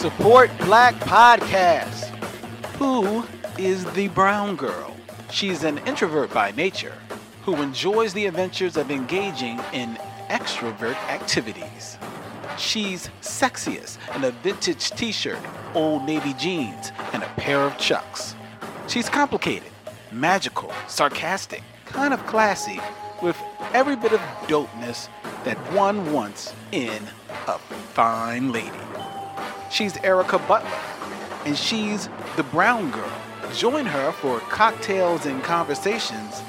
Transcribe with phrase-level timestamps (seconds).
[0.00, 2.06] Support Black Podcast.
[2.78, 3.22] Who
[3.58, 4.96] is the brown girl?
[5.30, 6.94] She's an introvert by nature
[7.44, 9.98] who enjoys the adventures of engaging in
[10.30, 11.98] extrovert activities.
[12.56, 15.38] She's sexiest in a vintage t shirt,
[15.74, 18.34] old navy jeans, and a pair of chucks.
[18.88, 19.70] She's complicated,
[20.10, 22.80] magical, sarcastic, kind of classy,
[23.20, 23.36] with
[23.74, 25.10] every bit of dopeness
[25.44, 27.02] that one wants in
[27.46, 27.58] a
[27.92, 28.89] fine lady.
[29.70, 30.68] She's Erica Butler,
[31.46, 33.08] and she's the brown girl.
[33.54, 36.42] Join her for cocktails and conversations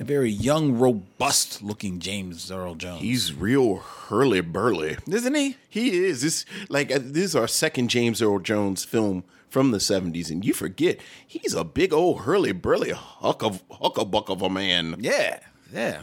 [0.00, 3.00] A very young, robust looking James Earl Jones.
[3.00, 5.56] He's real hurly burly, isn't he?
[5.68, 6.20] He is.
[6.22, 10.44] This like uh, this is our second James Earl Jones film from the '70s, and
[10.44, 14.96] you forget he's a big old hurly burly huck of huckabuck of a man.
[14.98, 15.40] Yeah,
[15.72, 16.02] yeah.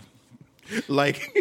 [0.87, 1.31] Like,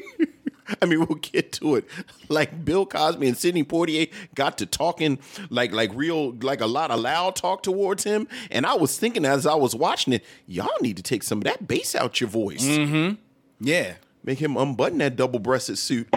[0.83, 1.87] I mean, we'll get to it.
[2.29, 5.19] Like Bill Cosby and Sidney Poitier got to talking
[5.51, 9.25] like like real like a lot of loud talk towards him, and I was thinking
[9.25, 12.31] as I was watching it, y'all need to take some of that bass out your
[12.31, 12.65] voice.
[12.65, 13.15] Mm-hmm.
[13.61, 13.95] Yeah.
[14.23, 16.09] Make him unbutton that double breasted suit.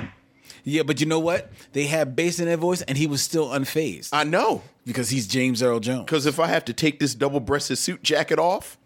[0.70, 1.50] Yeah, but you know what?
[1.72, 4.10] They had bass in their voice, and he was still unfazed.
[4.12, 6.04] I know because he's James Earl Jones.
[6.04, 8.78] Because if I have to take this double breasted suit jacket off,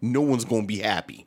[0.00, 1.26] no one's going to be happy.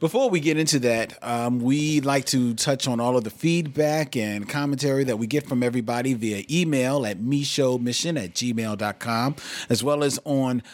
[0.00, 4.16] Before we get into that, um, we like to touch on all of the feedback
[4.16, 9.36] and commentary that we get from everybody via email at micheauxmission at gmail.com,
[9.68, 10.64] as well as on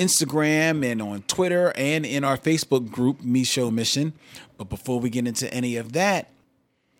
[0.00, 4.14] Instagram and on Twitter and in our Facebook group, Micheaux Mission.
[4.56, 6.30] But before we get into any of that,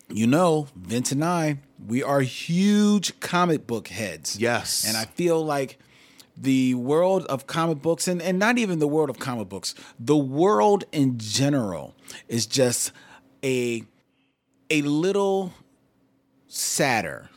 [0.08, 4.38] you know, Vince and I, we are huge comic book heads.
[4.38, 4.84] Yes.
[4.86, 5.78] And I feel like
[6.36, 10.16] the world of comic books, and, and not even the world of comic books, the
[10.16, 11.94] world in general
[12.28, 12.92] is just
[13.44, 13.84] a
[14.70, 15.52] a little
[16.46, 17.30] sadder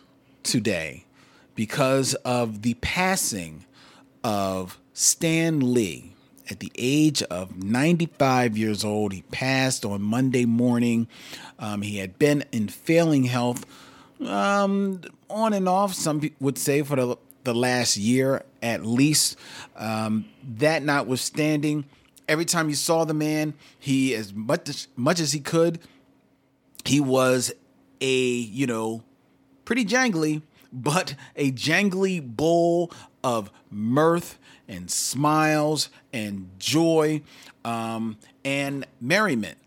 [0.44, 1.06] today
[1.56, 3.66] because of the passing
[4.24, 6.11] of Stan Lee
[6.52, 9.14] at the age of 95 years old.
[9.14, 11.08] He passed on Monday morning.
[11.58, 13.66] Um, he had been in failing health
[14.26, 19.38] um, on and off, some would say, for the, the last year at least.
[19.78, 20.26] Um,
[20.58, 21.86] that notwithstanding,
[22.28, 25.80] every time you saw the man, he, as much as, much as he could,
[26.86, 27.54] he was
[28.02, 29.04] a, you know,
[29.66, 30.42] pretty jangly,
[30.74, 32.92] but a jangly bowl
[33.24, 34.38] of mirth
[34.72, 37.22] and smiles and joy
[37.64, 39.58] um, and merriment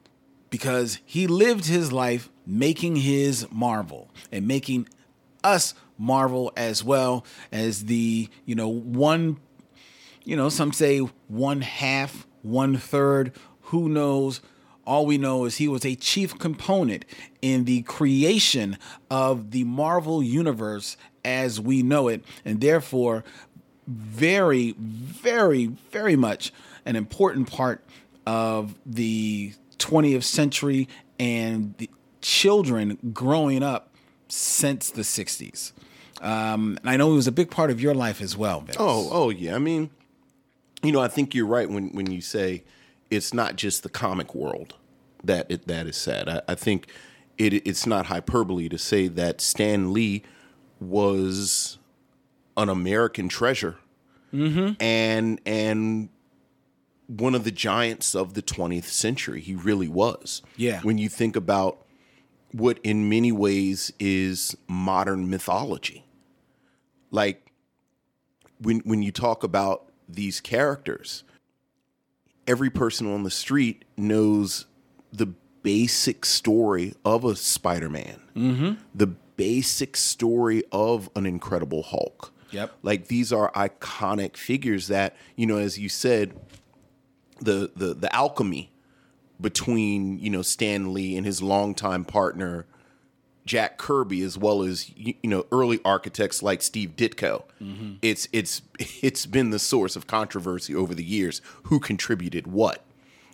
[0.51, 4.89] because he lived his life making his marvel and making
[5.45, 9.37] us marvel as well as the you know one
[10.25, 10.99] you know some say
[11.29, 13.33] one half one third.
[13.63, 14.41] Who knows?
[14.87, 17.07] All we know is he was a chief component
[17.41, 18.77] in the creation
[19.11, 23.25] of the Marvel Universe as we know it, and therefore
[23.87, 26.53] very, very, very much
[26.85, 27.85] an important part
[28.27, 30.89] of the 20th century
[31.19, 31.91] and the
[32.21, 33.91] children growing up
[34.29, 35.73] since the 60s.
[36.21, 38.61] Um, and I know it was a big part of your life as well.
[38.61, 38.77] Vince.
[38.81, 39.55] Oh, oh yeah.
[39.55, 39.91] I mean,
[40.83, 42.65] you know, I think you're right when when you say
[43.11, 44.75] it's not just the comic world
[45.23, 46.29] that it, that is sad.
[46.29, 46.89] I, I think
[47.39, 50.23] it, it's not hyperbole to say that Stan Lee
[50.81, 51.79] was
[52.57, 53.77] an American treasure
[54.33, 56.09] and and
[57.07, 59.41] one of the giants of the 20th century.
[59.41, 60.43] He really was.
[60.57, 60.81] Yeah.
[60.81, 61.85] When you think about
[62.53, 66.05] what in many ways is modern mythology.
[67.11, 67.51] Like
[68.61, 71.25] when when you talk about these characters,
[72.47, 74.67] every person on the street knows
[75.13, 75.27] the
[75.63, 78.21] basic story of a Spider-Man.
[78.37, 78.73] Mm-hmm.
[78.95, 82.33] The basic story of an Incredible Hulk.
[82.55, 82.73] Yep.
[82.83, 86.35] Like these are iconic figures that, you know, as you said,
[87.41, 88.71] the the the alchemy
[89.41, 92.67] between you know Stan Lee and his longtime partner
[93.45, 97.43] Jack Kirby, as well as you know early architects like Steve Ditko.
[97.61, 97.95] Mm-hmm.
[98.03, 102.85] It's it's it's been the source of controversy over the years who contributed what,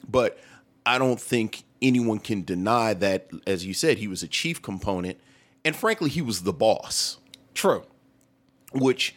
[0.09, 0.39] but
[0.87, 5.19] I don't think anyone can deny that, as you said, he was a chief component,
[5.65, 7.19] and frankly, he was the boss
[7.55, 7.85] True.
[8.73, 9.15] Which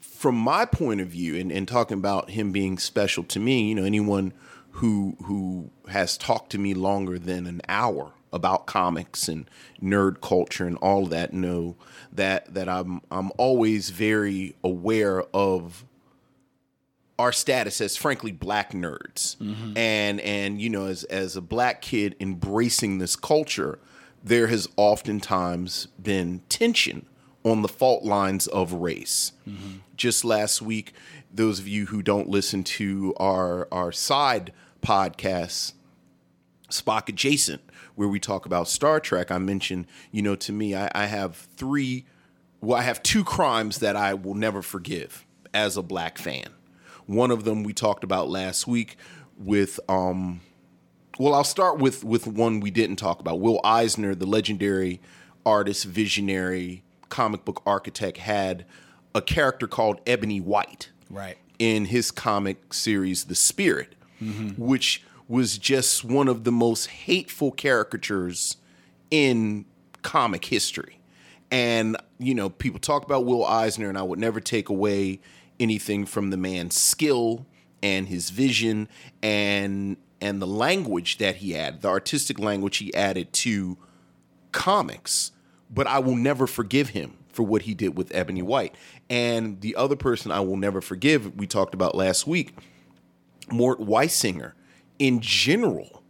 [0.00, 3.74] from my point of view and, and talking about him being special to me you
[3.74, 4.32] know anyone
[4.72, 9.48] who who has talked to me longer than an hour about comics and
[9.80, 11.76] nerd culture and all that know
[12.12, 15.84] that that I'm I'm always very aware of
[17.16, 19.36] our status as frankly black nerds.
[19.36, 19.78] Mm-hmm.
[19.78, 23.78] And and you know as as a black kid embracing this culture
[24.24, 27.06] there has oftentimes been tension
[27.44, 29.32] on the fault lines of race
[29.96, 30.92] just last week
[31.34, 35.72] those of you who don't listen to our our side podcast,
[36.70, 37.62] Spock adjacent,
[37.96, 41.36] where we talk about Star Trek, I mentioned, you know, to me, I, I have
[41.56, 42.06] three,
[42.60, 46.48] well, I have two crimes that I will never forgive as a black fan.
[47.06, 48.96] One of them we talked about last week
[49.36, 50.40] with, um,
[51.18, 53.40] well, I'll start with with one we didn't talk about.
[53.40, 55.00] Will Eisner, the legendary
[55.44, 58.64] artist, visionary, comic book architect, had
[59.14, 61.36] a character called Ebony White Right.
[61.58, 63.94] in his comic series The Spirit,
[64.56, 68.56] which was just one of the most hateful caricatures
[69.10, 69.64] in
[70.02, 70.98] comic history.
[71.50, 75.20] And, you know, people talk about Will Eisner, and I would never take away
[75.60, 77.46] anything from the man's skill
[77.82, 78.88] and his vision
[79.22, 83.76] and and the language that he added, the artistic language he added to
[84.52, 85.32] comics,
[85.74, 88.74] but I will never forgive him for what he did with Ebony White.
[89.10, 92.54] And the other person I will never forgive, we talked about last week,
[93.50, 94.52] Mort Weisinger,
[94.98, 96.02] in general,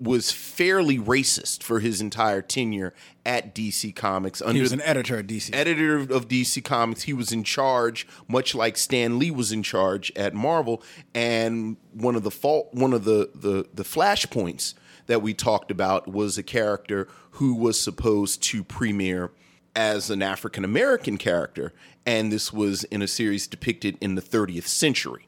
[0.00, 2.92] was fairly racist for his entire tenure
[3.24, 4.42] at DC Comics.
[4.42, 5.54] Under He was an editor at DC.
[5.54, 7.02] editor of DC Comics.
[7.02, 10.82] He was in charge, much like Stan Lee was in charge at Marvel.
[11.14, 14.74] And one of the fault, one of the the the flashpoints
[15.06, 19.30] that we talked about was a character who was supposed to premiere
[19.76, 21.72] as an African American character,
[22.06, 25.26] and this was in a series depicted in the 30th century.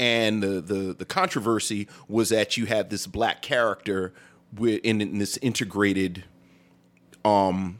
[0.00, 4.12] And the, the the controversy was that you had this black character
[4.60, 6.24] in, in this integrated
[7.24, 7.78] um,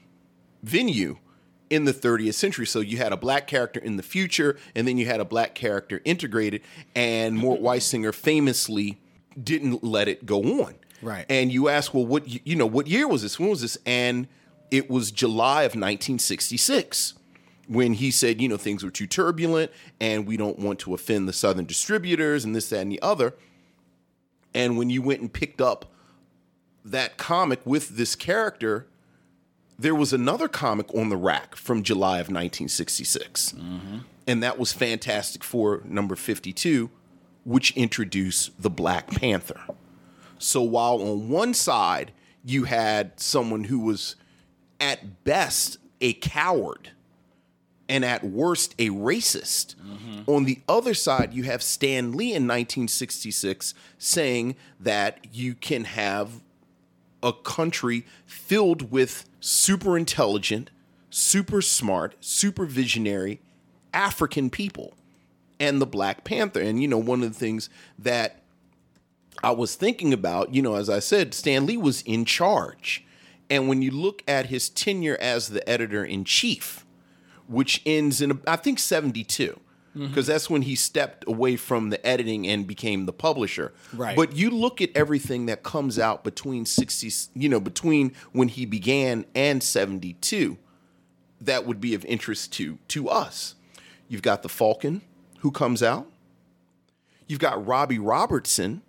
[0.63, 1.19] venue
[1.69, 2.67] in the 30th century.
[2.67, 5.55] So you had a black character in the future, and then you had a black
[5.55, 6.63] character integrated.
[6.95, 9.01] And Mort Weisinger famously
[9.43, 10.77] didn't let it go on.
[11.03, 11.27] Right.
[11.29, 13.39] And you ask, well, what you know, what year was this?
[13.39, 13.77] When was this?
[13.85, 14.29] And
[14.71, 17.15] it was July of 1966
[17.69, 19.71] when he said, you know, things were too turbulent,
[20.01, 23.35] and we don't want to offend the Southern distributors, and this, that, and the other.
[24.55, 25.93] And when you went and picked up
[26.85, 28.87] that comic with this character,
[29.79, 33.53] there was another comic on the rack from July of 1966.
[33.53, 33.99] Mm-hmm.
[34.27, 36.91] And that was Fantastic Four number 52,
[37.45, 39.61] which introduced the Black Panther.
[40.39, 42.13] So while on one side
[42.45, 44.17] you had someone who was
[44.81, 46.91] at best a coward
[47.89, 49.75] and at worst a racist.
[49.77, 50.31] Mm-hmm.
[50.31, 56.41] On the other side, you have Stan Lee in 1966 saying that you can have
[57.23, 60.71] a country filled with super intelligent,
[61.11, 63.41] super smart, super visionary
[63.93, 64.95] African people
[65.59, 66.61] and the Black Panther.
[66.61, 68.43] And, you know, one of the things that
[69.43, 73.05] I was thinking about, you know, as I said, Stan Lee was in charge.
[73.49, 76.85] And when you look at his tenure as the editor in chief,
[77.47, 79.61] which ends in, I think, 72,
[79.97, 80.09] mm-hmm.
[80.09, 83.73] because that's when he stepped away from the editing and became the publisher.
[83.93, 84.17] Right.
[84.17, 88.67] But you look at everything that comes out between 60, you know, between when he
[88.67, 90.59] began and 72,
[91.41, 93.55] that would be of interest to to us.
[94.09, 95.03] You've got the Falcon
[95.41, 96.07] who comes out.
[97.27, 98.83] You've got Robbie Robertson,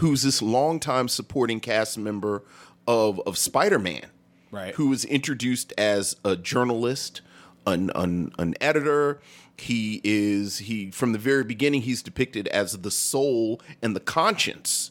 [0.00, 2.42] who's this longtime supporting cast member
[2.86, 4.06] of of Spider-Man
[4.50, 4.74] Right.
[4.74, 7.20] who was introduced as a journalist,
[7.66, 9.20] an, an an editor.
[9.56, 11.82] He is he from the very beginning.
[11.82, 14.90] He's depicted as the soul and the conscience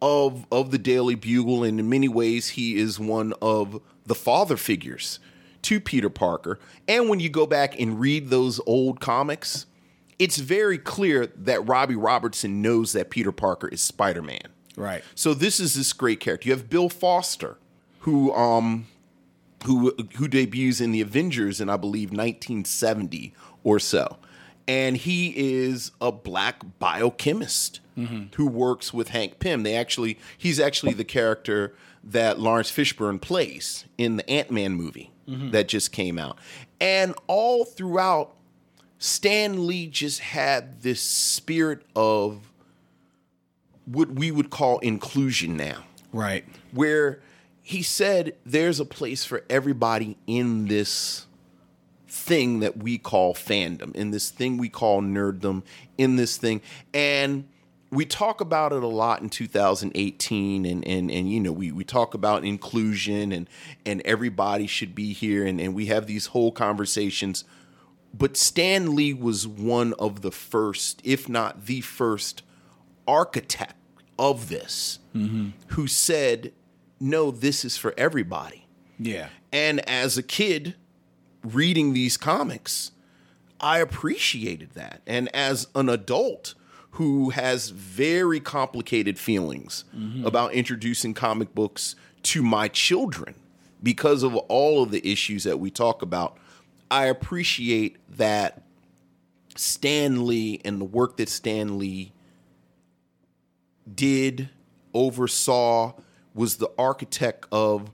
[0.00, 4.56] of of the Daily Bugle, and in many ways, he is one of the father
[4.56, 5.18] figures
[5.62, 6.58] to Peter Parker.
[6.86, 9.66] And when you go back and read those old comics,
[10.18, 14.48] it's very clear that Robbie Robertson knows that Peter Parker is Spider Man.
[14.76, 15.04] Right.
[15.14, 16.48] So this is this great character.
[16.48, 17.58] You have Bill Foster,
[18.00, 18.86] who um
[19.64, 24.18] who who debuts in the Avengers in I believe 1970 or so.
[24.68, 27.80] And he is a black biochemist
[28.36, 29.64] who works with Hank Pym.
[29.64, 35.68] They actually he's actually the character that Laurence Fishburne plays in the Ant-Man movie that
[35.68, 36.38] just came out.
[36.80, 38.34] And all throughout
[39.02, 42.52] Stan Lee just had this spirit of
[43.84, 45.82] what we would call inclusion now
[46.12, 46.44] Right.
[46.70, 47.20] where
[47.62, 51.26] he said there's a place for everybody in this
[52.06, 55.64] thing that we call fandom, in this thing we call nerddom,
[55.98, 56.60] in this thing.
[56.94, 57.48] And
[57.90, 61.82] we talk about it a lot in 2018 and and, and you know we, we
[61.82, 63.48] talk about inclusion and
[63.84, 67.44] and everybody should be here and, and we have these whole conversations
[68.14, 72.42] but Stan Lee was one of the first, if not the first,
[73.06, 73.74] architect
[74.18, 75.50] of this mm-hmm.
[75.68, 76.52] who said,
[77.00, 78.66] No, this is for everybody.
[78.98, 79.28] Yeah.
[79.50, 80.76] And as a kid
[81.42, 82.92] reading these comics,
[83.60, 85.00] I appreciated that.
[85.06, 86.54] And as an adult
[86.92, 90.26] who has very complicated feelings mm-hmm.
[90.26, 93.34] about introducing comic books to my children
[93.82, 96.36] because of all of the issues that we talk about,
[96.92, 98.60] I appreciate that
[99.56, 102.12] Stan Lee and the work that Stan Lee
[103.92, 104.50] did,
[104.92, 105.94] oversaw,
[106.34, 107.90] was the architect of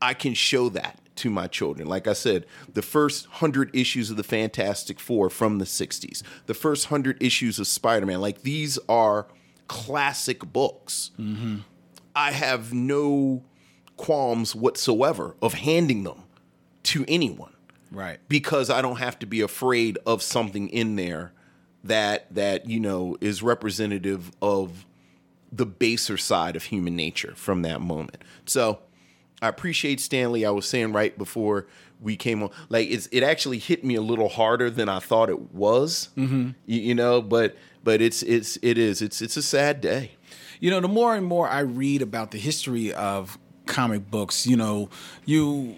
[0.00, 1.88] I can show that to my children.
[1.88, 6.54] Like I said, the first hundred issues of the Fantastic Four from the 60s, the
[6.54, 9.26] first hundred issues of Spider Man, like these are
[9.68, 11.10] classic books.
[11.20, 11.56] Mm-hmm.
[12.14, 13.44] I have no
[13.98, 16.22] qualms whatsoever of handing them
[16.84, 17.52] to anyone
[17.90, 18.18] Right.
[18.28, 21.32] because I don't have to be afraid of something in there
[21.84, 24.84] that that you know is representative of
[25.52, 28.22] the baser side of human nature from that moment.
[28.44, 28.80] So
[29.40, 30.44] I appreciate Stan Lee.
[30.44, 31.66] I was saying right before
[32.00, 35.30] we came on, like it's it actually hit me a little harder than I thought
[35.30, 36.08] it was.
[36.16, 36.50] Mm-hmm.
[36.66, 40.12] You, you know, but but it's it's it is it's it's a sad day.
[40.58, 44.56] You know, the more and more I read about the history of comic books, you
[44.56, 44.88] know,
[45.24, 45.74] you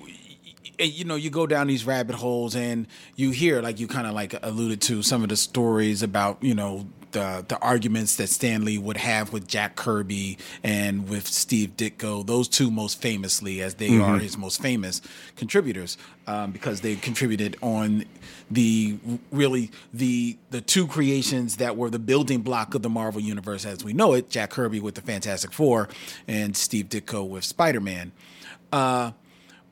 [0.79, 4.15] you know, you go down these rabbit holes and you hear, like you kind of
[4.15, 8.65] like alluded to, some of the stories about, you know, the the arguments that Stan
[8.65, 12.27] Lee would have with Jack Kirby and with Steve Ditko.
[12.27, 15.01] Those two most famously, as they are his most famous
[15.37, 18.05] contributors, um, because they contributed on
[18.51, 18.99] the
[19.31, 23.85] really the the two creations that were the building block of the Marvel universe as
[23.85, 24.31] we know it.
[24.31, 25.89] Jack Kirby with the Fantastic Four
[26.27, 28.13] and Steve Ditko with Spider Man.
[28.71, 29.13] Uh,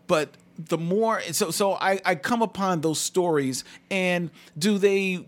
[0.07, 5.27] but the more so so I, I come upon those stories and do they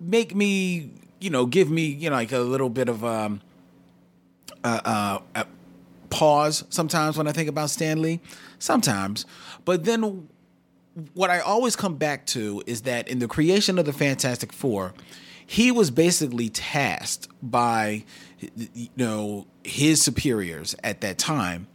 [0.00, 3.40] make me you know give me you know like a little bit of um
[4.62, 5.44] uh, uh,
[6.10, 8.20] pause sometimes when I think about Stan Lee
[8.58, 9.24] sometimes.
[9.64, 10.28] But then
[11.14, 14.92] what I always come back to is that in the creation of the Fantastic Four,
[15.46, 18.04] he was basically tasked by
[18.74, 21.66] you know his superiors at that time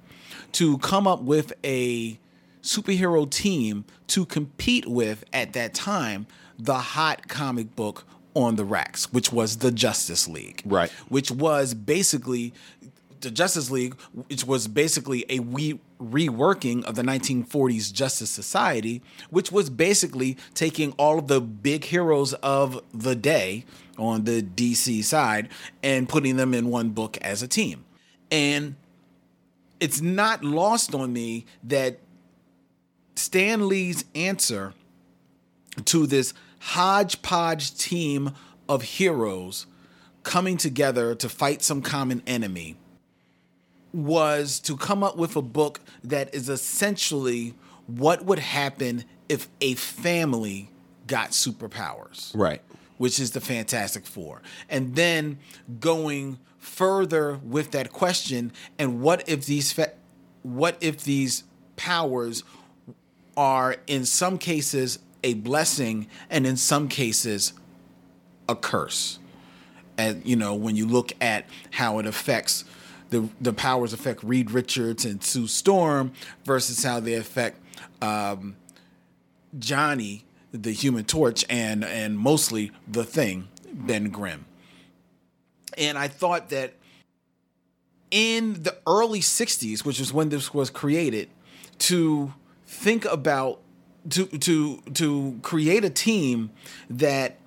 [0.54, 2.18] to come up with a
[2.66, 9.14] superhero team to compete with at that time the hot comic book on the racks,
[9.14, 10.62] which was the Justice League.
[10.66, 10.92] Right.
[11.08, 12.54] Which was basically
[13.22, 13.96] the Justice League,
[14.28, 20.92] which was basically a we reworking of the 1940s Justice Society, which was basically taking
[20.94, 23.64] all of the big heroes of the day
[23.98, 25.50] on the DC side
[25.82, 27.86] and putting them in one book as a team.
[28.30, 28.76] And
[29.80, 32.00] it's not lost on me that
[33.16, 34.74] Stan Lee's answer
[35.86, 38.32] to this hodgepodge team
[38.68, 39.66] of heroes
[40.24, 42.76] coming together to fight some common enemy
[43.94, 47.54] was to come up with a book that is essentially
[47.88, 50.70] what would happen if a family
[51.08, 52.62] got superpowers Right.
[52.98, 54.42] which is the Fantastic Four.
[54.70, 55.38] And then
[55.80, 59.94] going further with that question, and what if these fa-
[60.42, 61.44] what if these
[61.76, 62.44] powers
[63.38, 67.54] are in some cases a blessing and in some cases
[68.48, 69.20] a curse?
[69.98, 72.66] And you know, when you look at how it affects
[73.10, 76.12] the the powers affect Reed Richards and Sue Storm
[76.44, 77.60] versus how they affect
[78.02, 78.56] um,
[79.58, 84.46] Johnny, the Human Torch, and and mostly the Thing, Ben Grimm.
[85.78, 86.74] And I thought that
[88.12, 91.30] in the early '60s, which is when this was created,
[91.80, 92.34] to
[92.66, 93.62] think about
[94.10, 96.52] to to to create a team
[96.90, 97.38] that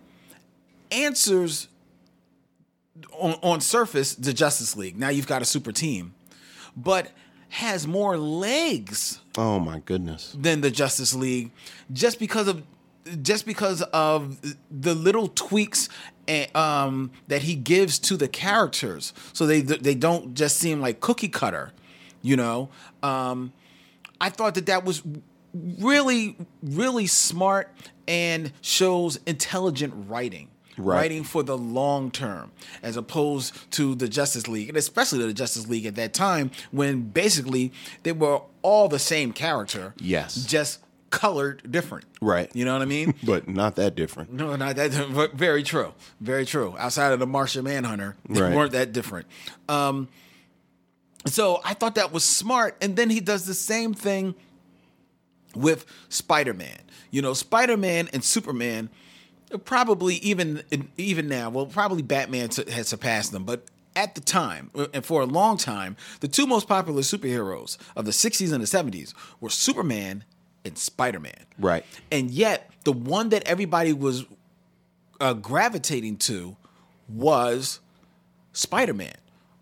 [0.91, 1.69] answers
[3.19, 4.99] on, on surface the Justice League.
[4.99, 6.15] Now you've got a super team,
[6.77, 7.11] but
[7.51, 10.37] has more legs Oh my goodness.
[10.39, 11.51] than the Justice League
[11.93, 12.63] just because of
[13.23, 14.39] just because of
[14.71, 15.89] the little tweaks
[16.27, 21.01] eh, um, that he gives to the characters, so they they don't just seem like
[21.01, 21.73] cookie cutter,
[22.21, 22.69] you know.
[23.03, 23.53] Um,
[24.21, 25.03] I thought that that was
[25.55, 27.71] really really smart
[28.07, 30.49] and shows intelligent writing.
[30.77, 30.95] Right.
[31.01, 32.53] Writing for the long term,
[32.85, 37.03] as opposed to the Justice League, and especially the Justice League at that time, when
[37.03, 37.73] basically
[38.05, 40.37] they were all the same character, Yes.
[40.47, 40.79] just
[41.11, 42.05] colored different.
[42.21, 42.49] Right.
[42.55, 43.15] You know what I mean?
[43.25, 44.33] But not that different.
[44.33, 44.93] No, not that.
[45.13, 45.95] but Very true.
[46.21, 46.77] Very true.
[46.79, 48.55] Outside of the Martian Manhunter, they Right.
[48.55, 49.27] weren't that different.
[49.69, 50.07] Um,
[51.27, 52.77] so I thought that was smart.
[52.81, 54.35] And then he does the same thing
[55.55, 56.79] with Spider Man.
[57.11, 58.91] You know, Spider Man and Superman,
[59.65, 60.63] probably even
[60.97, 63.65] even now, well, probably Batman has surpassed them, but.
[63.97, 68.13] At the time, and for a long time, the two most popular superheroes of the
[68.13, 70.23] 60s and the 70s were Superman
[70.65, 71.47] and Spider Man.
[71.59, 71.85] Right.
[72.13, 74.25] And yet, the one that everybody was
[75.21, 76.57] uh, gravitating to
[77.09, 77.81] was
[78.53, 79.17] Spider Man.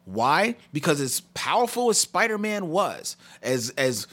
[0.06, 0.56] Why?
[0.72, 4.06] Because as powerful as Spider Man was, as as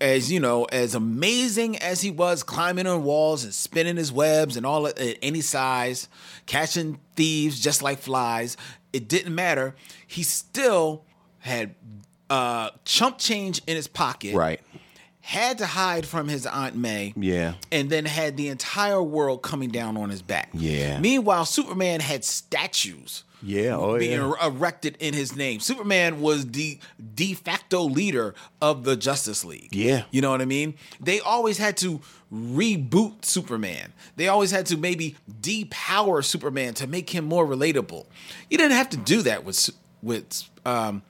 [0.00, 4.56] as you know, as amazing as he was climbing on walls and spinning his webs
[4.56, 6.08] and all at any size,
[6.46, 8.56] catching thieves just like flies,
[8.92, 9.74] it didn't matter.
[10.06, 11.02] He still
[11.40, 11.74] had
[12.30, 14.34] uh, chump change in his pocket.
[14.36, 14.60] Right.
[15.20, 17.54] Had to hide from his Aunt May Yeah.
[17.72, 20.50] and then had the entire world coming down on his back.
[20.52, 21.00] Yeah.
[21.00, 23.76] Meanwhile, Superman had statues Yeah.
[23.76, 24.46] Oh being yeah.
[24.46, 25.60] erected in his name.
[25.60, 26.78] Superman was the
[27.14, 29.74] de facto leader of the Justice League.
[29.74, 30.04] Yeah.
[30.10, 30.74] You know what I mean?
[31.00, 32.00] They always had to
[32.32, 33.92] reboot Superman.
[34.16, 38.06] They always had to maybe depower Superman to make him more relatable.
[38.50, 39.70] You didn't have to do that with
[40.02, 41.02] with um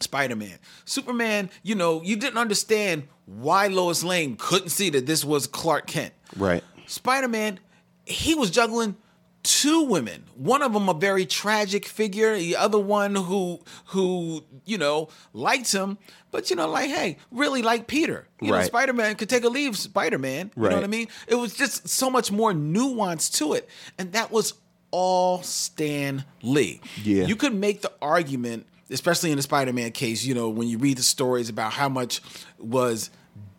[0.00, 0.58] Spider-Man.
[0.84, 5.86] Superman, you know, you didn't understand why Lois Lane couldn't see that this was Clark
[5.86, 6.12] Kent.
[6.36, 6.62] Right.
[6.86, 7.60] Spider-Man,
[8.04, 8.96] he was juggling
[9.44, 10.24] two women.
[10.34, 15.70] One of them a very tragic figure, the other one who who, you know, liked
[15.70, 15.98] him,
[16.32, 18.26] but you know, like, hey, really like Peter.
[18.40, 20.50] You know, Spider-Man could take a leave Spider-Man.
[20.56, 21.06] You know what I mean?
[21.28, 23.68] It was just so much more nuance to it.
[23.98, 24.54] And that was
[24.90, 26.80] all Stan Lee.
[27.02, 27.26] Yeah.
[27.26, 30.98] You could make the argument, especially in the Spider-Man case, you know, when you read
[30.98, 32.20] the stories about how much
[32.58, 33.10] was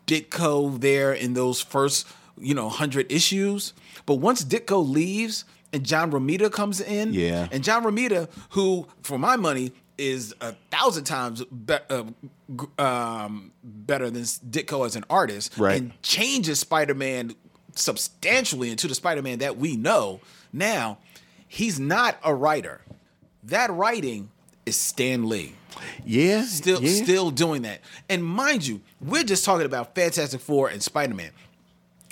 [0.06, 2.06] Ditko there in those first,
[2.38, 3.72] you know, 100 issues.
[4.04, 5.44] But once Ditko leaves
[5.76, 7.48] and John Romita comes in, Yeah.
[7.52, 12.04] and John Romita, who, for my money, is a thousand times be- uh,
[12.78, 15.80] um, better than Ditko as an artist, Right.
[15.80, 17.34] and changes Spider-Man
[17.74, 20.20] substantially into the Spider-Man that we know
[20.52, 20.98] now.
[21.48, 22.80] He's not a writer.
[23.44, 24.30] That writing
[24.66, 25.54] is Stan Lee
[26.04, 26.44] Yeah.
[26.44, 27.02] still yeah.
[27.04, 27.80] still doing that.
[28.08, 31.30] And mind you, we're just talking about Fantastic Four and Spider Man.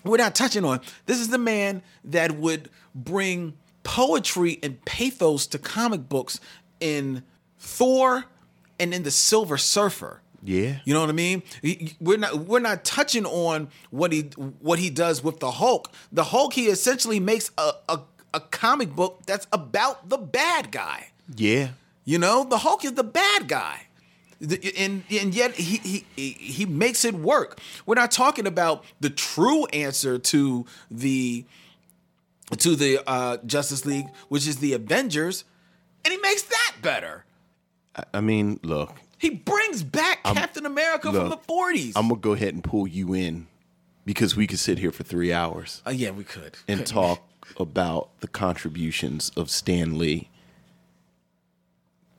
[0.04, 5.58] We're not touching on this is the man that would bring poetry and pathos to
[5.58, 6.40] comic books
[6.80, 7.22] in
[7.58, 8.24] Thor
[8.78, 10.20] and in the Silver Surfer.
[10.42, 10.80] Yeah.
[10.84, 11.42] You know what I mean?
[12.00, 14.22] We're not we're not touching on what he
[14.60, 15.90] what he does with the Hulk.
[16.12, 18.00] The Hulk he essentially makes a a,
[18.34, 21.08] a comic book that's about the bad guy.
[21.34, 21.70] Yeah.
[22.04, 23.86] You know, the Hulk is the bad guy.
[24.76, 27.58] And, and yet he he he makes it work.
[27.86, 31.46] We're not talking about the true answer to the
[32.58, 35.44] to the uh, Justice League, which is the Avengers,
[36.04, 37.24] and he makes that better.
[38.12, 41.92] I mean, look, He brings back Captain America from the 40s.
[41.96, 43.46] I'm gonna go ahead and pull you in
[44.04, 46.56] because we could sit here for three hours Uh, yeah, we could.
[46.68, 47.22] and Couldn't talk
[47.58, 50.28] about the contributions of Stan Lee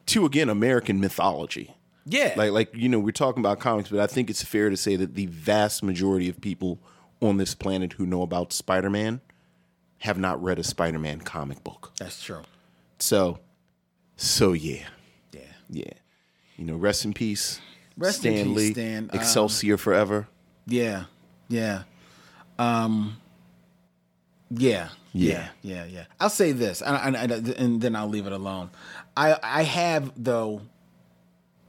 [0.08, 1.76] to again American mythology.
[2.06, 2.34] Yeah.
[2.38, 4.96] Like like you know, we're talking about comics, but I think it's fair to say
[4.96, 6.80] that the vast majority of people
[7.22, 9.22] on this planet who know about Spider-Man
[10.06, 11.92] have not read a Spider-Man comic book.
[12.00, 12.44] That's true.
[13.00, 13.40] So
[14.16, 14.86] so yeah.
[15.34, 15.42] Yeah.
[15.70, 15.94] Yeah.
[16.58, 17.60] You know, rest in peace.
[17.98, 18.72] Rest in peace, Lee.
[18.74, 19.10] Stan.
[19.12, 20.28] Um, Excelsior forever.
[20.68, 21.06] Yeah,
[21.48, 21.84] yeah,
[22.58, 23.18] um,
[24.50, 25.50] yeah, yeah, Yeah.
[25.62, 26.04] yeah, yeah.
[26.20, 28.72] I'll say this, and, and, and then I'll leave it alone.
[29.16, 30.62] I I have though,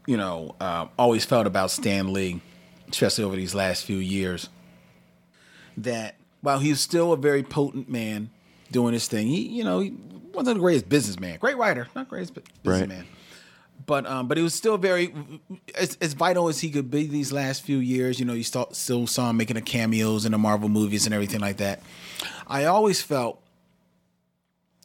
[0.07, 2.40] you know, uh, always felt about Stan Lee,
[2.88, 4.49] especially over these last few years,
[5.77, 6.16] that
[6.47, 8.31] while he was still a very potent man
[8.71, 9.93] doing his thing, he you know he
[10.33, 12.81] wasn't the greatest businessman, great writer, not greatest bu- Right.
[12.81, 13.07] businessman.
[13.85, 15.13] But um, but he was still very
[15.75, 18.19] as, as vital as he could be these last few years.
[18.19, 21.41] You know, you still saw him making the cameos in the Marvel movies and everything
[21.41, 21.83] like that.
[22.47, 23.41] I always felt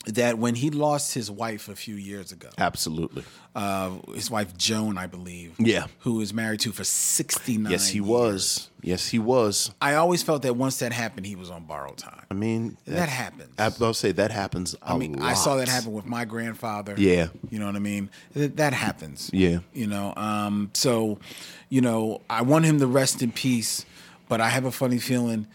[0.06, 3.24] that when he lost his wife a few years ago, Absolutely.
[3.56, 5.86] uh, his wife Joan, I believe, Yeah.
[6.00, 7.72] who was married to for sixty nine.
[7.72, 8.70] Yes, he was.
[8.82, 9.70] Yes, he was.
[9.80, 12.26] I always felt that once that happened, he was on borrowed time.
[12.32, 13.50] I mean, that happens.
[13.60, 14.76] I, I'll say that happens.
[14.82, 16.96] I I mean, I saw that happen with my grandfather.
[16.98, 17.28] Yeah.
[17.52, 18.10] You know what I mean?
[18.34, 19.30] That, that happens.
[19.32, 19.60] Yeah.
[19.74, 21.20] You know, um, so,
[21.70, 23.86] you know, I want him to rest in peace,
[24.28, 25.46] but I have a funny feeling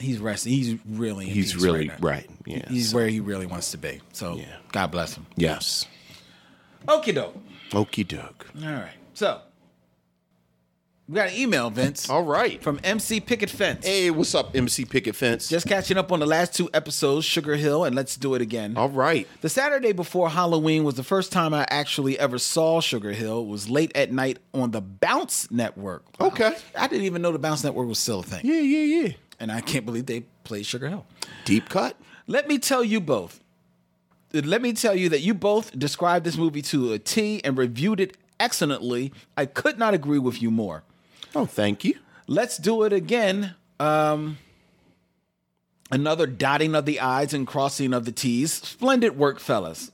[0.00, 0.52] he's resting.
[0.52, 2.02] He's really He's really right.
[2.02, 2.30] right.
[2.44, 2.68] Yeah.
[2.68, 4.00] He's where he really wants to be.
[4.12, 4.56] So, Yeah.
[4.72, 5.26] God bless him.
[5.36, 5.86] yes.
[6.86, 7.36] Okie doke.
[7.70, 8.46] Okie doke.
[8.62, 8.92] All right.
[9.14, 9.40] So,
[11.08, 12.60] we got an email, Vince, All right.
[12.60, 13.86] from MC Picket Fence.
[13.86, 15.48] Hey, what's up, MC Picket Fence?
[15.48, 18.76] Just catching up on the last two episodes, Sugar Hill, and let's do it again.
[18.76, 19.26] All right.
[19.40, 23.42] The Saturday before Halloween was the first time I actually ever saw Sugar Hill.
[23.42, 26.04] It was late at night on the Bounce Network.
[26.20, 26.26] Wow.
[26.28, 26.52] Okay.
[26.76, 28.40] I didn't even know the Bounce Network was still a thing.
[28.44, 29.12] Yeah, yeah, yeah.
[29.38, 31.06] And I can't believe they played Sugar Hill.
[31.44, 31.96] Deep cut.
[32.26, 33.40] Let me tell you both.
[34.32, 38.00] Let me tell you that you both described this movie to a T and reviewed
[38.00, 39.12] it excellently.
[39.36, 40.82] I could not agree with you more.
[41.34, 41.98] Oh, thank you.
[42.26, 43.54] Let's do it again.
[43.78, 44.38] Um,
[45.90, 48.52] another dotting of the I's and crossing of the T's.
[48.52, 49.92] Splendid work, fellas.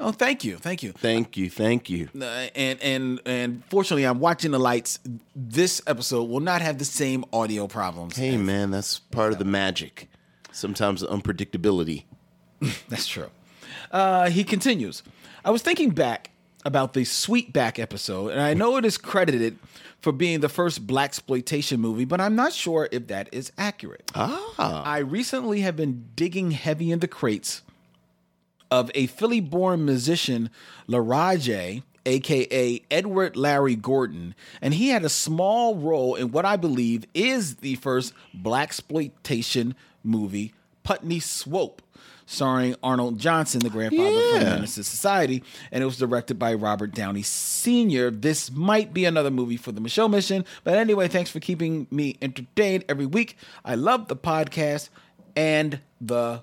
[0.00, 0.92] Oh, thank you, thank you.
[0.92, 1.50] Thank you.
[1.50, 2.08] Thank you.
[2.18, 5.00] Uh, and and and fortunately, I'm watching the lights.
[5.34, 8.16] This episode will not have the same audio problems.
[8.16, 10.08] Hey, man, that's part of the magic.
[10.52, 12.04] Sometimes the unpredictability.
[12.88, 13.30] That's true.
[13.92, 15.04] Uh, he continues.
[15.44, 16.30] I was thinking back
[16.64, 19.58] about the Sweetback episode, and I know it is credited
[20.00, 24.10] for being the first black exploitation movie, but I'm not sure if that is accurate.
[24.14, 24.82] Ah.
[24.84, 27.62] I recently have been digging heavy in the crates
[28.70, 30.50] of a Philly born musician,
[30.88, 37.04] Laraaji, aka Edward Larry Gordon, and he had a small role in what I believe
[37.14, 40.54] is the first black exploitation movie,
[40.84, 41.82] Putney Swope,
[42.24, 44.54] starring Arnold Johnson, the grandfather from Yeah.
[44.54, 48.10] Menace Society, and it was directed by Robert Downey Sr.
[48.10, 52.16] This might be another movie for the Michelle Mission, but anyway, thanks for keeping me
[52.22, 53.36] entertained every week.
[53.64, 54.88] I love the podcast
[55.36, 56.42] and the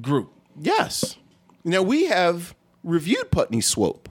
[0.00, 0.32] group.
[0.58, 1.16] Yes.
[1.66, 4.08] Now we have reviewed Putney Swope.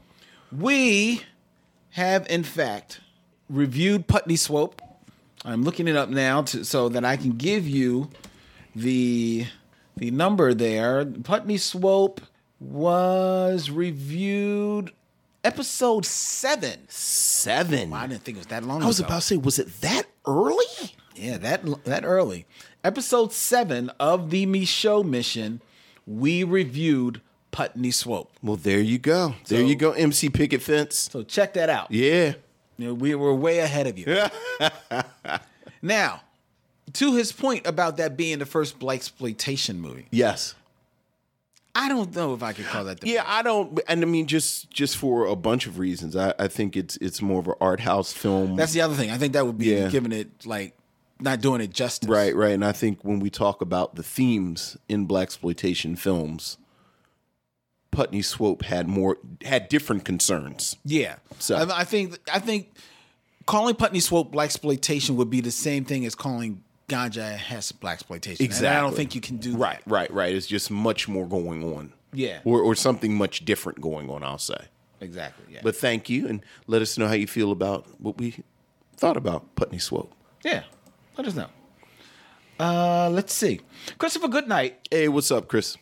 [0.52, 1.22] We
[1.92, 3.00] have, in fact,
[3.50, 4.82] reviewed Putney Swope.
[5.46, 8.10] I'm looking it up now to, so that I can give you
[8.76, 9.46] the
[9.96, 11.06] the number there.
[11.06, 12.20] Putney Swope
[12.60, 14.92] was reviewed
[15.46, 16.90] episode seven.
[16.90, 17.94] Seven.
[17.94, 18.86] I didn't think it was that long ago.
[18.86, 19.08] I was ago.
[19.08, 20.66] about to say, was it that early?
[21.16, 22.46] Yeah, that that early.
[22.84, 25.62] Episode seven of the Micheaux mission,
[26.06, 27.22] we reviewed
[27.56, 28.30] Putney Swope.
[28.44, 29.36] Well, there you go.
[29.48, 31.08] There So- you go, MC Picket Fence.
[31.10, 31.90] So check that out.
[31.90, 32.34] Yeah.
[32.78, 34.06] You know, we were way ahead of you.
[35.82, 36.22] now,
[36.94, 40.56] to his point about that being the first black exploitation movie, Yes.
[41.78, 44.28] I don't know if I could call that the Yeah, I don't, and I mean,
[44.28, 47.56] just just for a bunch of reasons, I, I think it's it's more of an
[47.60, 48.56] art house film.
[48.56, 49.12] That's the other thing.
[49.12, 49.90] I think that would be Yeah.
[49.90, 50.74] giving it like
[51.20, 52.08] not doing it justice.
[52.10, 52.54] right, right.
[52.54, 56.58] And I think when we talk about the themes in black exploitation films,
[57.96, 60.76] Putney Swope had more had different concerns.
[60.84, 61.16] Yeah.
[61.40, 62.74] So- I, I think I think
[63.46, 67.94] calling Putney Swope black exploitation would be the same thing as calling Ganja Hess black
[67.96, 68.46] exploitation.
[68.52, 69.90] And I don't think you can do right, that.
[69.90, 70.36] right, right.
[70.36, 71.94] It's just much more going on.
[72.14, 72.40] Yeah.
[72.46, 74.24] or or something much different going on.
[74.24, 74.68] I'll say.
[75.02, 75.54] Exactly.
[75.54, 75.60] Yeah.
[75.64, 78.36] But thank you, and let us know how you feel about what we
[78.98, 80.14] thought about Putney Swope.
[80.44, 80.64] yeah.
[81.18, 81.48] Let us know.
[82.60, 83.62] Uh, let's see.
[83.98, 84.88] Christopher Goodnight.
[84.92, 85.78] Hey, what's up, Chris?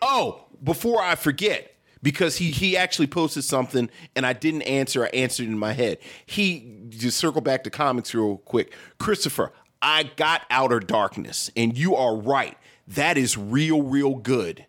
[0.00, 5.04] Oh, before I forget, because he he actually posted something and I didn't answer.
[5.04, 5.98] I answered in my head.
[6.26, 8.74] He just circle back to comics real quick.
[8.98, 12.56] Christopher, I got Outer Darkness, and you are right.
[12.88, 14.66] That is real, real good.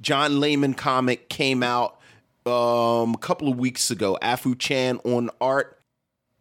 [0.00, 1.98] John Layman comic came out
[2.46, 4.18] um, a couple of weeks ago.
[4.22, 5.80] Afu Chan on art.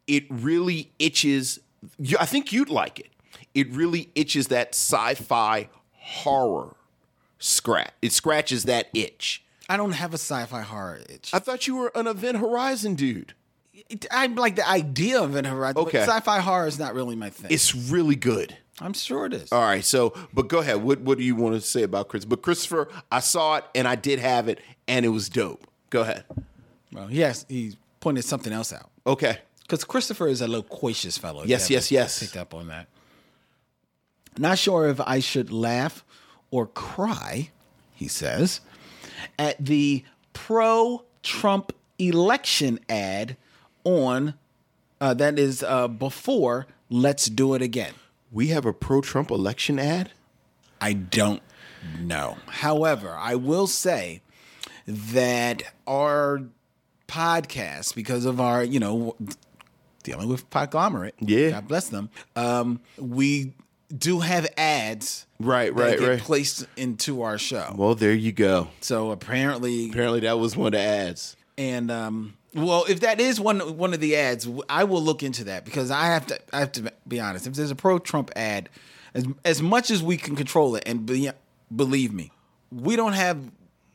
[0.07, 1.59] It really itches.
[2.19, 3.09] I think you'd like it.
[3.53, 6.76] It really itches that sci-fi horror
[7.39, 7.91] scratch.
[8.01, 9.43] It scratches that itch.
[9.69, 11.31] I don't have a sci-fi horror itch.
[11.33, 13.33] I thought you were an Event Horizon dude.
[14.11, 15.99] I like the idea of Event Horizon, Okay.
[15.99, 17.51] sci-fi horror is not really my thing.
[17.51, 18.55] It's really good.
[18.79, 19.51] I'm sure it is.
[19.51, 20.83] All right, so but go ahead.
[20.83, 22.25] What what do you want to say about Chris?
[22.25, 25.65] But Christopher, I saw it and I did have it, and it was dope.
[25.89, 26.25] Go ahead.
[26.91, 29.39] Well, yes, he pointed something else out Okay.
[29.63, 31.43] because Christopher is a loquacious fellow.
[31.43, 32.19] Yes, yes, yes.
[32.19, 32.87] Picked up on that.
[34.37, 36.03] Not sure if I should laugh
[36.51, 37.49] or cry,
[37.93, 38.61] he says,
[39.37, 43.35] at the pro Trump election ad
[43.83, 44.35] on
[45.01, 47.93] uh, that is uh, before Let's Do It Again.
[48.31, 50.11] We have a pro Trump election ad?
[50.81, 51.41] I don't
[51.99, 52.37] know.
[52.47, 54.21] However, I will say
[54.85, 56.43] that our
[57.07, 59.15] podcast, because of our, you know,
[60.03, 61.51] dealing with Podglomerate, Yeah.
[61.51, 63.53] God bless them, um, we
[63.95, 66.19] do have ads Right, that right, right.
[66.19, 67.73] placed into our show.
[67.77, 68.69] Well, there you go.
[68.81, 71.35] So apparently, Apparently, that was one of the ads.
[71.57, 75.43] and um, well, if that is one one of the ads, I will look into
[75.45, 76.39] that because I have to.
[76.51, 77.45] I have to be honest.
[77.45, 78.69] If there's a pro Trump ad,
[79.13, 81.29] as as much as we can control it, and be,
[81.75, 82.31] believe me,
[82.71, 83.39] we don't have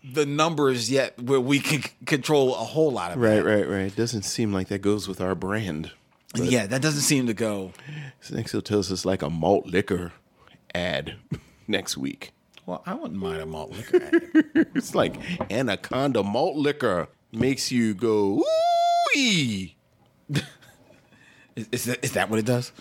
[0.04, 3.44] the numbers yet where we can control a whole lot of Right, it.
[3.44, 3.86] right, right.
[3.86, 5.90] It doesn't seem like that goes with our brand.
[6.34, 7.72] Yeah, that doesn't seem to go.
[8.30, 10.12] Next, he'll tell us it's like a malt liquor
[10.74, 11.16] ad
[11.68, 12.32] next week.
[12.64, 14.66] Well, I wouldn't mind a malt liquor ad.
[14.74, 15.16] It's like
[15.50, 18.44] Anaconda malt liquor makes you go ooh
[21.54, 22.72] Is, is, that, is that what it does?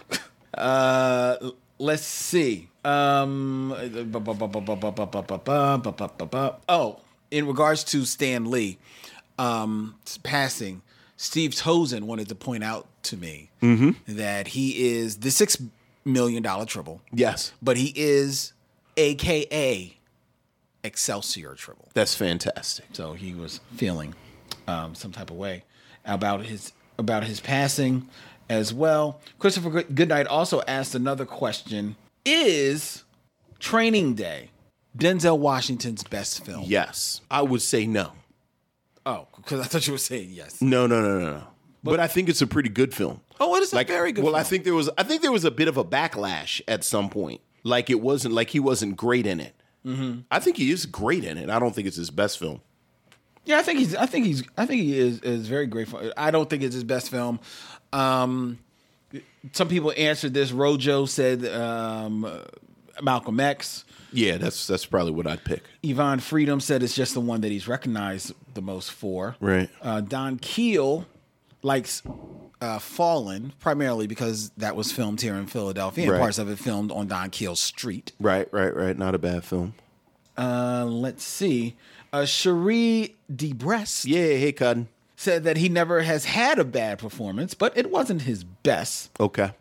[0.54, 2.70] Uh, let's see.
[2.86, 3.74] Um,
[6.70, 8.78] oh, in regards to Stan Lee,
[9.38, 10.82] um, passing,
[11.22, 13.52] Steve Tozen wanted to point out to me
[14.08, 15.62] that he is the six
[16.04, 18.54] million dollar triple, Yes, but he is
[18.98, 19.98] AKA
[20.84, 21.90] Excelsior triple.
[21.94, 22.86] that's fantastic.
[22.94, 24.16] So he was feeling
[24.68, 25.64] um, some type of way
[26.06, 28.08] about his about his passing
[28.50, 29.22] as well.
[29.38, 33.04] Christopher Goodnight also asked another question: Is
[33.60, 34.50] Training Day
[34.98, 36.64] Denzel Washington's best film?
[36.66, 38.14] Yes, I would say no.
[39.06, 40.62] Oh, because I thought you were saying yes.
[40.62, 41.44] No, no, no, no, no.
[41.84, 43.22] But, I think it's a pretty good film.
[43.40, 44.24] Oh, it is a very good.
[44.24, 46.84] Well, I think there was I think there was a bit of a backlash at
[46.84, 47.42] some point.
[47.64, 49.56] Like it wasn't like he wasn't great in it.
[49.84, 50.22] Mm-hmm.
[50.30, 51.50] I think he is great in it.
[51.50, 52.62] I don't think it's his best film.
[53.46, 53.96] Yeah, I think he's.
[53.96, 54.44] I think he's.
[54.58, 56.12] I think he is is very grateful.
[56.16, 57.40] I don't think it's his best film.
[57.92, 58.60] Um,
[59.54, 60.52] some people answered this.
[60.52, 62.44] Rojo said um,
[63.02, 63.86] Malcolm X.
[64.12, 65.64] Yeah, that's that's probably what I'd pick.
[65.84, 69.36] Yvonne Freedom said it's just the one that he's recognized the most for.
[69.40, 69.70] Right.
[69.82, 71.06] Uh, Don Keel
[71.64, 72.02] likes
[72.60, 76.20] uh, Fallen primarily because that was filmed here in Philadelphia and Right.
[76.20, 78.12] parts of it filmed on Don Keel's street.
[78.20, 78.98] Right, right, right.
[78.98, 79.74] Not a bad film.
[80.38, 81.76] Uh, let's see.
[82.14, 84.88] Uh, Cherie DeBrest Yeah, hey, Cotton.
[85.16, 89.12] said that he never has had a bad performance, but it wasn't his best.
[89.20, 89.52] Okay.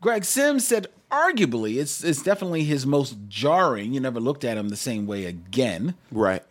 [0.00, 3.92] Greg Sims said arguably it's it's definitely his most jarring.
[3.92, 5.94] You never looked at him the same way again.
[6.10, 6.42] Right.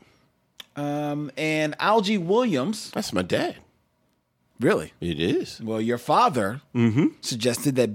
[0.75, 3.57] Um, and Algie Williams, That's my dad.
[4.59, 4.93] really?
[5.01, 5.59] It is.
[5.61, 6.61] Well, your father
[7.19, 7.89] suggested that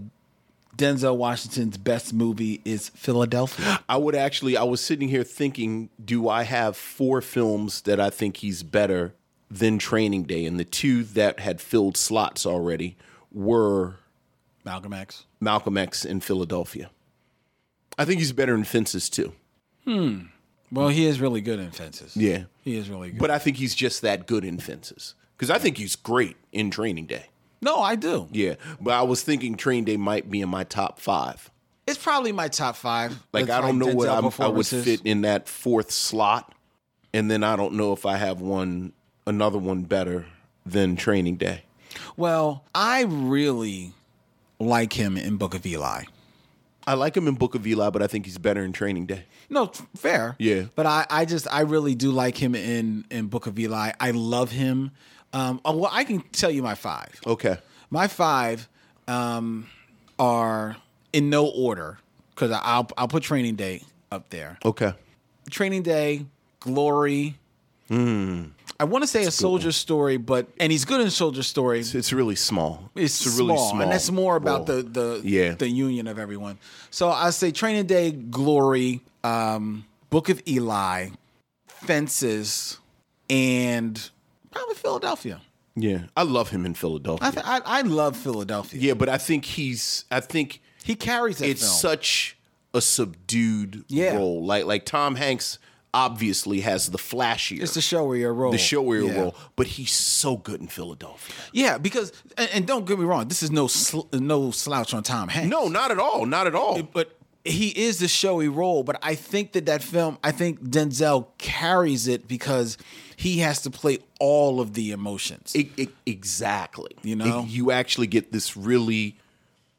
[0.77, 3.81] Denzel Washington's best movie is Philadelphia.
[3.89, 8.11] I would actually I was sitting here thinking, do I have four films that I
[8.11, 9.15] think he's better
[9.51, 10.45] than Training Day?
[10.45, 12.97] And the two that had filled slots already
[13.33, 13.97] were
[14.67, 15.25] Malcolm X.
[15.41, 16.91] Malcolm X in Philadelphia.
[17.97, 19.33] I think he's better in Fences too.
[19.85, 20.23] Hmm.
[20.73, 22.17] Well, he is really good in fences.
[22.17, 22.45] Yeah.
[22.63, 23.21] He is really good.
[23.21, 25.15] But I think he's just that good in Fences.
[25.37, 27.27] Because I think he's great in Training Day.
[27.61, 28.27] no, I do.
[28.33, 28.57] Yeah.
[28.81, 31.51] But I was thinking Training Day might be in my top five.
[31.87, 33.17] It's probably my top five.
[33.33, 36.53] Like I don't know what I'm, I would fit in that fourth slot,
[37.15, 38.93] and then I don't know if I have one
[39.25, 40.27] another one better
[40.65, 41.63] than Training Day.
[42.17, 43.93] Well, I really
[44.59, 46.05] like him in Book of Eli.
[46.87, 49.25] I like him in Book of Eli, but I think he's better in Training Day.
[49.51, 50.37] No, fair.
[50.39, 50.65] Yeah.
[50.77, 53.93] But I, I just, I really do like him in in Book of Eli.
[53.99, 54.93] I love him.
[55.33, 57.21] Um, oh, well, I can tell you my five.
[57.27, 57.59] Okay.
[57.91, 58.69] My five
[59.09, 59.67] um,
[60.19, 60.77] are
[61.13, 61.99] in no order
[62.31, 64.59] because I'll I'll put Training Day up there.
[64.65, 64.93] Okay.
[65.51, 66.27] Training Day,
[66.61, 67.37] Glory.
[67.89, 68.45] Hmm.
[68.79, 71.81] I want to say a soldier story, but and he's good in soldier story.
[71.81, 72.91] It's really small.
[72.95, 74.83] It's, a really small, and that's more about role.
[74.83, 75.55] the the Yeah.
[75.55, 76.59] the union of everyone.
[76.91, 81.09] So I say Training Day, Glory, um, Book of Eli,
[81.69, 82.79] Fences,
[83.31, 84.11] and
[84.51, 85.41] probably Philadelphia.
[85.75, 87.27] Yeah, I love him in Philadelphia.
[87.27, 88.81] I th- I, I love Philadelphia.
[88.81, 90.05] yeah, but I think he's.
[90.11, 91.73] I think He carries it's film.
[91.73, 92.37] such
[92.73, 94.17] a subdued Yeah.
[94.17, 94.45] role.
[94.45, 95.59] Like like Tom Hanks
[95.97, 98.53] obviously has the flashier, it's the showier role.
[98.53, 99.21] the showier yeah.
[99.21, 101.35] role, but he's so good in Philadelphia.
[101.53, 105.03] Yeah, because and, and don't get me wrong, this is no sl- no slouch on
[105.03, 105.51] Tom Hanks.
[105.51, 106.27] No, not at all.
[106.27, 106.83] Not at all.
[106.83, 108.83] but he is the showy role.
[108.83, 112.77] But I think that that film, I think Denzel carries it because
[113.17, 115.57] he has to play all of the emotions.
[115.57, 116.91] E- e- exactly.
[117.03, 117.45] You know?
[117.45, 119.17] E- you actually get this really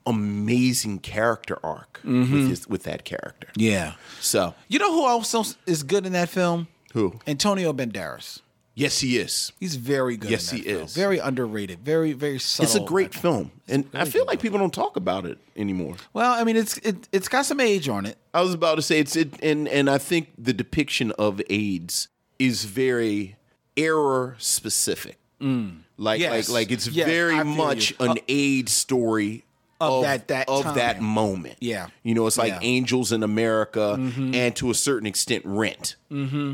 [0.07, 2.47] amazing character arc with mm-hmm.
[2.49, 3.47] his, with that character.
[3.55, 3.93] Yeah.
[4.19, 6.67] So You know who also is good in that film?
[6.93, 7.19] Who?
[7.27, 8.41] Antonio Banderas.
[8.73, 9.51] yes, he is.
[9.59, 10.31] He's very good.
[10.31, 10.83] Yes, in that he film.
[10.85, 10.95] is.
[10.95, 11.79] Very underrated.
[11.79, 12.65] Very, very subtle.
[12.65, 15.95] It's a great film, and I feel like people don't talk about it anymore.
[16.13, 18.17] Well, I mean, it's it, it's got some age on it.
[18.33, 22.07] I was about to say it's it, and and I think the depiction of AIDS
[22.39, 23.35] is very
[23.75, 25.17] error specific.
[25.41, 25.81] Mm.
[25.97, 26.49] Like Yes.
[26.49, 27.95] like like it's Yes, very much you.
[27.99, 29.43] an uh, AIDS story
[29.79, 31.57] Of that- that of that moment.
[31.59, 31.87] Yeah.
[32.03, 32.55] you know, it's like Yeah.
[32.55, 32.65] Mm-hmm.
[32.65, 35.95] Angels in America, and to a certain extent, Rent.
[36.11, 36.53] Mm-hmm.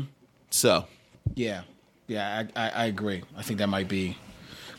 [0.50, 0.86] So
[1.34, 1.62] Yeah,
[2.06, 3.22] yeah, I, I, I agree.
[3.36, 4.16] I think that might be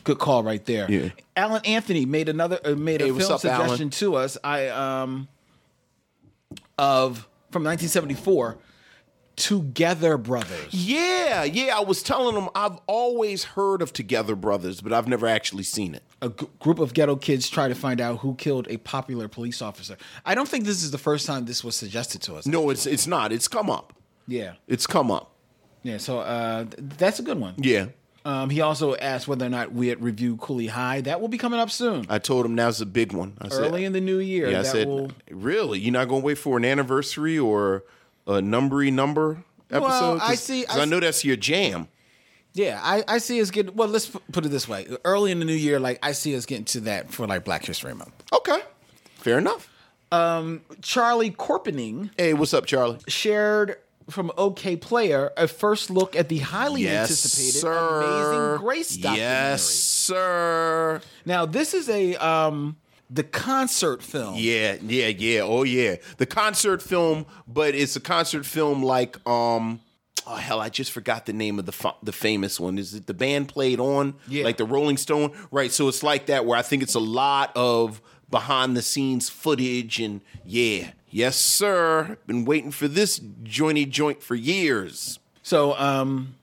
[0.04, 0.90] good call right there.
[0.92, 1.10] Yeah.
[1.36, 3.62] Alan Anthony made another uh, made a Hey, film up, Alan?
[3.70, 4.38] suggestion to us.
[4.44, 5.28] I um
[6.78, 8.58] of from 1974,
[9.38, 10.74] Together Brothers.
[10.74, 15.28] yeah, yeah, I was telling them I've always heard of Together Brothers, but I've never
[15.28, 16.04] actually seen it.
[16.22, 19.62] A g- group of ghetto kids try to find out who killed a popular police
[19.62, 19.98] officer.
[20.26, 22.46] I don't think this is the first time this was suggested to us.
[22.48, 23.32] No, it's it's not.
[23.34, 23.94] It's come up.
[24.28, 25.32] Yeah, It's come up.
[25.84, 25.98] yeah.
[25.98, 27.54] So uh, th- that's a good one.
[27.58, 27.88] Yeah.
[28.24, 31.02] Um, he also asked whether or not we had reviewed Cooley High.
[31.02, 33.38] That will be coming up soon, I told him now's a big one.
[33.40, 34.50] I said, early in the new year.
[34.50, 35.78] yeah, I said, will really?
[35.80, 37.84] You're not going to wait for an anniversary or
[38.26, 39.84] a numbery number episode?
[39.88, 41.88] Well, I see- I I know that's your jam.
[42.56, 43.76] Yeah, I, I see us getting.
[43.76, 46.46] Well, let's put it this way: early in the new year, like I see us
[46.46, 48.14] getting to that for like Black History Month.
[48.34, 48.60] Okay,
[49.18, 49.70] fair enough.
[50.82, 53.00] Charlie Corpening Hey, what's up, Charlie?
[53.08, 53.78] shared
[54.10, 58.02] from Okayplayer a first look at the highly Yes, anticipated sir.
[58.02, 59.20] Amazing Grace documentary.
[59.22, 61.02] Yes, sir.
[61.26, 62.78] Now this is a um
[63.10, 64.36] the concert film.
[64.38, 65.42] Yeah, yeah, yeah.
[65.42, 65.98] Oh, yeah.
[66.18, 69.80] The concert film, but it's a concert film like um.
[70.28, 70.60] Oh hell!
[70.60, 72.78] I just forgot the name of the fa- the famous one.
[72.78, 74.16] Is it the band played on?
[74.28, 74.44] Yeah.
[74.44, 75.72] like the Rolling Stone, right?
[75.72, 80.00] So it's like that, where I think it's a lot of behind the scenes footage,
[80.00, 82.18] and yeah, yes, sir.
[82.26, 85.20] Been waiting for this jointy joint for years.
[85.44, 86.36] So um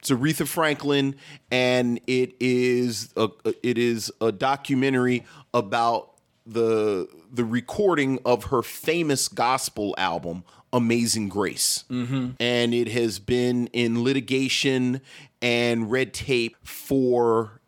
[0.00, 1.14] It's Aretha Franklin,
[1.50, 3.28] and it is a
[3.62, 6.10] it is a documentary about
[6.44, 14.02] the the recording of her famous gospel album, Amazing Grace, and it has been in
[14.02, 15.00] litigation
[15.42, 17.60] and red tape for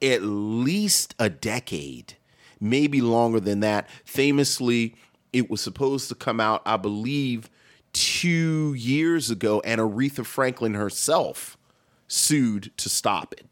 [0.00, 2.14] at least a decade,
[2.60, 3.88] maybe longer than that.
[4.04, 4.94] Famously,
[5.32, 7.50] it was supposed to come out, I believe,
[7.92, 11.56] two years ago, and Aretha Franklin herself
[12.06, 13.46] sued to stop it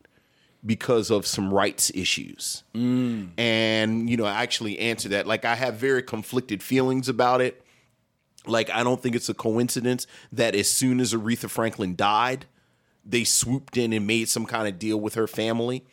[0.64, 2.62] because of some rights issues.
[2.74, 3.30] Mm.
[3.38, 5.26] And, you know, I actually answered that.
[5.26, 7.64] Like, I have very conflicted feelings about it.
[8.46, 12.46] Like, I don't think it's a coincidence that as soon as Aretha Franklin died,
[13.04, 15.84] they swooped in and made some kind of deal with her family.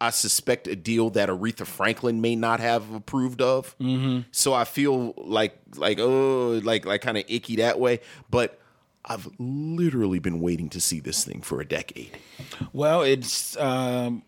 [0.00, 3.78] I suspect a deal that Aretha Franklin may not have approved of.
[3.78, 4.20] Mm-hmm.
[4.32, 8.00] So I feel like like oh like like kind of icky that way.
[8.28, 8.60] But
[9.04, 12.18] I've literally been waiting to see this thing for a decade.
[12.72, 14.22] well it's um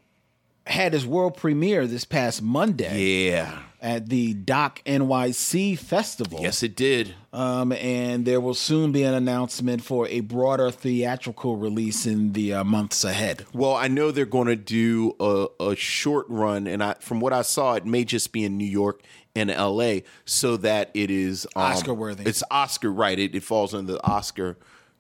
[0.67, 3.59] had its world premiere this past Monday Yeah.
[3.81, 6.41] at the Doc NYC Festival.
[6.43, 7.15] Yes, it did.
[7.33, 12.55] Um, and there will soon be an announcement for a broader theatrical release in the
[12.55, 13.47] uh, months ahead.
[13.53, 17.33] Well, I know they're going to do a, a short run, and I, from what
[17.33, 19.03] I saw, it may just be in New York
[19.37, 20.03] and L.A.
[20.25, 22.25] so that it is um, Oscar-worthy.
[22.25, 23.19] It's Oscar, right?
[23.19, 24.57] It, it falls under the Oscar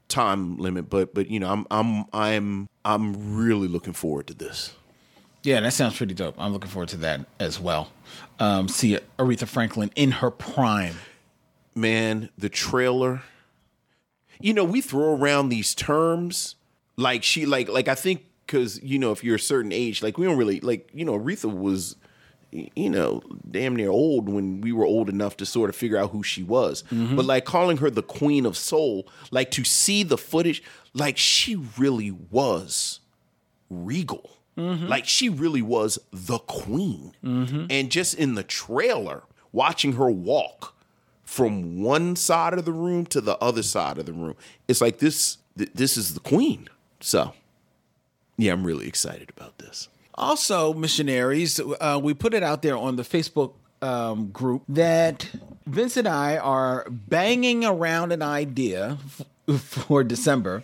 [0.08, 4.72] time limit, but but you know, I'm I'm I'm I'm really looking forward to this.
[5.46, 6.34] Yeah, that sounds pretty dope.
[6.38, 7.92] I'm looking forward to that as well.
[8.40, 10.96] Um, see Aretha Franklin in her prime.
[11.74, 13.22] man, the trailer.
[14.40, 16.56] You know, we throw around these terms
[16.96, 20.18] like she like like I think because you know if you're a certain age, like
[20.18, 21.94] we don't really like you know Aretha was
[22.50, 26.10] you know damn near old when we were old enough to sort of figure out
[26.10, 26.82] who she was.
[26.90, 30.60] But like calling her the queen of soul, like to see the footage,
[30.92, 32.98] like she really was
[33.70, 34.30] regal.
[34.56, 37.12] Like she really was the queen.
[37.22, 40.74] And just in the trailer, watching her walk
[41.24, 44.34] from one side of the room to the other side of the room,
[44.68, 46.68] it's like this th- this is the queen.
[47.00, 47.34] So,
[48.38, 49.88] yeah, I'm really excited about this.
[50.14, 53.52] Also, missionaries, uh, we put it out there on the Facebook
[53.82, 55.28] um, group that
[55.66, 58.96] Vince and I are banging around an idea
[59.46, 60.62] f- for December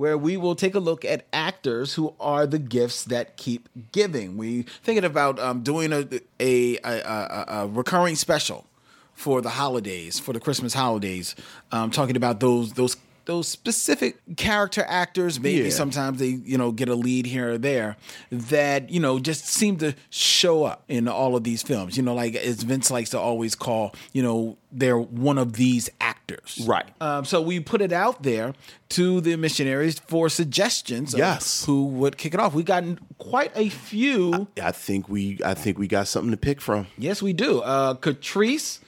[0.00, 4.38] where we will take a look at actors who are the gifts that keep giving.
[4.38, 6.08] We thinking about um, doing a
[6.40, 8.64] a, a, a recurring special
[9.12, 11.36] for the holidays, for the Christmas holidays,
[11.70, 12.96] um, talking about those those
[13.26, 15.70] those specific character actors, maybe Yeah.
[15.70, 17.96] sometimes they, you know, get a lead here or there
[18.30, 21.96] that, you know, just seem to show up in all of these films.
[21.96, 25.90] You know, like as Vince likes to always call, you know, they're one of these
[26.00, 26.62] actors.
[26.66, 26.86] Right.
[27.00, 28.54] Um, so we put it out there
[28.90, 31.64] to the missionaries for suggestions of Yes.
[31.64, 32.54] who would kick it off.
[32.54, 34.46] We gotten quite a few.
[34.62, 36.86] I think we I think we got something to pick from.
[36.98, 37.60] Yes, we do.
[37.60, 38.78] Uh, Catrice,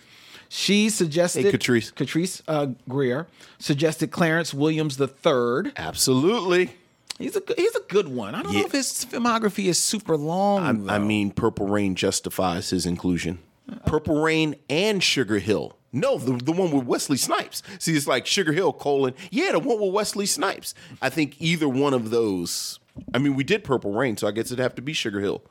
[0.55, 1.47] she suggested.
[1.47, 1.95] Hey, Catrice.
[1.95, 3.27] Catrice uh, Greer
[3.59, 5.73] suggested Clarence Williams III.
[5.77, 6.75] Absolutely.
[7.19, 8.35] He's a good- he's a good one.
[8.35, 10.91] I don't know if his filmography is super long.
[10.91, 11.05] I though.
[11.05, 13.39] mean, Purple Rain justifies his inclusion.
[13.87, 15.79] Purple Rain and Sugar Hill.
[15.91, 17.63] No, the, the one with Wesley Snipes.
[17.79, 19.15] See, it's like Sugar Hill colon.
[19.31, 20.75] Yeah, the one with Wesley Snipes.
[21.01, 22.79] I think either one of those.
[23.15, 25.43] I mean, we did Purple Rain, so I guess it'd have to be Sugar Hill.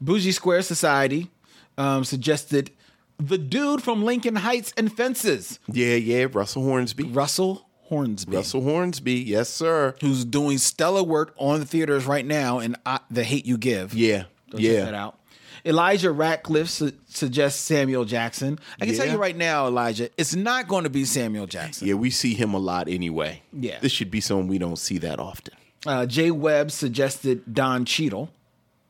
[0.00, 1.28] Bougie Square Society
[1.76, 2.70] um, suggested
[3.18, 7.04] the dude from Lincoln Heights and Fences, Yeah, yeah, Russell Hornsby.
[7.04, 9.94] Russell Hornsby, Russell Hornsby, yes, sir.
[10.00, 13.94] who's doing stellar work on the theaters right now in uh, The Hate You Give.
[13.94, 14.72] Yeah, Go yeah.
[14.76, 15.18] check that out.
[15.64, 18.58] Elijah Ratcliffe su- suggests Samuel Jackson.
[18.80, 21.88] I can tell you right now, Elijah, it's not going to be Samuel Jackson.
[21.88, 23.42] Yeah, we see him a lot anyway.
[23.52, 23.78] Yeah.
[23.80, 25.54] This should be someone we don't see that often.
[25.86, 28.30] Uh, Jay Webb suggested Don Cheadle.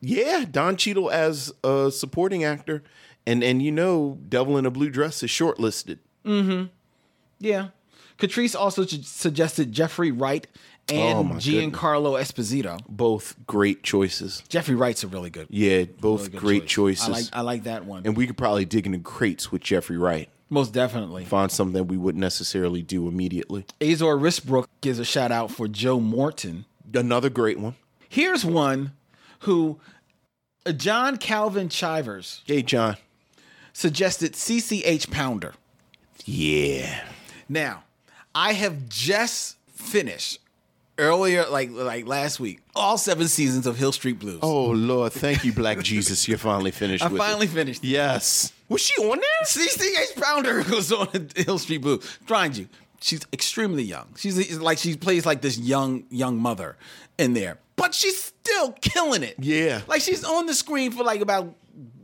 [0.01, 2.83] Yeah, Don Cheadle as a supporting actor.
[3.29, 5.99] And and you know, Devil in a Blue Dress is shortlisted.
[6.25, 6.65] Mm-hmm.
[7.39, 7.67] Yeah.
[8.17, 10.45] Catrice also su- suggested Jeffrey Wright
[10.91, 12.79] and Oh, Giancarlo Esposito.
[12.89, 14.43] Both great choices.
[14.49, 16.99] Jeffrey Wright's a really good, Yeah, both really good great choice.
[16.99, 17.07] choices.
[17.07, 18.01] I like I like that one.
[18.05, 20.27] and we could probably dig into crates with Jeffrey Wright.
[20.49, 21.25] Most definitely.
[21.25, 23.65] Find something that we wouldn't necessarily do immediately.
[23.79, 26.65] Azor Risbrook gives a shout out for Joe Morton.
[26.93, 27.75] Another great one.
[28.09, 28.93] Here's one
[29.41, 29.79] who
[30.65, 32.97] uh, John Calvin Chivers Hey, John.
[33.73, 35.53] Suggested CCH Pounder.
[36.25, 37.03] Yeah.
[37.47, 37.83] Now,
[38.35, 40.39] I have just finished
[40.97, 44.39] earlier, like like last week, all seven seasons of Hill Street Blues.
[44.43, 46.27] Oh Lord, thank you, Black Jesus.
[46.27, 47.03] You're finally finished.
[47.03, 47.51] I finally it.
[47.51, 47.83] finished.
[47.83, 48.53] Yes.
[48.67, 49.45] Was she on there?
[49.45, 52.19] CCH Pounder was on Hill Street Blues.
[52.29, 52.67] Mind you,
[53.01, 54.07] she's extremely young.
[54.17, 56.77] She's like she plays like this young young mother
[57.17, 59.35] in there, but she's still killing it.
[59.39, 59.81] Yeah.
[59.87, 61.55] like she's on the screen for like about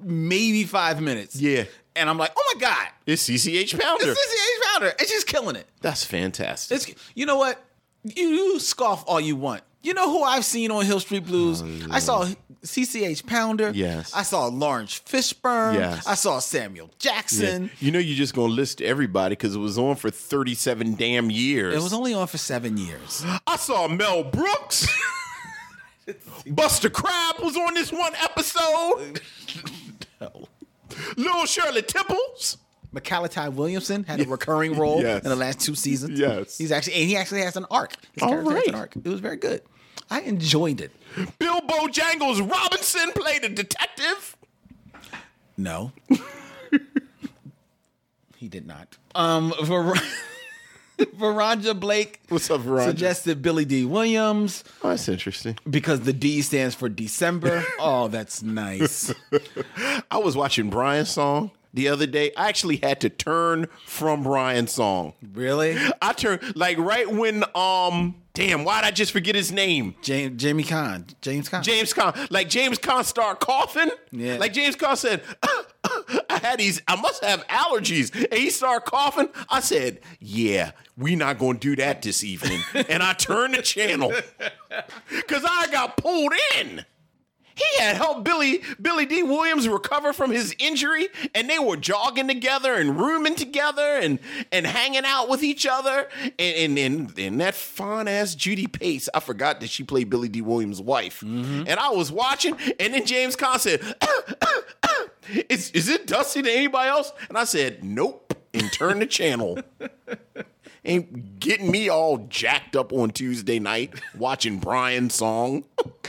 [0.05, 1.35] maybe five minutes.
[1.35, 1.65] Yeah.
[1.95, 4.05] and I'm like, oh my god, It's CCH Pounder.
[4.07, 5.67] it's CCH Pounder, and she's killing it.
[5.81, 6.75] That's fantastic.
[6.77, 7.61] It's you know what?
[8.03, 9.63] You, you scoff all you want.
[9.81, 11.61] You know who I've seen on Hill Street Blues?
[11.61, 12.27] Oh, I saw
[12.63, 13.71] CCH Pounder.
[13.73, 14.11] Yes.
[14.15, 15.75] I saw Laurence Fishburne.
[15.75, 16.07] Yes.
[16.07, 16.95] I saw Samuel Yeah.
[17.13, 17.69] Jackson.
[17.79, 21.75] You know, you're just gonna list everybody because it was on for 37 damn years.
[21.75, 23.23] It was only on for seven years.
[23.47, 24.87] I saw Mel Brooks.
[26.47, 29.21] Buster Crabbe was on this one episode.
[31.17, 32.57] Little Shirley Temples.
[32.93, 35.23] Mykelti Williamson had a recurring role Yes.
[35.23, 36.17] in the last two seasons.
[36.17, 36.57] Yes.
[36.57, 37.95] He's actually and he actually has an arc.
[38.13, 38.95] His All has an arc.
[38.95, 39.61] It was very good.
[40.09, 40.91] I enjoyed it.
[41.39, 44.37] Bill Bojangles Robinson played a detective.
[45.57, 45.91] No.
[48.37, 48.97] he did not.
[49.13, 49.93] Um Ver-
[51.17, 52.85] Veranja Blake What's up, Veranja?
[52.85, 55.57] suggested Billy Dee Williams Oh, that's interesting.
[55.69, 57.63] because the D stands for December.
[57.79, 59.13] oh, that's nice.
[60.11, 62.31] I was watching Brian's song the other day.
[62.35, 65.13] I actually had to turn from Brian's song.
[65.33, 65.77] Really?
[66.01, 69.95] I turned like right when um damn, why'd I just forget his name?
[70.01, 71.13] James Jamie Caan.
[71.21, 71.61] James Caan.
[71.61, 72.27] James Caan.
[72.31, 73.91] Like James Caan started coughing.
[74.11, 74.37] Yeah.
[74.37, 75.21] Like James Caan said,
[76.29, 78.13] I had these, I must have allergies.
[78.13, 79.29] And he started coughing.
[79.49, 82.61] I said, Yeah, we not gonna do that this evening.
[82.89, 84.11] and I turned the channel.
[85.27, 86.85] Cause I got pulled in.
[87.55, 92.27] He had helped Billy Billy Dee Williams recover from his injury, and they were jogging
[92.27, 94.19] together and rooming together and
[94.51, 96.09] and hanging out with each other.
[96.37, 100.27] And and and, and that fine ass Judy Pace, I forgot that she played Billy
[100.27, 101.21] Dee Williams' wife.
[101.21, 101.63] Mm-hmm.
[101.67, 103.81] And I was watching, and then James Caan said,
[105.49, 109.59] "Is is it Dusty to anybody else?" And I said, "Nope," and turned the channel.
[110.87, 115.63] Ain't getting me all jacked up on Tuesday night watching Brian's song.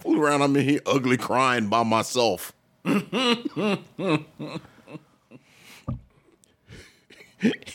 [0.00, 2.52] Fool around, I'm in here ugly crying by myself.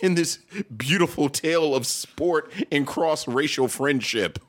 [0.02, 0.38] in this
[0.76, 4.40] beautiful tale of sport and cross racial friendship.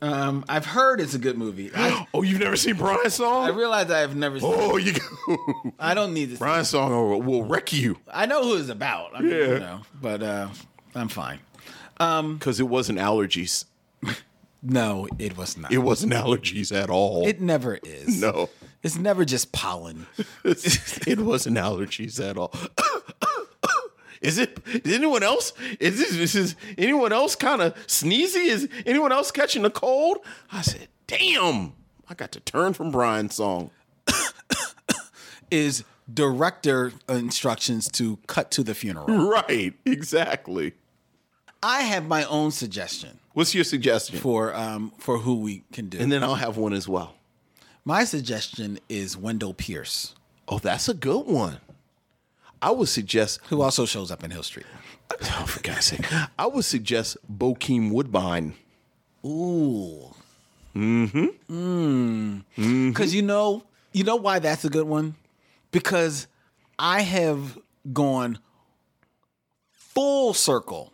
[0.00, 1.72] Um, I've heard it's a good movie.
[1.76, 3.46] I, Oh, you've never seen Brian's song?
[3.46, 5.72] I realize I have never seen oh, you go.
[5.80, 6.38] I don't need this.
[6.38, 9.10] Brian's song will, will wreck you I know who it's about.
[9.16, 9.46] I mean, Yeah.
[9.46, 10.48] you know, but uh,
[10.94, 11.40] I'm fine.
[11.96, 13.64] because it wasn't allergies.
[14.62, 15.72] No, it was not.
[15.72, 17.26] It wasn't allergies at all.
[17.26, 18.20] It never is.
[18.20, 18.50] no.
[18.82, 20.06] It's never just pollen.
[20.44, 22.52] it wasn't allergies at all.
[24.20, 24.58] is it?
[24.66, 25.52] Is anyone else?
[25.80, 26.12] Is this?
[26.12, 28.46] Is, is anyone else kind of sneezy?
[28.46, 30.18] Is anyone else catching a cold?
[30.52, 31.72] I said, "Damn,
[32.08, 33.70] I got to turn from Brian's song."
[35.50, 35.82] Is
[36.12, 39.06] director instructions to cut to the funeral.
[39.28, 40.74] Right, exactly.
[41.62, 44.18] I have my own suggestion What's your suggestion?
[44.18, 45.98] for um for who we can do.
[45.98, 47.14] And then I'll have one as well.
[47.84, 50.14] my suggestion is Wendell Pierce,
[50.48, 51.58] Oh, that's a good one.
[52.60, 53.40] I would suggest.
[53.50, 54.66] who also shows up in Hill Street.
[55.22, 56.04] Oh, for God's sake,
[56.38, 58.54] I would suggest Bokeem Woodbine.
[59.24, 60.14] Ooh.
[60.74, 62.42] Mm-hmm.
[62.56, 62.88] Mm.
[62.88, 63.62] Because you know,
[63.92, 65.14] you know why that's a good one?
[65.70, 66.26] Because
[66.78, 67.58] I have
[67.92, 68.38] gone
[69.72, 70.92] full circle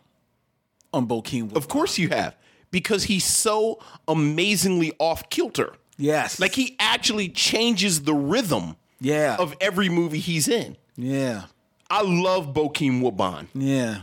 [0.95, 1.55] on Bokeem.
[1.55, 2.35] Of course you have,
[2.71, 5.73] because he's so amazingly off kilter.
[5.97, 6.39] Yes.
[6.39, 9.35] Like he actually changes the rhythm yeah.
[9.37, 10.77] of every movie he's in.
[10.95, 11.43] yeah.
[11.87, 13.47] I love Bokeem Woodbine.
[13.53, 14.01] Yeah.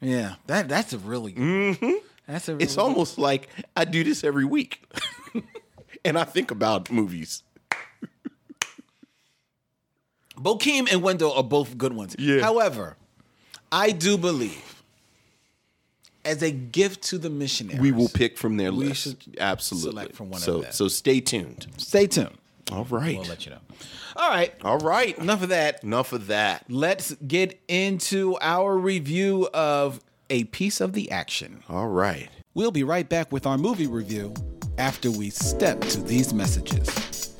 [0.00, 0.36] Yeah.
[0.46, 1.90] That that's a really mm-hmm.
[2.26, 4.82] that's a really It's almost like I do this every week.
[6.06, 7.42] and I think about movies.
[10.34, 12.16] Bokeem and Wendell are both good ones.
[12.18, 12.40] Yeah.
[12.40, 12.96] However,
[13.70, 14.81] I do believe
[16.24, 19.16] as a gift to the missionaries, We will pick from their We list.
[19.38, 19.90] Absolutely.
[19.90, 20.72] select from one of so, them.
[20.72, 21.66] So stay tuned.
[21.78, 22.38] Stay tuned.
[22.70, 23.18] All right.
[23.18, 23.58] We'll let you know.
[24.16, 24.54] All right.
[24.62, 25.16] All right.
[25.18, 25.82] Enough of that.
[25.82, 26.64] Enough of that.
[26.68, 30.00] Let's get into our review of
[30.30, 31.62] A Piece of the Action.
[31.68, 32.28] All right.
[32.54, 34.34] We'll be right back with our movie review
[34.78, 37.36] after we step to these messages.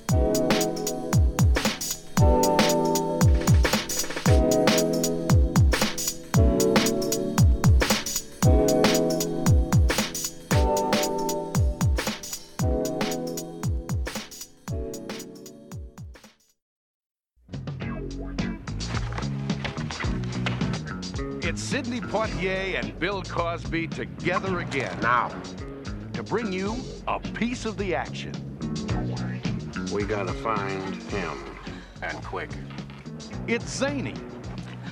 [22.12, 24.94] Poitier and Bill Cosby together again.
[25.00, 25.30] Now,
[26.12, 26.76] to bring you
[27.08, 28.32] a piece of the action.
[29.90, 31.38] We gotta find him.
[32.02, 32.50] And quick.
[33.46, 34.12] It's zany,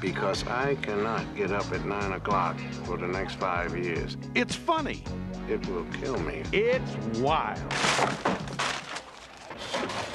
[0.00, 4.16] Because I cannot get up at 9 o'clock for the next five years.
[4.34, 5.04] it's funny,
[5.46, 6.42] It will kill me.
[6.54, 7.60] it's wild.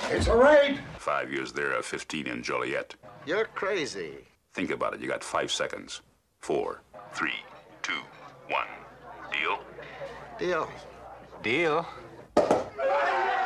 [0.09, 0.79] It's a raid!
[0.97, 2.95] Five years there, 15 in Joliet.
[3.27, 4.25] You're crazy.
[4.53, 5.01] Think about it.
[5.01, 6.01] You got five seconds.
[6.39, 6.81] Four,
[7.15, 7.39] three,
[7.81, 8.01] two,
[8.49, 8.67] one.
[9.31, 9.59] Deal?
[10.37, 10.69] Deal.
[11.41, 11.87] Deal?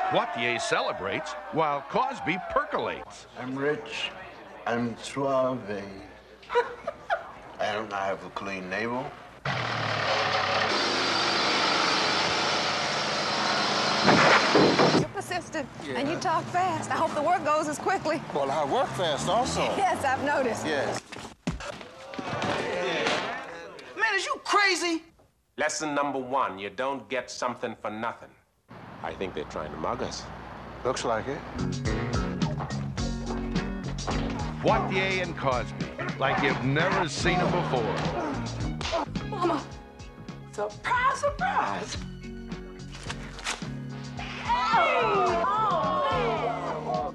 [0.10, 3.28] Poitier celebrates while Cosby percolates.
[3.40, 4.10] I'm rich.
[4.66, 5.60] I'm suave.
[7.60, 9.06] I don't have a clean navel.
[15.00, 16.90] You're persistent and you talk fast.
[16.90, 18.20] I hope the work goes as quickly.
[18.34, 19.62] Well, I work fast also.
[19.78, 20.66] Yes, I've noticed.
[20.66, 20.99] Yes.
[24.70, 25.02] Crazy?
[25.58, 28.30] Lesson number one, you don't get something for nothing.
[29.02, 30.24] I think they're trying to mug us.
[30.86, 31.40] Looks like it.
[34.62, 35.74] Poitier and Cosby,
[36.20, 37.96] like you've never seen them before.
[39.28, 39.64] Mama,
[40.52, 41.98] surprise, surprise.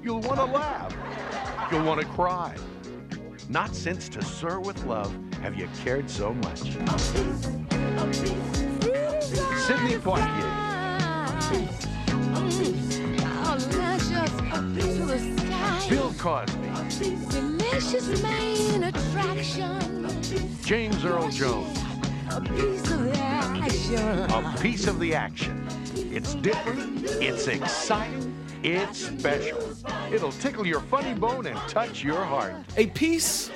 [0.03, 0.93] You'll want to laugh.
[1.71, 2.53] You'll want to cry.
[3.47, 5.15] Not since To Sir with Love
[5.45, 6.61] have you cared so much.
[9.67, 10.51] Sidney Poitier,
[15.87, 20.07] Bill Cosby, Delicious main attraction.
[20.63, 21.77] James Earl Jones,
[22.31, 23.99] A piece of the action.
[24.31, 25.67] a piece of the action.
[25.95, 29.61] It's different, it's exciting, it's special.
[30.11, 32.55] It'll tickle your funny bone and touch your heart.
[32.77, 33.51] A Piece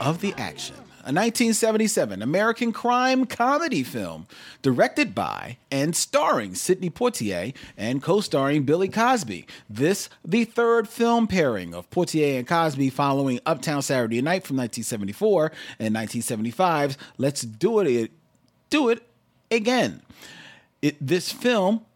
[0.00, 0.74] of the Action,
[1.08, 4.26] a 1977 American crime comedy film
[4.60, 9.46] directed by and starring Sidney Poitier and co starring Billy Cosby.
[9.70, 15.50] This, the third film pairing of Poitier and Cosby following Uptown Saturday Night from 1974
[15.78, 18.10] and 1975's Let's Do It,
[18.68, 19.02] Do It
[19.50, 20.02] Again.
[20.82, 21.86] It, this film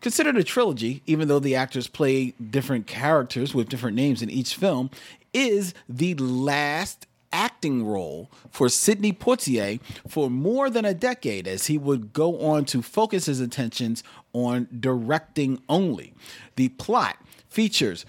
[0.00, 4.54] considered a trilogy, even though the actors play different characters with different names in each
[4.54, 4.88] film,
[5.34, 11.78] is the last acting role for Sidney Poitier for more than a decade as he
[11.78, 14.02] would go on to focus his attentions
[14.32, 16.14] on directing only.
[16.56, 17.16] The plot
[17.48, 18.06] features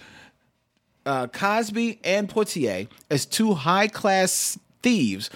[1.05, 5.29] uh, Cosby and Poitier as two high class thieves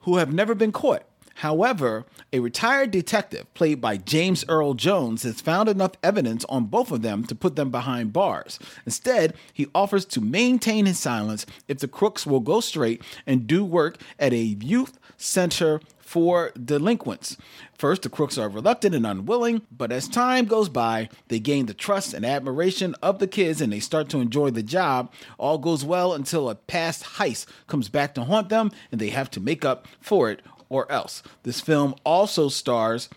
[0.00, 1.04] who have never been caught.
[1.42, 6.92] However, a retired detective, played by James Earl Jones, has found enough evidence on both
[6.92, 8.60] of them to put them behind bars.
[8.86, 13.64] Instead, he offers to maintain his silence if the crooks will go straight and do
[13.64, 15.80] work at a youth center
[16.12, 17.38] for delinquents.
[17.74, 21.74] First, the crooks are reluctant and unwilling, but as time goes by, they gain the
[21.74, 25.10] trust and admiration of the kids and they start to enjoy the job.
[25.38, 29.30] All goes well until a past heist comes back to haunt them and they have
[29.30, 30.42] to make up for it
[30.72, 31.22] or else.
[31.42, 33.10] This film also stars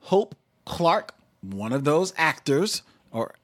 [0.00, 0.34] Hope
[0.64, 2.82] Clarke, one of those actors
[3.12, 3.34] or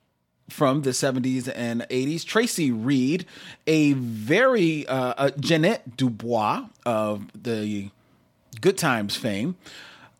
[0.50, 2.24] from the 70s and 80s.
[2.24, 3.24] Tracy Reed,
[3.66, 7.90] a very uh, Ja'Net DuBois of the
[8.60, 9.56] Good Times fame,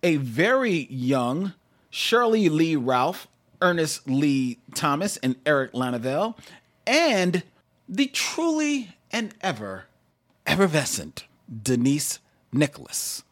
[0.02, 1.54] a very young
[1.92, 3.26] Sheryl Lee Ralph,
[3.60, 6.36] Ernest Lee Thomas, and Eric Laneuville,
[6.86, 7.42] and
[7.88, 9.86] the truly and ever
[10.46, 11.24] effervescent
[11.62, 12.20] Denise
[12.54, 13.22] Nicholas.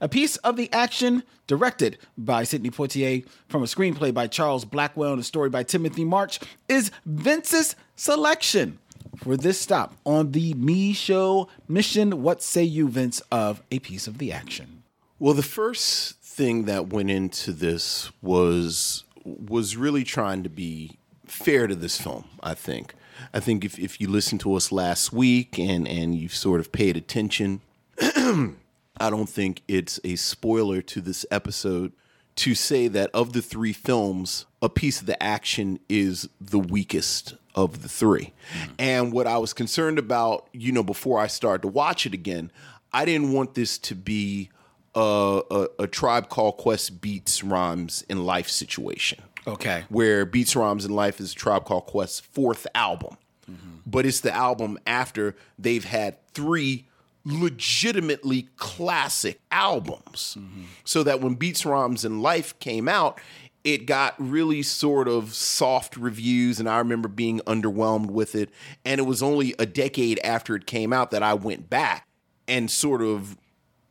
[0.00, 5.12] A piece of the action directed by Sidney Poitier from a screenplay by Charles Blackwell
[5.12, 8.78] and a story by Timothy March is Vince's selection
[9.16, 12.22] for this stop on the Me Show mission.
[12.22, 14.82] What say you, Vince, of a piece of the action?
[15.18, 20.92] Well, the first thing that went into this was was really trying to be
[21.26, 22.24] fair to this film.
[22.42, 22.94] I think.
[23.34, 26.72] I think if, if you listened to us last week and and you've sort of
[26.72, 27.60] paid attention,
[29.00, 31.92] I don't think it's a spoiler to this episode
[32.36, 37.34] to say that of the three films, a piece of the action is the weakest
[37.54, 38.72] of the 3 mm-hmm.
[38.78, 42.52] And what I was concerned about, you know, before I started to watch it again,
[42.92, 44.50] I didn't want this to be
[44.94, 49.22] a, a, a Tribe Called Quest beats rhymes in life situation.
[49.46, 49.84] Okay.
[49.88, 53.16] Where Beats Rhymes in Life is Tribe Called Quest's fourth album.
[53.50, 53.76] Mm-hmm.
[53.86, 56.86] But it's the album after they've had three
[57.24, 60.36] legitimately classic albums.
[60.84, 63.20] So that when Beats, Rhymes, and Life came out,
[63.62, 68.48] it got really sort of soft reviews, and I remember being underwhelmed with it.
[68.84, 72.08] And it was only a decade after it came out that I went back
[72.48, 73.36] and sort of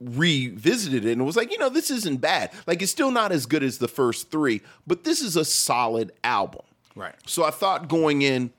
[0.02, 2.52] revisited it and was like, you know, this isn't bad.
[2.66, 6.14] Like, it's still not as good as the first three, but this is a solid
[6.24, 6.64] album.
[6.96, 7.16] Right.
[7.28, 8.52] So I thought going in,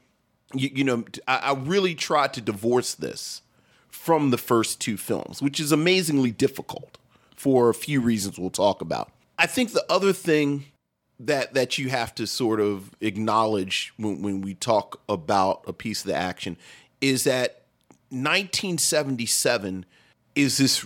[0.54, 3.42] you, you know, I, I really tried to divorce this
[4.00, 6.96] from the first two films, which is amazingly difficult
[7.36, 9.12] for a few reasons we'll talk about.
[9.38, 10.64] I think the other thing
[11.18, 16.00] that that you have to sort of acknowledge when, when we talk about a piece
[16.00, 16.56] of the action
[17.02, 17.64] is that
[18.08, 19.84] 1977
[20.34, 20.82] is this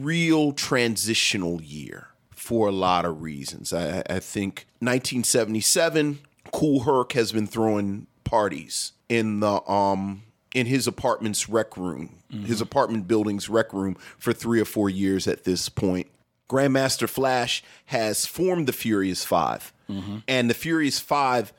[0.00, 3.72] real transitional year for a lot of reasons.
[3.72, 6.18] I, I think 1977,
[6.50, 12.56] Kool Herc has been throwing parties in the um in his apartment's rec room, his
[12.56, 12.62] mm-hmm.
[12.62, 16.08] apartment building's rec room for three or four years at this point.
[16.48, 20.16] Grandmaster Flash has formed the Furious 5 mm-hmm.
[20.26, 21.52] and the Furious Five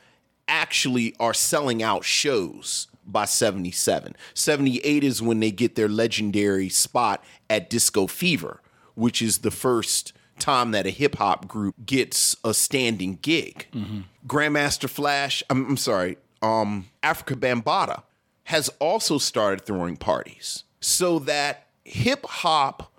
[0.47, 4.15] actually are selling out shows by 77.
[4.33, 8.61] 78 is when they get their legendary spot at Disco Fever,
[8.95, 13.67] which is the first time that a hip hop group gets a standing gig.
[13.73, 14.01] Mm-hmm.
[14.25, 18.03] Grandmaster Flash, I'm, I'm sorry, um, Afrika Bambaataa
[18.49, 22.91] has also started throwing parties so that hip hop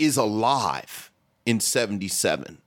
[0.00, 1.12] is alive
[1.46, 2.58] in 77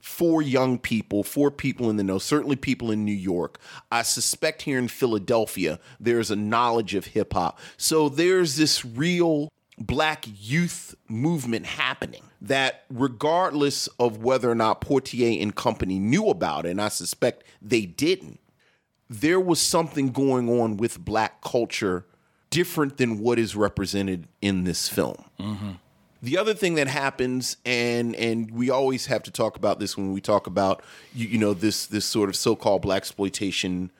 [0.00, 3.60] for young people, for people in the know, certainly people in New York.
[3.92, 7.60] I suspect here in Philadelphia, there's a knowledge of hip hop.
[7.76, 9.48] So there's this real
[9.78, 16.66] black youth movement happening that, regardless of whether or not Poitier and company knew about
[16.66, 18.40] it, and I suspect they didn't,
[19.10, 22.06] there was something going on with black culture
[22.50, 25.24] different than what is represented in this film.
[25.38, 25.70] Mm-hmm.
[26.20, 30.12] The other thing that happens, and and we always have to talk about this when
[30.12, 30.82] we talk about
[31.14, 33.92] you, you know this this sort of so-called black exploitation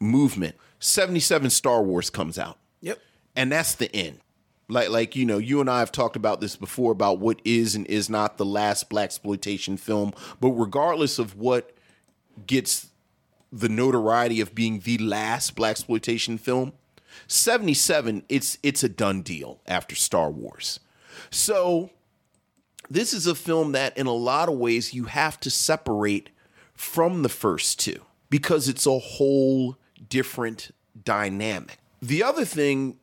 [0.00, 0.54] movement.
[0.80, 2.98] Seventy seven Star Wars comes out, Yep.
[3.34, 4.20] and that's the end.
[4.68, 7.74] Like like you know, you and I have talked about this before about what is
[7.74, 10.12] and is not the last black exploitation film.
[10.40, 11.72] But regardless of what
[12.46, 12.88] gets
[13.60, 16.72] the notoriety of being the last black exploitation film,
[17.26, 20.80] 77 it's it's a done deal after Star Wars.
[21.30, 21.90] So
[22.88, 26.30] this is a film that in a lot of ways you have to separate
[26.74, 28.00] from the first two
[28.30, 29.76] because it's a whole
[30.08, 30.70] different
[31.04, 31.78] dynamic.
[32.02, 32.98] The other thing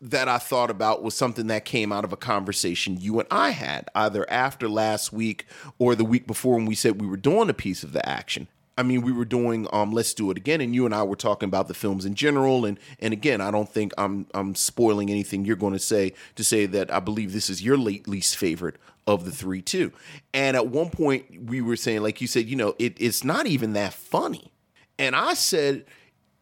[0.00, 3.50] that I thought about was something that came out of a conversation you and I
[3.50, 5.44] had either after last week
[5.78, 8.48] or the week before when we said we were doing a piece of the action.
[8.80, 11.14] I mean, we were doing um, Let's Do It Again, and you and I were
[11.14, 12.64] talking about the films in general.
[12.64, 16.42] And and again, I don't think I'm I'm spoiling anything you're going to say to
[16.42, 18.76] say that I believe this is your late least favorite
[19.06, 19.92] of the three too.
[20.32, 23.46] And at one point, we were saying, like you said, you know, it, it's not
[23.46, 24.50] even that funny.
[24.98, 25.84] And I said,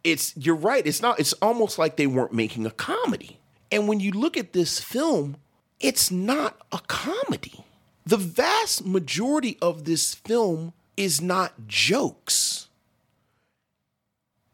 [0.04, 0.86] it's you're right.
[0.86, 1.18] It's not.
[1.18, 3.40] It's almost like they weren't making a comedy.
[3.72, 5.38] And when you look at this film,
[5.80, 7.64] it's not a comedy.
[8.06, 12.68] The vast majority of this film is not jokes.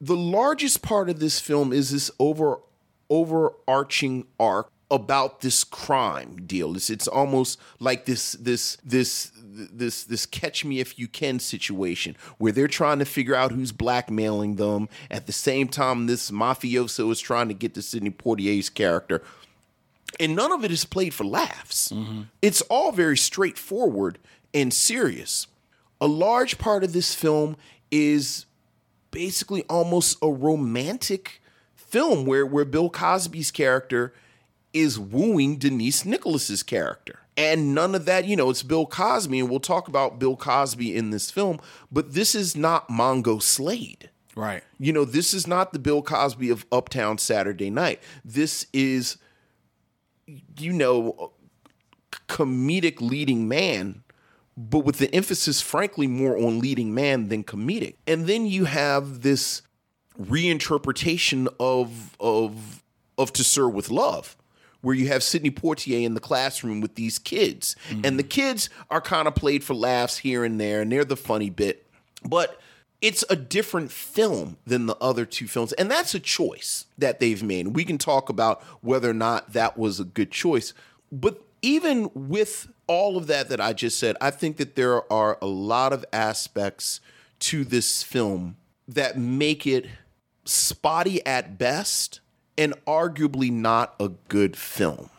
[0.00, 2.60] The largest part of this film is this over
[3.08, 6.76] overarching arc about this crime deal.
[6.76, 12.14] It's it's almost like this this this this this catch me if you can situation
[12.36, 14.90] where they're trying to figure out who's blackmailing them.
[15.10, 19.22] At the same time, this mafioso is trying to get to Sidney Poitier's character.
[20.20, 21.88] And none of it is played for laughs.
[21.88, 22.22] Mm-hmm.
[22.42, 24.18] It's all very straightforward
[24.52, 25.46] and serious.
[26.04, 27.56] A large part of this film
[27.90, 28.44] is
[29.10, 31.40] basically almost a romantic
[31.74, 34.12] film where where Bill Cosby's character
[34.74, 37.20] is wooing Denise Nicholas's character.
[37.38, 40.94] And none of that, you know, it's Bill Cosby, and we'll talk about Bill Cosby
[40.94, 41.58] in this film,
[41.90, 44.10] but this is not Mongo Slade.
[44.36, 44.62] Right.
[44.78, 48.02] You know, this is not the Bill Cosby of Uptown Saturday Night.
[48.22, 49.16] This is,
[50.58, 51.32] you know,
[52.28, 54.02] comedic leading man,
[54.56, 57.94] but with the emphasis, frankly, more on leading man than comedic.
[58.06, 59.62] And then you have this
[60.18, 62.82] reinterpretation of of
[63.18, 64.36] of To Sir with Love,
[64.80, 68.04] where you have Sidney Poitier in the classroom with these kids, mm-hmm.
[68.04, 71.16] and the kids are kind of played for laughs here and there, and they're the
[71.16, 71.86] funny bit,
[72.24, 72.60] but
[73.00, 77.42] it's a different film than the other two films, and that's a choice that they've
[77.42, 77.68] made.
[77.68, 80.72] We can talk about whether or not that was a good choice,
[81.12, 85.38] but even with all of that that I just said, I think that there are
[85.40, 87.00] a lot of aspects
[87.40, 88.56] to this film
[88.86, 89.86] that make it
[90.44, 92.20] spotty at best
[92.56, 95.10] and arguably not a good film.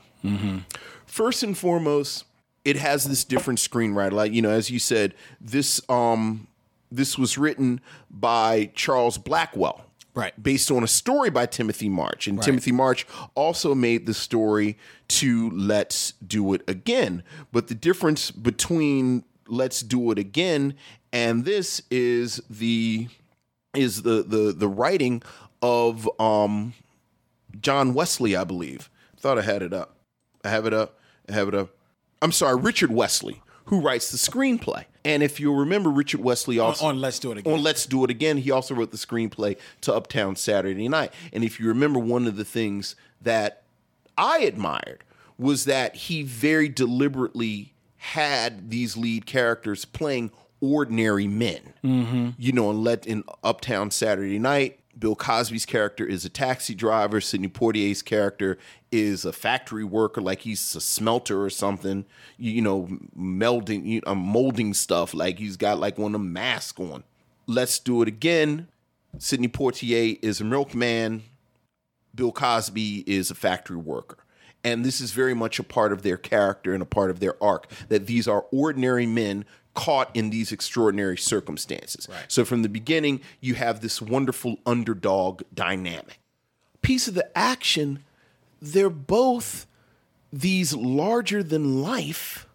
[1.06, 2.26] First and foremost,
[2.64, 4.14] it has this different screenwriter.
[4.14, 6.48] Like you know, as you said, this um
[6.92, 9.86] this was written by Charles Blackwell.
[10.16, 10.42] Right.
[10.42, 12.28] Based on a story by Timothy March.
[12.28, 12.46] And Right.
[12.46, 13.06] Timothy March
[13.36, 14.78] also made the story
[15.10, 17.22] to Let's Do It Again.
[17.52, 20.74] But the difference between Let's Do It Again
[21.16, 23.08] and this is the
[23.74, 25.24] is the the the writing
[25.62, 26.74] of um
[27.62, 28.90] John Wesley, I believe.
[29.18, 29.96] Thought I had it up.
[30.44, 31.00] I have it up.
[31.30, 31.70] I have it up.
[32.22, 34.86] I'm sorry, Richard Wesley, who writes the screenplay.
[35.06, 37.54] And if you'll remember, Richard Wesley also on Let's Do It Again.
[37.54, 41.14] On Let's Do It Again, he also wrote the screenplay to Uptown Saturday Night.
[41.32, 43.64] And if you remember, one of the things that
[44.18, 45.04] I admired
[45.38, 51.74] was that he very deliberately had these lead characters playing ordinary men.
[51.84, 52.30] Mm-hmm.
[52.38, 57.20] You know, and let in Uptown Saturday Night, Bill Cosby's character is a taxi driver.
[57.20, 58.58] Sidney Poitier's character
[58.92, 62.06] is a factory worker, like he's a smelter or something.
[62.38, 62.88] You, you know,
[63.18, 65.14] melding, you know, molding stuff.
[65.14, 67.04] Like he's got like one of the mask on.
[67.48, 68.70] Let's do it again.
[69.18, 71.24] Sidney Poitier is a milkman.
[72.14, 74.18] Bill Cosby is a factory worker.
[74.64, 77.42] And this is very much a part of their character and a part of their
[77.44, 79.46] arc that these are ordinary men
[79.76, 82.08] caught in these extraordinary circumstances.
[82.28, 86.20] So from the beginning, you have this wonderful underdog dynamic.
[86.82, 88.04] Piece of the action,
[88.62, 89.68] they're both
[90.32, 92.48] these larger than life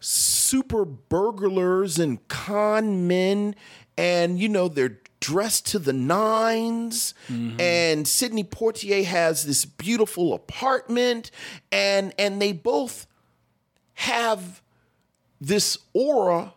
[0.00, 3.54] super burglars and con men
[3.96, 7.60] and you know they're dressed to the 9s mm-hmm.
[7.60, 11.32] and Sidney Poitier has this beautiful apartment
[11.72, 13.06] and and they both
[13.94, 14.62] have
[15.40, 16.54] this aura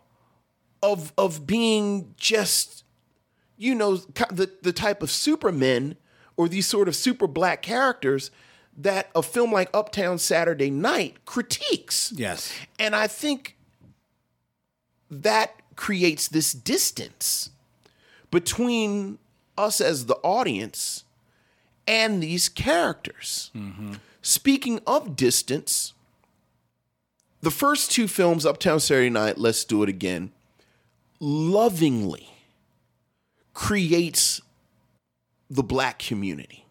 [0.82, 2.84] of of being just
[3.56, 5.96] you know the the type of supermen
[6.36, 8.30] or these sort of super black characters
[8.76, 12.12] that a film like Uptown Saturday Night critiques.
[12.16, 12.54] Yes.
[12.78, 13.56] And I think
[15.10, 17.50] that creates this distance
[18.30, 19.18] between
[19.58, 21.04] us as the audience
[21.86, 23.50] and these characters.
[23.54, 23.94] Mm-hmm.
[24.22, 25.92] Speaking of distance,
[27.42, 30.30] the first two films, Uptown Saturday Night, Let's Do It Again,
[31.20, 32.30] lovingly
[33.52, 34.40] creates
[35.50, 36.66] the black community.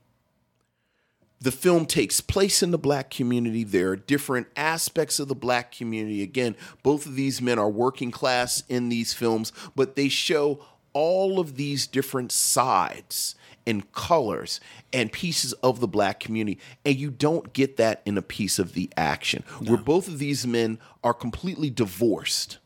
[1.40, 3.64] The film takes place in the black community.
[3.64, 6.22] There are different aspects of the black community.
[6.22, 10.64] Again, both of these men are working class in these films, but they show
[10.94, 13.36] all of these different sides
[13.68, 14.60] and colors
[14.92, 16.60] and pieces of the black community.
[16.86, 20.46] And you don't get that in a piece of the action, where both of these
[20.48, 22.58] men are completely divorced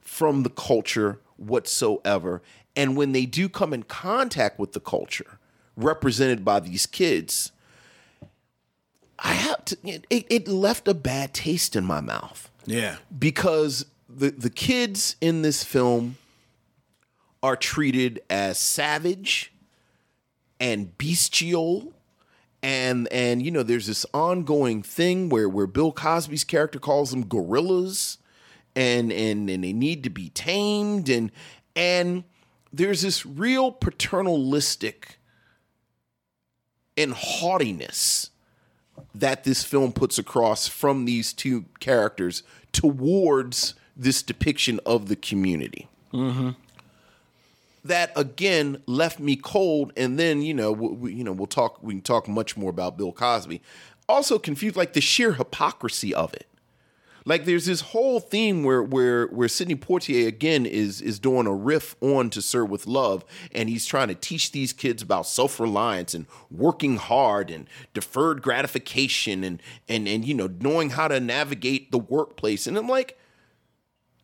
[0.00, 2.42] from the culture whatsoever
[2.76, 5.38] And when they do come in contact with the culture
[5.76, 7.52] represented by these kids,
[9.18, 12.96] I have to it, it left a bad taste in my mouth Yeah.
[13.16, 16.16] because the the kids in this film
[17.42, 19.52] are treated as savage
[20.60, 21.92] and bestial
[22.62, 27.26] and and you know there's this ongoing thing where where Bill Cosby's character calls them
[27.26, 28.18] gorillas
[28.74, 31.30] and and and they need to be tamed and
[31.76, 32.24] and
[32.72, 35.18] there's this real paternalistic
[36.96, 38.30] and haughtiness
[39.14, 42.42] that this film puts across from these two characters
[42.72, 45.88] towards this depiction of the community.
[46.12, 46.50] Mm-hmm.
[47.84, 51.82] That again left me cold, and then you know we, we- you know we'll talk
[51.82, 53.60] we can talk much more about Bill Cosby.
[54.08, 56.46] Also confused, like the sheer hypocrisy of it.
[57.26, 61.54] Like there's this whole theme where where where Sidney Poitier again is is doing a
[61.54, 65.58] riff on to Sir with Love, and he's trying to teach these kids about self
[65.60, 71.18] reliance and working hard and deferred gratification and and and you know knowing how to
[71.20, 72.66] navigate the workplace.
[72.66, 73.18] And I'm like,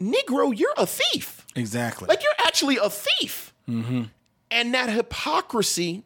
[0.01, 1.47] Negro, you're a thief.
[1.57, 2.07] Exactly.
[2.07, 3.50] Like you're actually a thief.
[3.71, 4.03] Mm-hmm.
[4.51, 6.03] And that hypocrisy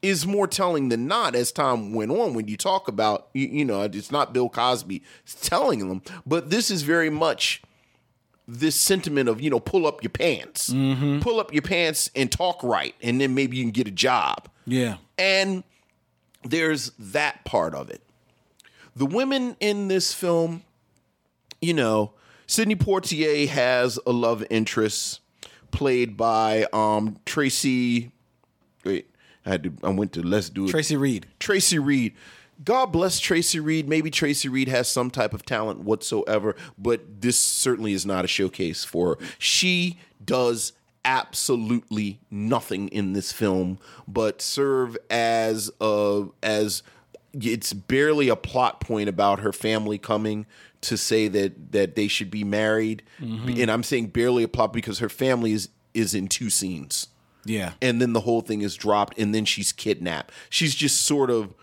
[0.00, 2.34] is more telling than not as time went on.
[2.34, 5.02] When you talk about you, you know it's not bill cosby
[5.40, 7.62] telling them but this is very much
[8.46, 10.70] this sentiment of you know pull up your pants.
[10.70, 11.20] Mm-hmm.
[11.20, 14.48] Pull up your pants and talk right and then maybe you can get a job.
[14.66, 14.96] Yeah.
[15.18, 15.62] and
[16.42, 18.02] there's that part of it.
[18.96, 20.62] The women in this film,
[21.60, 22.12] you know,
[22.46, 25.20] Sidney Poitier has a love interest
[25.74, 28.12] played by um Tracy
[28.84, 29.10] wait,
[29.44, 30.70] I had to I went to let's do it.
[30.70, 31.26] Tracy Reed.
[31.38, 32.14] Tracy Reed.
[32.64, 33.88] God bless Tracy Reed.
[33.88, 38.28] Maybe Tracy Reed has some type of talent whatsoever, but this certainly is not a
[38.28, 39.26] showcase for her.
[39.38, 40.72] She does
[41.04, 46.82] absolutely nothing in this film but serve as a as
[47.34, 50.46] it's barely a plot point about her family coming
[50.84, 53.02] to say that that they should be married.
[53.20, 53.60] Mm-hmm.
[53.60, 57.08] And i'm saying barely a plot because her family is is in two scenes.
[57.46, 57.72] Yeah.
[57.82, 60.32] and then the whole thing is dropped and then she's kidnapped.
[60.48, 61.54] She's just sort of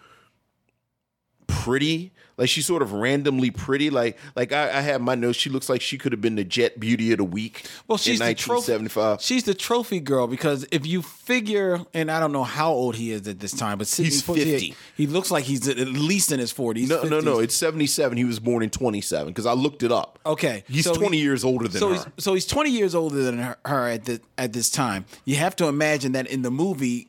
[1.48, 5.50] pretty like she's sort of randomly pretty like like i, I have my notes she
[5.50, 8.34] looks like she could have been the jet beauty of the week Well, she's the
[8.34, 8.74] trophy.
[8.74, 12.96] 1975 She's the trophy girl because if you figure, and I don't know how old
[12.96, 14.76] he is at this time, but Sidney He's 50.
[14.98, 16.90] He looks like he's at least in his forties.
[16.90, 17.40] no, no, no.
[17.40, 18.18] It's 77.
[18.18, 20.20] He was born in 27 because I looked it up.
[20.26, 21.94] Okay, He's so 20 he- years older than so her.
[21.96, 25.06] He's, so he's twenty years older than her, her at the at this time.
[25.26, 27.08] You have to imagine that in the movie,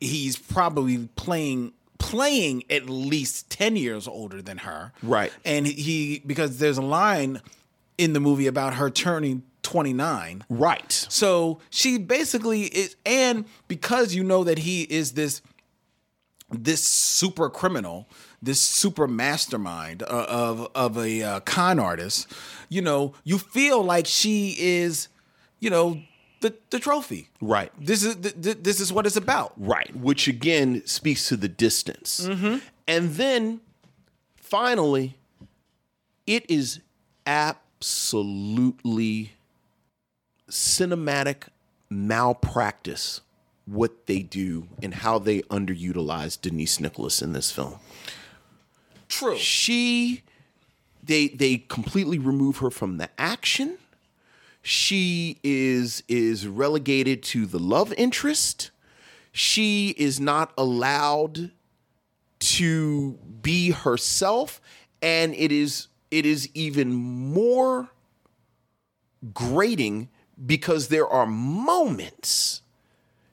[0.00, 1.72] he's probably playing
[2.02, 4.92] playing at least ten years older than her.
[5.02, 5.32] Right.
[5.44, 7.40] and he because there's a line
[7.96, 10.44] in the movie about her turning twenty nine.
[10.50, 10.92] Right.
[10.92, 15.40] So she basically is, and because you know that he is this
[16.50, 18.08] this super criminal,
[18.42, 22.30] this super mastermind uh, of of a uh, con artist,
[22.68, 25.08] you know, you feel like she is,
[25.60, 26.02] you know,
[26.42, 27.30] the the trophy.
[27.40, 27.72] Right.
[27.80, 29.54] This is th- th- this is what it's about.
[29.56, 29.94] Right.
[29.96, 32.28] Which again speaks to the distance.
[32.28, 32.58] Mm-hmm.
[32.86, 33.60] And then
[34.36, 35.16] finally,
[36.26, 36.80] it is
[37.26, 39.32] absolutely
[40.50, 41.44] cinematic
[41.88, 43.20] malpractice
[43.64, 47.76] what they do and how they underutilize Denise Nicholas in this film.
[49.08, 49.36] True.
[49.36, 50.22] she
[51.02, 53.76] they they completely remove her from the action
[54.62, 58.70] she is is relegated to the love interest.
[59.32, 61.50] She is not allowed
[62.38, 64.60] to be herself
[65.00, 67.90] and it is it is even more
[69.32, 70.08] grating
[70.44, 72.62] because there are moments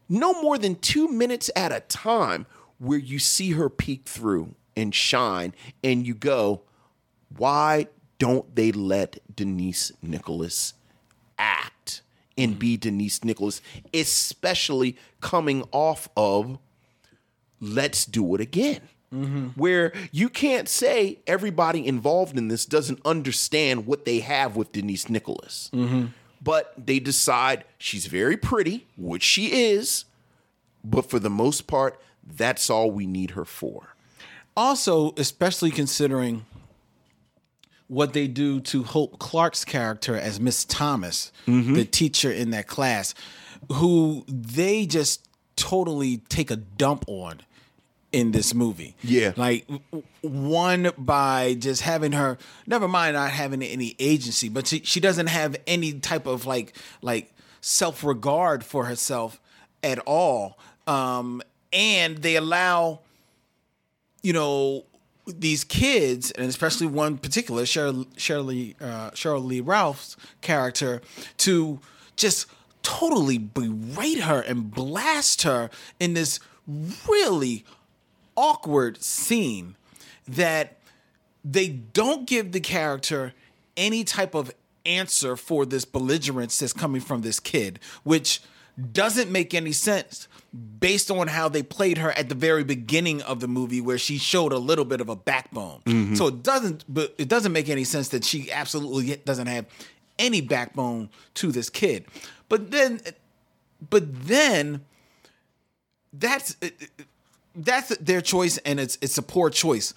[0.10, 2.48] no more than two minutes at a time
[2.80, 5.54] where you see her peek through and shine,
[5.84, 6.62] and you go,
[7.38, 10.74] why don't they let Denise Nicholas
[12.40, 13.62] and be Denise Nicholas,
[13.94, 16.58] especially coming off of
[17.60, 18.82] Let's Do It Again?
[19.14, 19.48] Mm-hmm.
[19.60, 25.10] Where you can't say everybody involved in this doesn't understand what they have with Denise
[25.10, 25.72] Nicholas.
[25.74, 26.08] Mm-hmm.
[26.42, 30.06] But they decide she's very pretty, which she is,
[30.84, 33.96] but for the most part, that's all we need her for.
[34.56, 36.46] Also, especially considering
[37.90, 41.74] what they do to Hope Clarke's character as Miss Thomas, Mm-hmm.
[41.74, 43.14] the teacher in that class,
[43.74, 45.28] who they just
[45.58, 47.42] totally take a dump on
[48.12, 48.96] in this movie.
[49.04, 49.34] Yeah.
[49.36, 49.68] Like
[50.22, 55.28] one by just having her never mind not having any agency, but she, she doesn't
[55.28, 57.32] have any type of like like
[57.62, 59.40] self regard for herself
[59.84, 60.58] at all.
[60.88, 61.42] Um,
[61.74, 63.02] and they allow,
[64.24, 64.86] you know,
[65.38, 71.02] these kids, and especially one particular, Cheryl, Shirley, uh, Lee Ralph's character,
[71.38, 71.80] to
[72.16, 72.48] just
[72.84, 75.70] totally berate her and blast her
[76.00, 76.40] in this
[77.08, 77.66] really
[78.36, 79.76] awkward scene
[80.28, 80.78] that
[81.44, 83.34] they don't give the character
[83.76, 84.52] any type of
[84.86, 88.42] answer for this belligerence that's coming from this kid, which
[88.94, 90.28] doesn't make any sense
[90.80, 94.18] based on how they played her at the very beginning of the movie where she
[94.18, 95.82] showed a little bit of a backbone.
[96.16, 99.66] So it doesn't but it doesn't make any sense that she absolutely doesn't have
[100.18, 102.06] any backbone to this kid.
[102.48, 103.00] But then
[103.90, 104.82] but then
[106.12, 106.56] that's
[107.56, 109.94] that's their choice and it's it's a poor choice.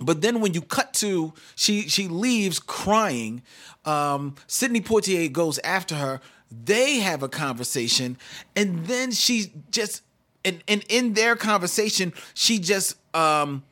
[0.00, 3.42] But then when you cut to she she leaves crying,
[3.84, 6.20] um, Sidney Poitier goes after her.
[6.50, 8.16] They have a conversation,
[8.56, 10.02] and then she just
[10.44, 13.62] and and in their conversation, she just um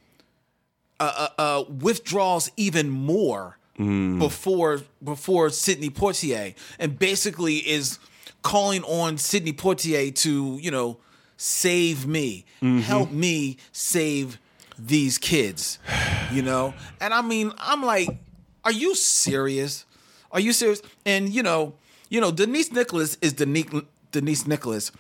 [1.01, 3.59] uh, uh, uh withdraws even more
[4.19, 7.99] before before Sidney Poitier, and basically is
[8.43, 10.99] calling on Sidney Poitier to you know
[11.37, 12.45] save me,
[12.81, 14.39] help me save
[14.79, 15.79] these kids,
[16.33, 16.75] you know?
[17.01, 18.09] And I mean, I'm like,
[18.65, 19.85] are you serious?
[20.33, 20.83] Are you serious?
[21.05, 21.75] And you know,
[22.09, 23.67] you know, Denise Nicholas is Denise
[24.13, 24.93] Denise Nicholas.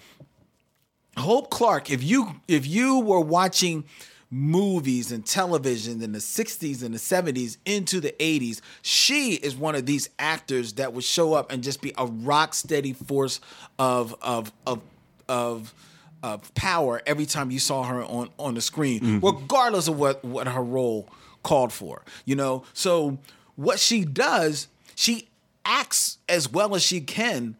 [1.16, 3.84] Hope Clarke, if you if you were watching
[4.30, 9.76] movies and television in the 60s and the 70s into the 80s, she is one
[9.76, 13.40] of these actors that would show up and just be a rock steady force
[13.78, 14.80] of of of
[15.28, 15.74] of
[16.22, 19.24] of power every time you saw her on on the screen, mm-hmm.
[19.24, 21.08] regardless of what what her role
[21.42, 22.02] called for.
[22.24, 23.18] You know, so
[23.54, 25.28] what she does, she
[25.66, 27.56] acts as well as she can,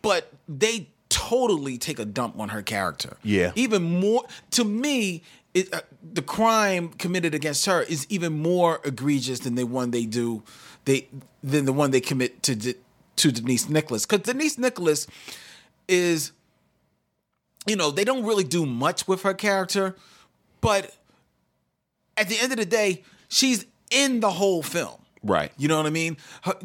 [0.00, 3.16] but they totally take a dump on her character.
[3.22, 3.52] Yeah.
[3.54, 5.22] even more to me.
[5.54, 10.06] It, uh, the crime committed against her is even more egregious than the one they
[10.06, 10.42] do
[10.86, 11.08] they
[11.44, 12.76] than the one they commit to De-
[13.16, 15.06] to Denise Nicholas because Denise Nicholas
[15.88, 16.32] is
[17.66, 19.94] you know, they don't really do much with her character,
[20.60, 20.96] but
[22.16, 24.98] at the end of the day, she's in the whole film.
[25.24, 25.52] Right.
[25.56, 26.16] You know what I mean?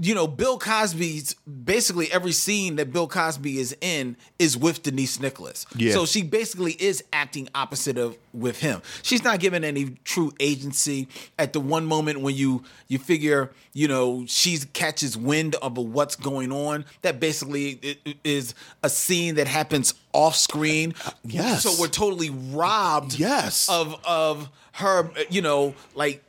[0.02, 5.20] You know, Bill Cosby's basically every scene that Bill Cosby is in is with Denise
[5.20, 5.68] Nicholas.
[5.76, 5.94] Yeah.
[5.94, 8.82] So she basically is acting opposite of with him.
[9.04, 13.88] She's not given any true agency at the one moment when you you figure, you
[13.88, 16.86] know, she catches wind of what's going on.
[17.04, 20.96] That basically is a scene that happens off screen.
[21.24, 21.62] Yes.
[21.62, 23.70] So we're totally robbed Yes.
[23.70, 26.24] of of her, you know, like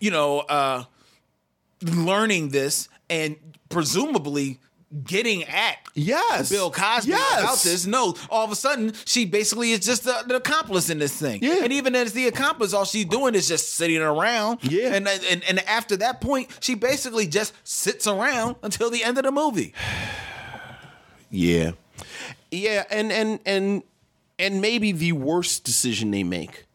[0.00, 0.84] you know, uh
[1.82, 3.36] learning this and
[3.68, 4.60] presumably
[5.04, 6.50] getting at Yes.
[6.50, 7.40] Bill Cosby Yes.
[7.40, 7.84] about this.
[7.86, 11.40] No, all of a sudden she basically is just the, the accomplice in this thing.
[11.42, 11.62] Yeah.
[11.64, 14.60] And even as the accomplice, all she's doing is just sitting around.
[14.62, 14.94] Yeah.
[14.94, 19.24] And and and after that point, she basically just sits around until the end of
[19.24, 19.74] the movie.
[21.30, 21.72] Yeah.
[22.52, 23.82] Yeah, and and and
[24.38, 26.66] and maybe the worst decision they make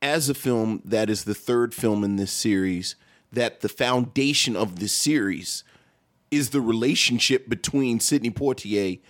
[0.00, 2.96] as a film that is the third film in this series
[3.32, 5.64] that the foundation of this series
[6.30, 9.00] is the relationship between Sidney Poitier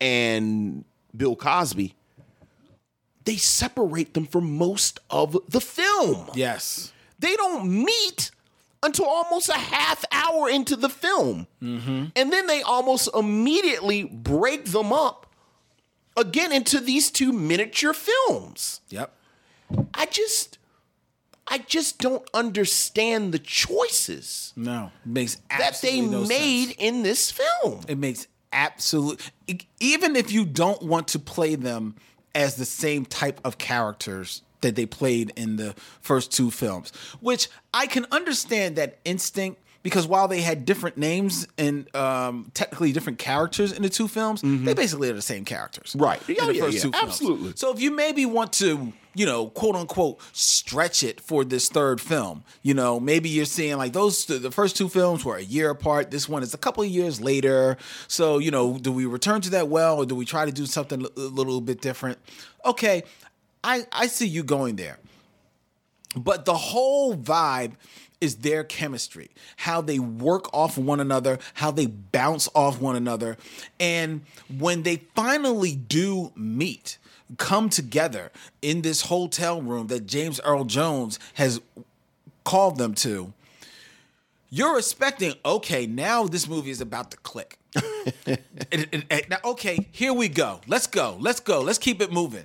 [0.00, 0.84] and
[1.16, 1.94] Bill Cosby.
[3.24, 6.30] They separate them for most of the film.
[6.34, 6.92] Yes.
[7.18, 8.30] They don't meet
[8.82, 11.46] until almost a half hour into the film.
[11.62, 12.06] Mm-hmm.
[12.14, 15.26] And then they almost immediately break them up
[16.16, 18.80] again into these two miniature films.
[18.90, 19.12] Yep.
[19.94, 20.57] I just
[21.50, 24.90] I just don't understand the choices No.
[25.04, 26.76] Makes that they no made sense.
[26.78, 27.80] in this film.
[27.88, 29.30] It makes absolute
[29.78, 31.94] even if you don't want to play them
[32.34, 36.90] as the same type of characters that they played in the first two films,
[37.20, 42.92] which I can understand that instinct because while they had different names and um, technically
[42.92, 46.20] different characters in the two films, they basically are the same characters, Right.
[46.28, 46.70] Yeah, yeah, yeah.
[46.80, 46.96] two films.
[47.02, 47.52] Absolutely.
[47.54, 52.00] So if you maybe want to, you know, quote unquote, stretch it for this third
[52.00, 55.70] film, you know, maybe you're seeing like those the first two films were a year
[55.70, 56.10] apart.
[56.10, 57.76] This one is a couple of years later.
[58.06, 60.66] So you know, do we return to that well, or do we try to do
[60.66, 62.18] something a little bit different?
[62.64, 63.02] Okay,
[63.64, 64.98] I I see you going there,
[66.16, 67.72] but the whole vibe
[68.20, 73.36] is their chemistry, how they work off one another, how they bounce off one another.
[73.78, 74.22] And
[74.58, 76.98] when they finally do meet,
[77.36, 78.30] come together
[78.62, 81.60] in this hotel room that James Earl Jones has
[82.44, 83.32] called them to,
[84.50, 87.58] you're expecting, okay, now this movie is about to click.
[88.26, 90.60] It- it- it- now, okay, here we go.
[90.66, 91.16] Let's go.
[91.20, 91.60] Let's go.
[91.60, 92.44] Let's keep it moving.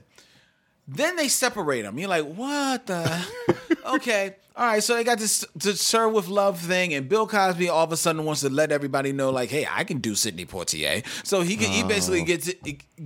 [0.88, 1.98] Then they separate them.
[1.98, 3.26] You're like, what the?
[3.96, 4.84] okay, all right.
[4.84, 7.98] So they got this to serve with love thing, and Bill Cosby all of a
[7.98, 11.04] sudden wants to let everybody know, like, hey, I can do Sidney Poitier.
[11.26, 12.26] So he can, he basically oh.
[12.26, 12.54] gets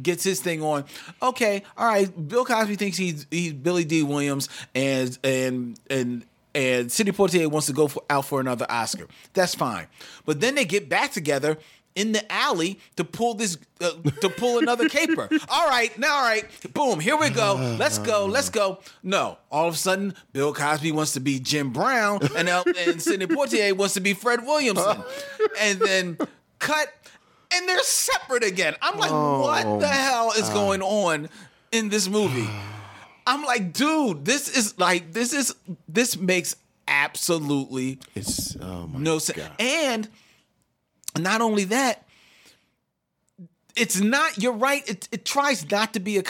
[0.01, 0.85] gets his thing on.
[1.21, 2.27] Okay, all right.
[2.27, 7.67] Bill Cosby thinks he's he's Billy Dee Williams, and and and and Sidney Poitier wants
[7.67, 9.07] to go for, out for another Oscar.
[9.33, 9.87] That's fine.
[10.25, 11.57] But then they get back together
[11.97, 13.91] in the alley to pull this uh,
[14.21, 15.27] to pull another caper.
[15.49, 17.75] All right, now all right, boom, here we go.
[17.79, 18.79] Let's go, let's go.
[19.03, 23.01] No, all of a sudden, Bill Cosby wants to be Jim Brown, and El- and
[23.01, 25.03] Sidney Poitier wants to be Fred Williamson,
[25.59, 26.17] and then
[26.59, 26.93] cut,
[27.51, 28.75] and they're separate again.
[28.81, 31.29] I'm like, what the hell is going on
[31.71, 32.47] in this movie?
[33.25, 35.53] I'm like, dude, this is like this is
[35.89, 36.55] this makes
[36.87, 39.37] absolutely It's oh my no sense.
[39.39, 39.51] God.
[39.59, 40.07] And
[41.23, 42.03] not only that,
[43.75, 44.41] it's not.
[44.41, 44.87] You're right.
[44.89, 46.23] It it tries not to be a.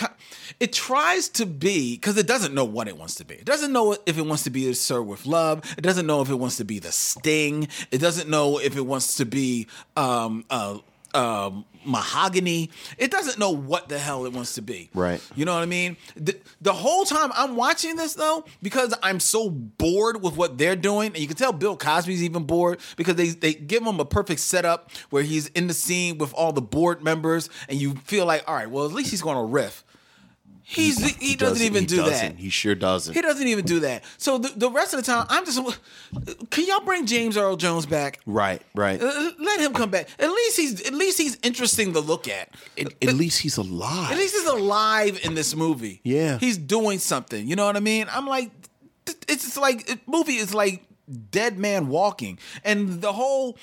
[0.60, 3.36] It tries to be because it doesn't know what it wants to be.
[3.36, 5.64] It doesn't know if it wants to be a Sir with Love.
[5.78, 7.70] It doesn't know if it wants to be the Sting.
[7.92, 10.46] It doesn't know if it wants to be um
[11.14, 12.70] uh um mahogany.
[12.98, 14.90] It doesn't know what the hell it wants to be.
[14.94, 15.22] Right.
[15.36, 15.96] You know what I mean?
[16.16, 20.76] The, the whole time I'm watching this though, because I'm so bored with what they're
[20.76, 24.06] doing, and you can tell Bill Cosby's even bored because they they give him a
[24.06, 28.26] perfect setup where he's in the scene with all the board members, and you feel
[28.26, 29.84] like, all right, well at least he's going to riff.
[30.70, 32.36] He's he, doesn't, even he do doesn't.
[32.36, 32.42] that.
[32.42, 33.14] He sure doesn't.
[33.14, 34.04] He doesn't even do that.
[34.18, 35.58] So the, the rest of the time, I'm just.
[36.50, 38.20] Can y'all bring James Earl Jones back?
[38.26, 39.02] Right, right.
[39.02, 40.10] Uh, Let him come back.
[40.20, 42.54] At least he's at least he's interesting to look at.
[42.78, 44.12] At, at least he's alive.
[44.12, 46.02] At least he's alive in this movie.
[46.04, 46.38] Yeah.
[46.38, 47.48] He's doing something.
[47.48, 48.08] You know what I mean?
[48.12, 48.52] I'm like,
[49.30, 50.84] it's just like, it, movie is like
[51.32, 52.40] dead man walking.
[52.66, 53.58] And the whole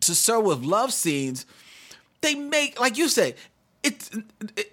[0.00, 1.46] to serve with love scenes,
[2.22, 3.36] they make, like you said,
[3.82, 4.10] it's,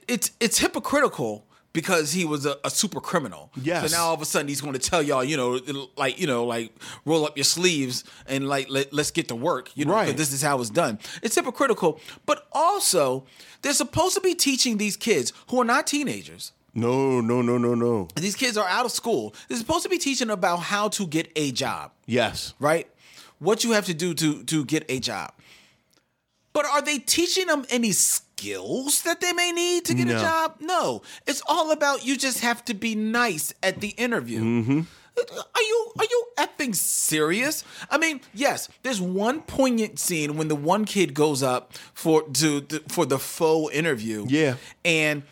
[0.08, 3.52] it's, it's hypocritical because he was a, a super criminal.
[3.62, 3.92] Yes.
[3.92, 5.60] So now all of a sudden he's going to tell y'all, you know,
[5.98, 6.72] like, you know, like
[7.06, 9.70] roll up your sleeves and like, let, let's get to work.
[9.76, 10.16] You know, Right.
[10.18, 10.98] this is how it's done.
[11.22, 13.26] It's hypocritical, but also
[13.62, 16.54] they're supposed to be teaching these kids who are not teenagers.
[16.74, 18.08] no, no, no, no, no.
[18.16, 19.34] These kids are out of school.
[19.48, 22.54] They're supposed to be teaching about how to get a job, Yes.
[22.60, 22.88] right?
[23.40, 25.32] What you have to do to to get a job.
[26.52, 28.29] But are they teaching them any skills
[29.04, 30.56] that they may need to get a job?
[30.60, 31.02] No.
[31.28, 34.42] It's all about you just have to be nice at the interview.
[34.42, 34.82] Mm-hmm.
[35.18, 37.64] Are you are you effing serious?
[37.90, 42.62] I mean, yes, there's one poignant scene when the one kid goes up for to,
[42.62, 44.26] to for the faux interview.
[44.30, 44.56] Yeah.
[44.86, 45.24] And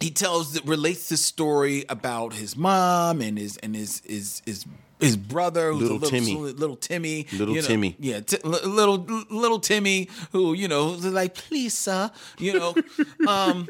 [0.00, 4.64] he tells relates the story about his mom and his and his his his
[5.02, 6.34] his brother, who's Little a little Timmy.
[6.36, 7.96] little Timmy, Little you know, Timmy.
[7.98, 8.98] yeah, t- little
[9.30, 12.74] little Timmy, who you know, like, please, sir, you know,
[13.28, 13.68] um,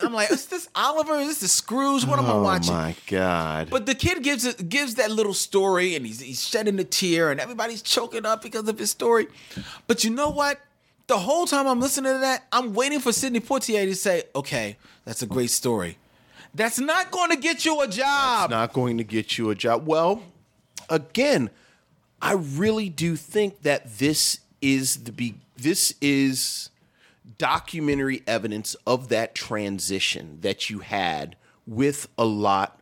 [0.00, 1.14] I'm like, is this Oliver?
[1.16, 2.04] Is this the Scrooge?
[2.06, 2.72] What am I watching?
[2.72, 2.74] Oh watching?
[2.74, 3.70] my God.
[3.70, 7.30] But the kid gives it gives that little story, and he's he's shedding a tear,
[7.30, 9.26] and everybody's choking up because of his story.
[9.86, 10.58] But you know what?
[11.06, 14.76] The whole time I'm listening to that, I'm waiting for Sidney Poitier to say, "Okay,
[15.04, 15.98] that's a great story."
[16.54, 18.50] That's not going to get you a job.
[18.50, 19.86] not going to get you a job.
[19.86, 20.20] Well,
[20.90, 21.50] again,
[22.20, 26.70] I really do think that this is the be this is
[27.38, 31.36] documentary evidence of that transition that you had
[31.66, 32.80] with a lot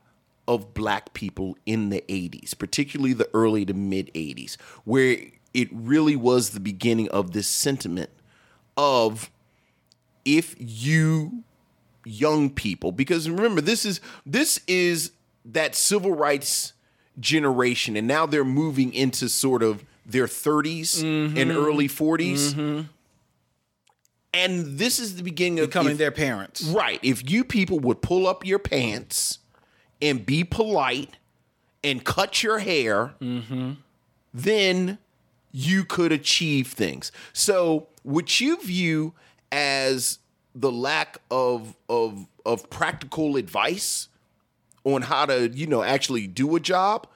[0.48, 5.18] of black people in the 80s, particularly the early to mid 80s, where
[5.54, 8.10] it really was the beginning of this sentiment
[8.76, 9.30] of
[10.24, 11.44] if you
[12.04, 15.10] young people because remember this is this is
[15.44, 16.72] that civil rights
[17.20, 21.36] generation and now they're moving into sort of their 30s mm-hmm.
[21.36, 22.80] and early 40s mm-hmm.
[24.32, 26.62] and this is the beginning of Becoming if- their parents.
[26.62, 27.00] right.
[27.02, 29.38] If you people would pull up your pants
[30.00, 31.16] and be polite
[31.82, 33.72] and cut your hair mm-hmm.
[34.32, 34.98] then
[35.52, 37.10] you could achieve things.
[37.32, 39.14] So, what you view
[39.50, 40.18] as
[40.54, 44.08] the lack of of of practical advice
[44.94, 47.06] on how to, you know, actually do a job,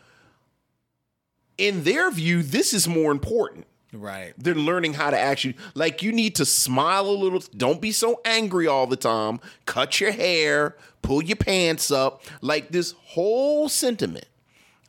[1.59, 4.32] in their view, this is more important Right.
[4.39, 8.23] than learning how to actually like you need to smile a little don't be so
[8.24, 14.24] angry all the time cut your hair pull your pants up like this whole sentiment.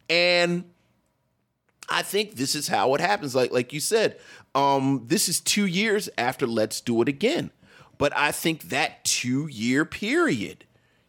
[0.10, 0.64] And
[1.90, 3.36] i think this is how it happens.
[3.36, 4.18] Like like you said
[4.56, 7.52] um this is 2 years after let's do it again.
[7.98, 10.64] But i think that 2 year period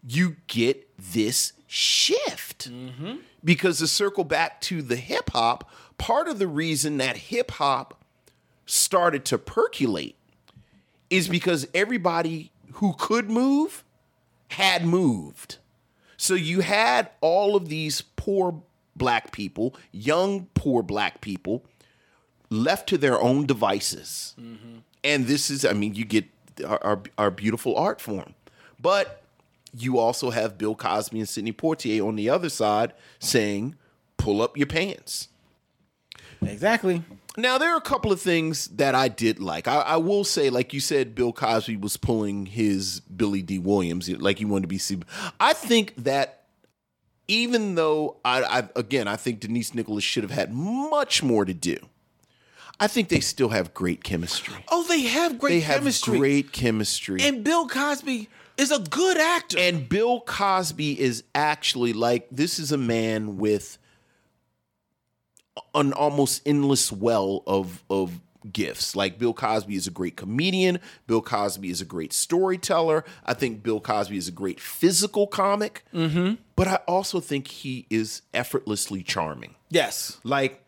[0.05, 3.17] you get this shift mm-hmm.
[3.43, 5.69] because to circle back to the hip hop,
[5.99, 8.01] part of the reason that hip hop
[8.65, 10.17] started to percolate
[11.11, 13.83] is because everybody who could move
[14.51, 15.59] had moved.
[16.17, 18.63] So you had all of these poor
[18.95, 21.65] black people, young poor black people,
[22.51, 24.37] left to their own devices.
[24.41, 24.79] Mm-hmm.
[25.03, 26.27] And this is, I mean, you get
[26.65, 28.35] our, our, our beautiful art form.
[28.81, 29.24] But
[29.77, 33.77] you also have Bill Cosby and Sidney Poitier on the other side saying,
[34.17, 35.29] pull up your pants.
[36.43, 37.03] Exactly.
[37.37, 39.67] Now there are a couple of things that I did like.
[39.67, 44.09] I, I will say, like you said, Bill Cosby was pulling his Billy Dee Williams,
[44.09, 44.79] like he wanted to be.
[44.79, 45.05] seen.
[45.41, 46.45] I think that
[47.27, 51.55] even though I, I again, I think Denise Nicholas should have had much more to
[51.55, 51.79] do.
[52.81, 54.55] I think they still have great chemistry.
[54.69, 56.13] Oh, they have great chemistry.
[56.13, 57.23] they have great chemistry.
[57.23, 59.59] And Bill Cosby is a good actor.
[59.59, 63.79] And Bill Cosby is actually like this is a man with
[65.75, 68.21] an almost endless well of of
[68.53, 68.95] gifts.
[68.95, 70.79] Like Bill Cosby is a great comedian.
[71.07, 73.05] Bill Cosby is a great storyteller.
[73.25, 75.85] I think Bill Cosby is a great physical comic.
[75.95, 76.35] Mm-hmm.
[76.57, 79.55] But I also think he is effortlessly charming.
[79.71, 80.19] yes.
[80.25, 80.61] Like,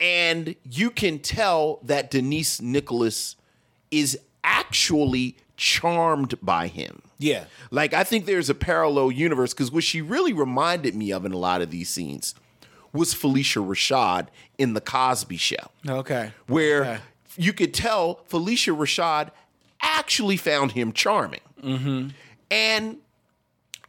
[0.00, 3.36] and you can tell that Denise Nicholas
[3.90, 7.02] is actually charmed by him.
[7.18, 7.44] Yeah.
[7.70, 11.32] Like, I think there's a parallel universe because what she really reminded me of in
[11.32, 12.34] a lot of these scenes
[12.92, 15.56] was Phylicia Rashad in The Cosby Show,
[15.86, 16.32] Okay.
[16.46, 16.98] where Okay.
[17.36, 19.30] you could tell Phylicia Rashad
[19.82, 21.40] actually found him charming.
[21.62, 22.08] Mm-hmm.
[22.50, 22.96] And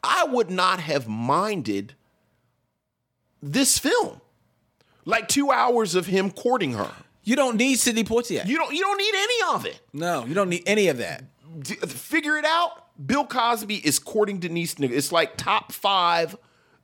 [0.04, 1.94] I would not have minded
[3.42, 4.22] this film.
[5.06, 6.92] Like two hours of him courting her.
[7.24, 8.46] You don't need Sidney Poitier.
[8.46, 9.80] You don't you don't need any of it.
[9.94, 11.24] no, you don't need any of that.
[11.60, 12.86] D- figure it out.
[13.06, 14.76] Bill Cosby is courting Denise.
[14.80, 16.32] It's like top five,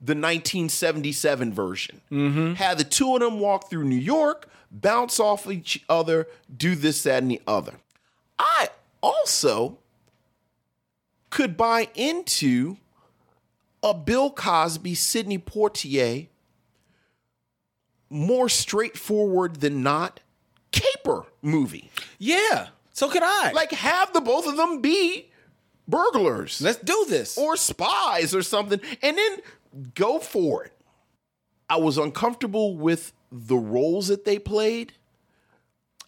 [0.00, 2.00] the 1977 version.
[2.10, 2.54] Mm-hmm.
[2.54, 7.02] Had the two of them walk through New York, bounce off each other, do this,
[7.04, 7.74] that, and the other.
[8.38, 8.70] I
[9.02, 9.78] also
[11.30, 12.78] could buy into
[13.82, 16.28] a Bill Cosby, Sidney Poitier,
[18.08, 20.20] more straightforward than not
[20.72, 21.90] caper movie.
[22.18, 22.68] Yeah.
[22.96, 23.52] So could I.
[23.52, 25.30] Like have the both of them be
[25.86, 27.36] burglars let's do this.
[27.36, 29.38] or spies or something and then
[29.94, 30.72] go for it.
[31.68, 34.94] I was uncomfortable with the roles that they played.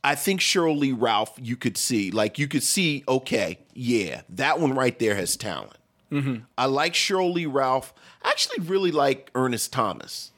[0.02, 4.59] I think Sheryl Lee Ralph, you could see, like you could see, okay, yeah, that
[4.59, 5.77] one right there has talent.
[6.10, 6.44] Mm-hmm.
[6.56, 7.93] I like Sheryl Lee Ralph.
[8.23, 10.32] I actually really like Ernest Thomas.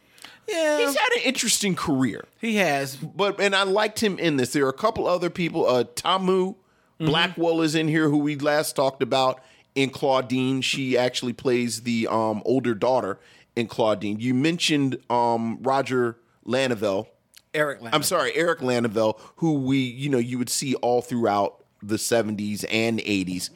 [0.50, 0.78] Yeah.
[0.78, 2.96] He's had an interesting career he has.
[2.96, 4.52] but and I liked him in this.
[4.52, 5.66] There are a couple other people.
[5.66, 6.54] Uh, Tamu
[6.98, 9.40] Blackwell is in here, who we last talked about
[9.74, 10.60] in Claudine.
[10.60, 13.18] She actually plays the um, older daughter
[13.56, 14.20] in Claudine.
[14.20, 16.16] You mentioned um, Roger
[16.46, 17.06] Laneuville.
[17.54, 17.94] Eric Lamb.
[17.94, 22.64] I'm sorry, Eric Laneuville, who we you know you would see all throughout the 70s
[22.70, 23.50] and 80s.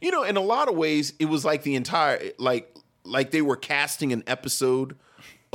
[0.00, 2.72] You know, in a lot of ways, it was like the entire like
[3.04, 4.96] like they were casting an episode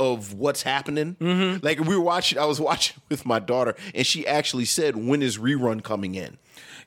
[0.02, 1.16] of what's happening.
[1.20, 1.64] Mm-hmm.
[1.64, 5.22] Like we were watching, I was watching with my daughter, and she actually said, "When
[5.22, 6.38] is rerun coming in?"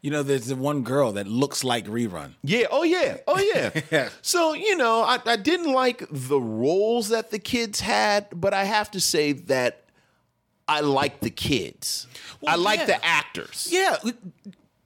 [0.02, 2.34] You know, there's the one girl that looks like Rerun.
[2.44, 2.68] Yeah.
[2.70, 3.18] Oh yeah.
[3.28, 3.40] Oh
[3.92, 4.10] yeah.
[4.22, 8.66] so you know, I, I didn't like the roles that the kids had, but I
[8.66, 9.86] have to say that
[10.68, 12.06] I like the kids.
[12.42, 12.86] Well, I like yeah.
[12.86, 13.68] the actors.
[13.72, 13.98] Yeah,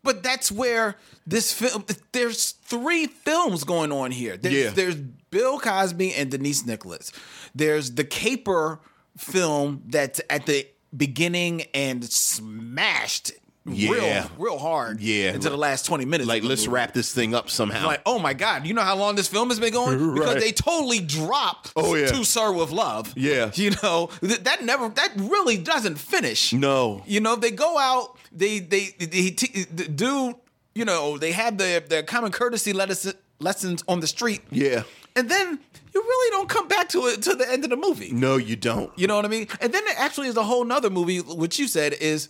[0.03, 0.95] but that's where
[1.27, 1.85] this film.
[2.11, 4.37] There's three films going on here.
[4.37, 4.69] There's, Yeah.
[4.69, 7.11] there's Bill Cosby and Denise Nicholas.
[7.55, 8.79] There's the Caper
[9.17, 13.31] film that's at the beginning and smashed
[13.65, 13.91] Yeah.
[13.91, 14.99] real, real hard.
[15.01, 15.33] Yeah.
[15.33, 16.27] into the last twenty minutes.
[16.27, 17.85] Like, let's wrap this thing up somehow.
[17.85, 19.97] Like, oh my God, you know how long this film has been going?
[20.15, 20.39] Because Right.
[20.41, 22.07] they totally dropped Oh, yeah.
[22.07, 23.13] To Sir With Love.
[23.15, 23.51] Yeah.
[23.55, 26.53] You know, th- that never, that really doesn't finish.
[26.53, 27.03] No.
[27.05, 30.35] You know, they go out, they, they, they, t- the dude,
[30.73, 34.41] you know, they have their, their common courtesy lessons on the street.
[34.49, 34.83] yeah.
[35.15, 35.59] And then
[35.93, 38.11] you really don't come back to it to the end of the movie.
[38.11, 38.91] No, you don't.
[38.97, 39.47] You know what I mean?
[39.59, 42.29] And then there actually is a whole nother movie, which you said is,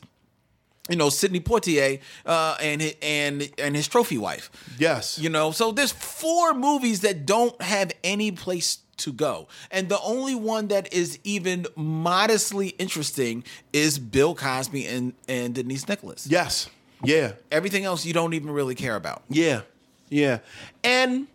[0.90, 4.50] you know, Sidney Poitier uh, and his, and and his trophy wife.
[4.78, 5.20] Yes.
[5.20, 9.48] You know, so there's four movies that don't have any place to go.
[9.72, 15.88] And the only one that is even modestly interesting is Bill Cosby and, and Denise
[15.88, 16.28] Nicholas.
[16.30, 16.70] Yes.
[17.04, 17.34] Yeah.
[17.52, 19.24] Everything else you don't even really care about.
[19.30, 19.62] Yeah.
[20.10, 20.40] Yeah.
[20.84, 21.28] And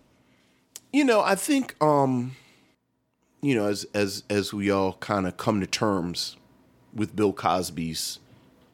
[0.95, 2.37] you know, I think um
[3.43, 6.37] you know, as as as we all kind of come to terms
[6.95, 8.21] with Bill Cosby's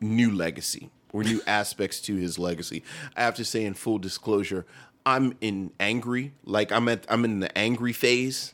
[0.01, 2.83] new legacy or new aspects to his legacy,
[3.17, 4.67] I have to say in full disclosure,
[5.07, 8.53] I'm in angry, like I'm at I'm in the angry phase.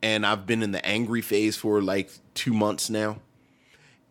[0.00, 3.18] And I've been in the angry phase for like 2 months now.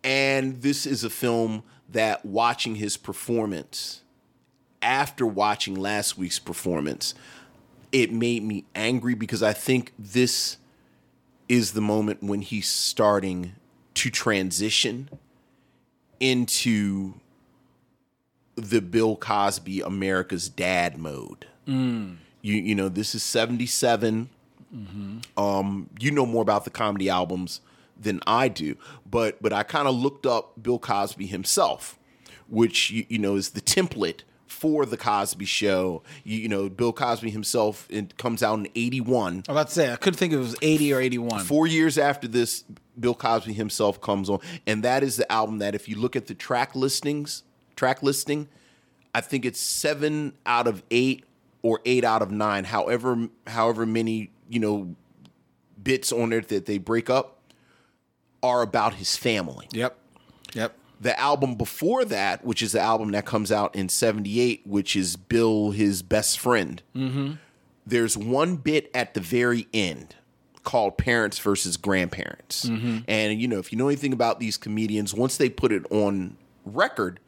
[0.03, 4.01] And this is a film that watching his performance
[4.81, 7.13] after watching last week's performance,
[7.91, 10.57] it made me angry because I think this
[11.47, 13.53] is the moment when he's starting
[13.95, 15.09] to transition
[16.19, 17.13] into
[18.55, 21.45] the Bill Cosby America's Dad mode.
[22.41, 24.29] You you know this is 77
[25.37, 27.61] um, you know more about the comedy albums
[27.99, 28.75] than I do,
[29.09, 31.97] but but I kind of looked up Bill Cosby himself,
[32.49, 36.03] which you, you know is the template for the Cosby Show.
[36.23, 39.43] You, you know, Bill Cosby himself it comes out in '81.
[39.47, 41.45] I'm about to say I couldn't think if it was 80 or 81.
[41.45, 42.63] Four years after this,
[42.99, 46.27] Bill Cosby himself comes on, and that is the album that if you look at
[46.27, 47.43] the track listings,
[47.75, 48.47] track listing,
[49.13, 51.23] I think it's seven out of eight
[51.61, 54.95] or eight out of nine, however however many you know
[55.81, 57.39] bits on it that they break up
[58.43, 59.67] are about his family.
[59.71, 59.97] Yep.
[60.53, 60.77] Yep.
[60.99, 65.15] The album before that, which is the album that comes out in '78, which is
[65.15, 66.81] Bill his best friend.
[66.95, 67.33] Mm-hmm.
[67.85, 70.15] There's one bit at the very end
[70.63, 72.65] called Parents versus Grandparents.
[72.65, 73.05] Mhm.
[73.07, 76.35] And you know, if you know anything about these comedians, once they put it on
[76.65, 77.21] record,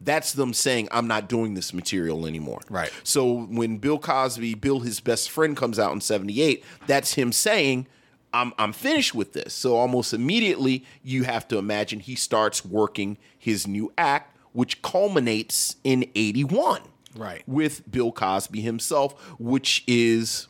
[0.00, 2.60] that's them saying, I'm not doing this material anymore.
[2.68, 2.92] Right.
[3.04, 7.86] So when Bill Cosby, Bill his best friend comes out in 78, that's him saying,
[8.32, 9.54] I'm I'm finished with this.
[9.54, 15.76] So almost immediately you have to imagine he starts working his new act, which culminates
[15.84, 16.82] in 81
[17.16, 17.42] Right.
[17.46, 20.46] with Bill Cosby himself, which is,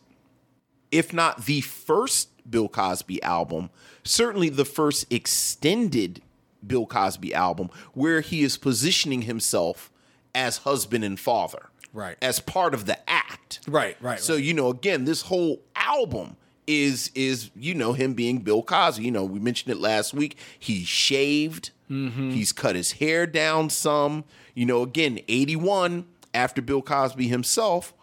[0.90, 3.70] if not the first Bill Cosby album,
[4.04, 6.20] certainly the first extended
[6.66, 9.90] Bill Cosby album where he is positioning himself
[10.34, 11.66] as husband and father.
[11.92, 12.16] Right.
[12.20, 13.60] As part of the act.
[13.66, 14.20] Right, right.
[14.20, 16.36] So, you know, again, this whole album
[16.68, 19.04] is is, you know, him being Bill Cosby.
[19.04, 20.36] You know, we mentioned it last week.
[20.58, 21.70] He's shaved.
[21.90, 22.32] Mhm.
[22.32, 24.24] He's cut his hair down some.
[24.54, 27.94] You know, again, 81 after Bill Cosby himself,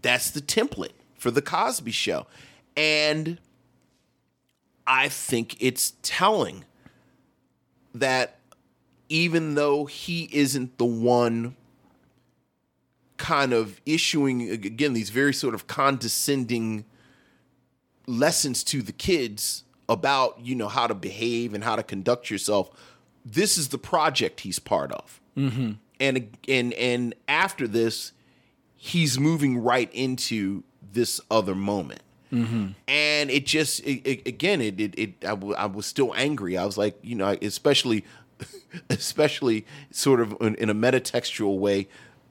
[0.00, 2.26] that's the template for the Cosby show.
[2.76, 3.38] And
[4.86, 6.64] I think it's telling
[7.94, 8.40] that
[9.08, 11.54] even though he isn't the one
[13.18, 16.84] kind of issuing again these very sort of condescending
[18.06, 22.70] lessons to the kids about you know how to behave and how to conduct yourself
[23.24, 25.72] this is the project he's part of Mm-hmm.
[26.00, 28.12] and and and after this
[28.76, 30.62] he's moving right into
[30.92, 32.02] this other moment
[32.32, 32.68] Mm-hmm.
[32.88, 36.56] and it just it, it- again it it, it I, w- I was still angry
[36.56, 38.04] i was like you know especially
[38.90, 41.88] especially sort of in, in a metatextual way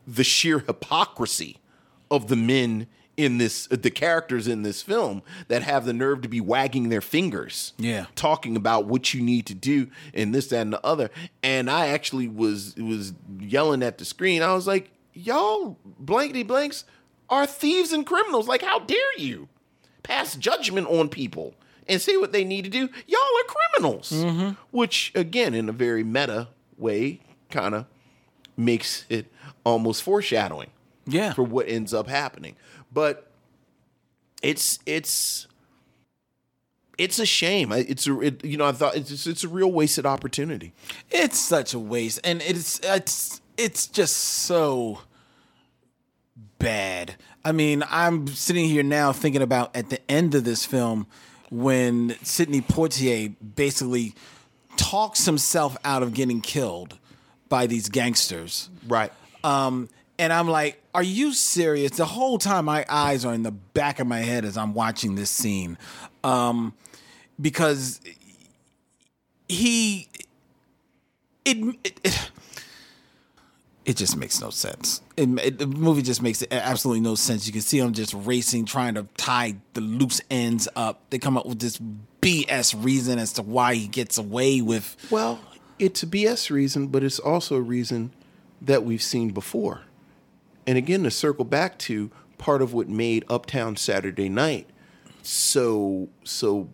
[0.07, 1.57] the sheer hypocrisy
[2.09, 6.21] of the men in this uh, the characters in this film that have the nerve
[6.21, 8.05] to be wagging their fingers Yeah.
[8.15, 11.09] talking about what you need to do and this that and the other.
[11.43, 14.41] And i actually was was yelling at the screen.
[14.41, 16.85] I was like y'all blankety blanks
[17.29, 18.47] are thieves and criminals.
[18.47, 19.49] Like how dare you
[20.03, 21.53] pass judgment on people
[21.87, 22.89] and say what they need to do?
[23.07, 24.11] Y'all are criminals.
[24.11, 24.49] Mm-hmm.
[24.71, 26.47] Which again in a very meta
[26.77, 27.19] way
[27.49, 27.85] kind of
[28.57, 29.31] makes it
[29.65, 30.69] almost foreshadowing
[31.05, 31.33] Yeah.
[31.33, 32.55] for what ends up happening
[32.91, 33.31] but
[34.41, 35.47] it's it's
[36.97, 40.05] it's a shame it's a it, you know i thought it's it's a real wasted
[40.05, 40.73] opportunity
[41.09, 45.01] It's such a waste, and it's it's it's just so
[46.57, 47.15] bad.
[47.43, 51.07] I mean, I'm sitting here now thinking about at the end of this film
[51.49, 54.15] when Sidney Poitier basically
[54.77, 56.97] talks himself out of getting killed
[57.49, 58.69] by these gangsters.
[58.87, 59.11] Right.
[59.43, 59.89] Um,
[60.21, 61.91] and I'm like, are you serious?
[61.97, 65.15] The whole time my eyes are in the back of my head as I'm watching
[65.15, 65.77] this scene.
[66.23, 66.73] Um,
[67.41, 67.99] because
[69.49, 70.07] he
[71.43, 72.31] it, it it
[73.83, 75.01] it just makes no sense.
[75.17, 77.47] It, it- the movie just makes absolutely no sense.
[77.47, 81.01] You can see him just racing, trying to tie the loose ends up.
[81.09, 81.79] They come up with this
[82.21, 84.95] BS reason as to why he gets away with.
[85.09, 85.39] well
[85.79, 88.11] it's a bs reason but it's also a reason
[88.61, 89.81] that we've seen before
[90.67, 94.67] and again to circle back to part of what made uptown saturday night
[95.21, 96.69] so so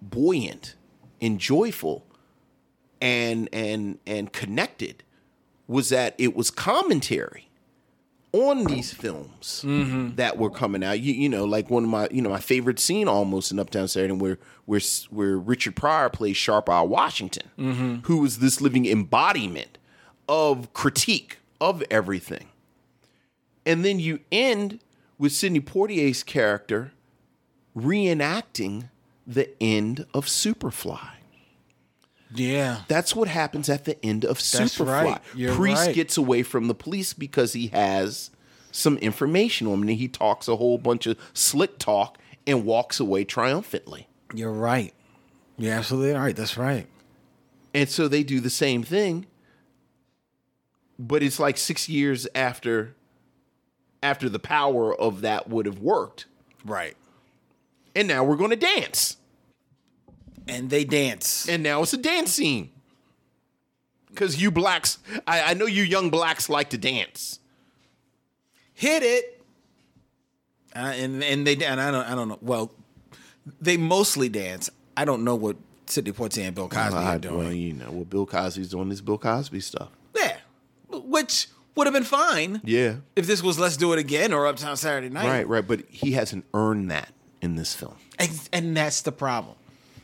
[0.00, 0.74] buoyant
[1.20, 2.04] and joyful
[3.00, 5.02] and and and connected
[5.68, 7.48] was that it was commentary
[8.32, 9.62] on these films
[10.16, 10.98] that were coming out.
[11.00, 13.88] You, you know, like one of my you know my favorite scene almost in Uptown
[13.88, 18.06] Saturday where where where Richard Pryor plays Sharp Eye Washington, Mhm.
[18.06, 19.76] who is this living embodiment
[20.28, 22.46] of critique of everything.
[23.64, 24.80] And then you end
[25.18, 26.92] with Sidney Poitier's character
[27.76, 28.88] reenacting
[29.26, 31.10] the end of Superfly.
[32.34, 32.80] Yeah.
[32.88, 35.04] That's what happens at the end of That's Superfly.
[35.04, 35.20] right.
[35.34, 35.94] You're Priest right.
[35.94, 38.30] gets away from the police because he has
[38.70, 42.98] some information on him, and he talks a whole bunch of slick talk and walks
[42.98, 44.08] away triumphantly.
[44.34, 44.94] You're right.
[45.58, 46.34] You're absolutely right.
[46.34, 46.86] That's right.
[47.74, 49.26] And so they do the same thing,
[50.98, 52.94] but it's like six years after
[54.02, 56.26] after the power of that would have worked.
[56.64, 56.96] Right.
[57.94, 59.16] And now we're going to dance.
[60.48, 61.48] And they dance.
[61.48, 62.70] And now it's a dance scene.
[64.08, 67.38] Because you blacks, I, I know you young blacks like to dance.
[68.74, 69.42] Hit it.
[70.74, 72.38] Uh, and and they and I don't I don't know.
[72.40, 72.72] Well,
[73.60, 74.70] they mostly dance.
[74.96, 75.56] I don't know what
[75.86, 77.38] Sidney Poitier and Bill Cosby I- are doing.
[77.38, 79.90] well, you know, what Bill Cosby's doing is Bill Cosby stuff.
[80.16, 80.38] Yeah,
[80.90, 82.96] which would have been fine Yeah.
[83.16, 85.26] if this was Let's Do It Again or Uptown Saturday Night.
[85.26, 85.66] Right, right.
[85.66, 87.94] But he hasn't earned that in this film.
[88.18, 89.56] And, and that's the problem.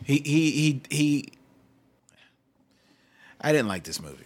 [0.05, 1.29] He he he he.
[3.41, 4.25] I didn't like this movie.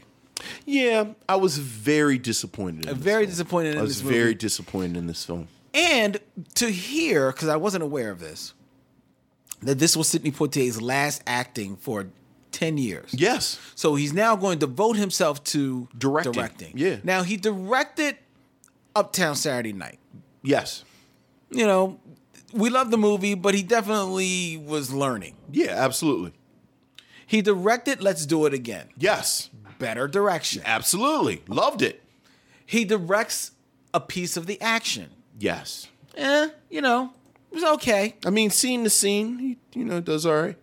[0.64, 2.84] Yeah, I was very disappointed.
[2.96, 3.30] Very film.
[3.30, 5.48] disappointed in I was very disappointed in this film.
[5.74, 6.18] And
[6.54, 8.54] to hear, because I wasn't aware of this,
[9.60, 12.06] that this was Sidney Poitier's last acting for
[12.52, 13.10] 10 years.
[13.12, 13.58] Yes.
[13.74, 16.32] So he's now going to devote himself to Directing.
[16.32, 16.72] directing.
[16.76, 16.96] Yeah.
[17.02, 18.16] Now he directed
[18.94, 19.98] Uptown Saturday Night.
[20.42, 20.84] Yes.
[21.50, 22.00] You know,
[22.52, 25.34] we love the movie, but he definitely was learning.
[25.50, 26.32] Yeah, absolutely.
[27.26, 28.88] He directed Let's Do It Again.
[28.96, 29.50] Yes.
[29.78, 30.62] Better direction.
[30.64, 31.42] Absolutely.
[31.48, 32.02] Loved it.
[32.66, 33.52] He directs
[33.94, 35.10] a piece of the action.
[35.38, 35.88] Yes.
[36.16, 37.12] Eh, you know,
[37.50, 38.16] it was okay.
[38.24, 40.56] I mean, scene to scene, he, you know, does all right.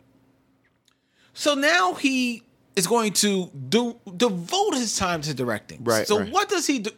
[1.39, 2.43] So now he
[2.75, 5.85] is going to do devote his time to directing.
[5.85, 6.29] Right, So right.
[6.29, 6.91] what does he do?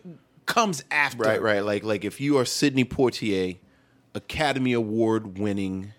[0.48, 1.22] Comes after.
[1.22, 1.64] Right, right.
[1.64, 3.60] Like, like if you are Sidney Poitier,
[4.16, 5.94] Academy Award winning,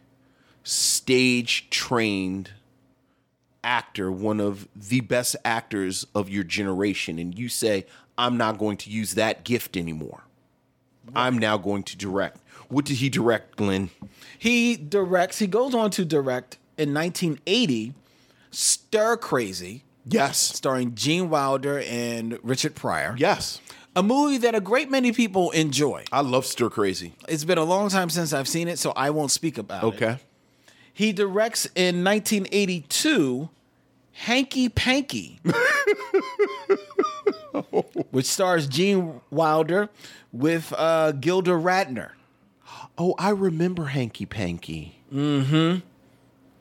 [0.64, 2.51] stage trained
[3.62, 7.86] actor, one of the best actors of your generation, and you say,
[8.19, 10.24] I'm not going to use that gift anymore.
[11.14, 12.39] I'm now going to direct.
[12.66, 13.90] What did he direct, Glenn?
[14.36, 15.39] He directs.
[15.39, 17.94] He goes on to direct in 1980,
[18.53, 20.39] Stir Crazy, Yes.
[20.39, 23.15] starring Gene Wilder and Richard Pryor.
[23.19, 23.61] Yes.
[23.97, 26.05] A movie that a great many people enjoy.
[26.12, 27.12] I love Stir Crazy.
[27.29, 29.87] It's been a long time since I've seen it, so I won't speak about it.
[29.89, 30.19] Okay.
[30.95, 33.49] He directs in 1982
[34.12, 35.41] Hanky Panky,
[38.11, 39.89] which stars Gene Wilder
[40.33, 42.11] with uh, Gilda Radner.
[42.99, 44.99] Oh, I remember Hanky Panky.
[45.12, 45.79] Mm hmm.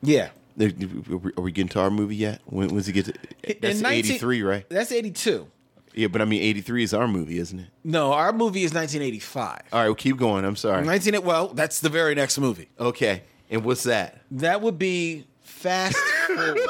[0.05, 0.23] we-
[0.59, 2.41] are we getting to our movie yet?
[2.45, 3.13] When does it get to?
[3.61, 4.69] That's 19 83, right?
[4.69, 5.47] That's 82.
[5.93, 7.67] Yeah, but I mean, 83 is our movie, isn't it?
[7.83, 9.61] No, our movie is 1985.
[9.73, 10.45] All right, well, keep going.
[10.45, 10.85] I'm sorry.
[10.85, 12.69] 19 well, that's the very next movie.
[12.79, 14.21] Okay, and what's that?
[14.31, 15.97] That would be Fast
[16.27, 16.59] Forward.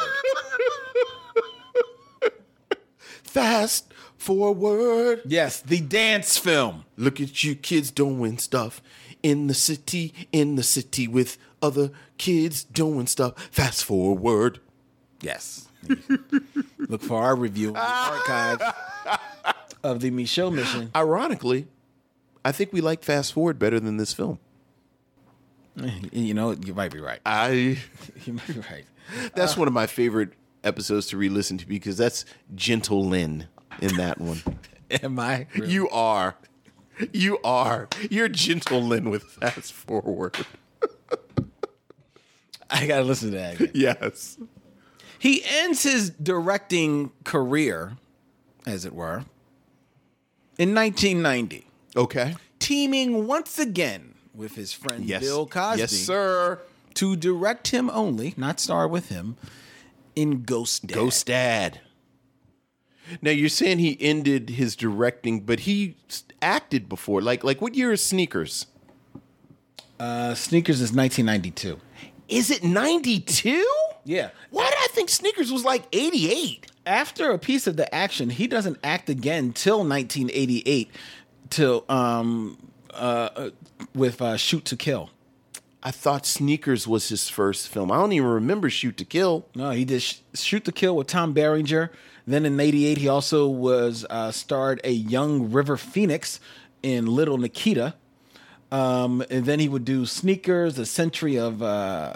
[3.24, 5.22] Fast forward.
[5.26, 6.86] yes, the dance film.
[6.98, 8.82] Look at you kids doing stuff
[9.24, 13.34] in the city, in the city with other kids doing stuff.
[13.52, 14.60] Fast forward.
[15.22, 15.68] Yes.
[16.78, 18.62] Look for our review in the archive
[19.84, 20.92] of the Micheaux Mission.
[20.96, 21.68] Ironically,
[22.44, 24.40] I think we like Fast Forward better than this film.
[26.12, 27.22] You know, you might be right.
[27.26, 27.78] I
[28.26, 28.84] You might be right.
[29.34, 30.34] that's one of my favorite
[30.66, 33.48] episodes to re-listen to because that's Gentle Lynn
[33.82, 34.42] in that one.
[35.02, 35.48] Am I?
[35.56, 36.36] You are.
[37.14, 37.88] You are.
[38.10, 40.46] You're Gentle Lynn with Fast Forward.
[42.82, 43.72] I gotta listen to that again.
[43.74, 44.38] Yes.
[45.20, 47.98] He ends his directing career,
[48.66, 49.26] as it were,
[50.58, 52.36] in 1990, Okay.
[52.60, 55.22] teaming once again with his friend Yes.
[55.22, 56.60] Bill Cosby Yes, sir.
[56.96, 59.38] to direct him only, not star with him,
[60.16, 60.96] in Ghost Dad.
[60.96, 61.82] Ghost Dad.
[63.22, 65.98] Now you're saying he ended his directing, but he
[66.42, 67.22] acted before.
[67.22, 68.68] Like, like what year is Sneakers?
[70.00, 71.80] Uh, Sneakers is 1992.
[72.32, 73.66] Is it 92?
[74.06, 74.30] Yeah.
[74.50, 76.68] Why did I think Sneakers was like 88?
[76.86, 80.90] After a piece of the action, he doesn't act again till 1988,
[81.50, 82.58] till um
[82.92, 83.50] uh, uh
[83.94, 85.12] with uh, Shoot to Kill.
[85.84, 87.92] I thought Sneakers was his first film.
[87.92, 89.46] I don't even remember Shoot to Kill.
[89.54, 91.92] No, he did Sh- Shoot to Kill with Tom Berenger.
[92.26, 96.40] Then in '88, he also was uh, starred a young River Phoenix
[96.82, 97.96] in Little Nikita.
[98.72, 102.14] Um, and then he would do Sneakers, a century of uh,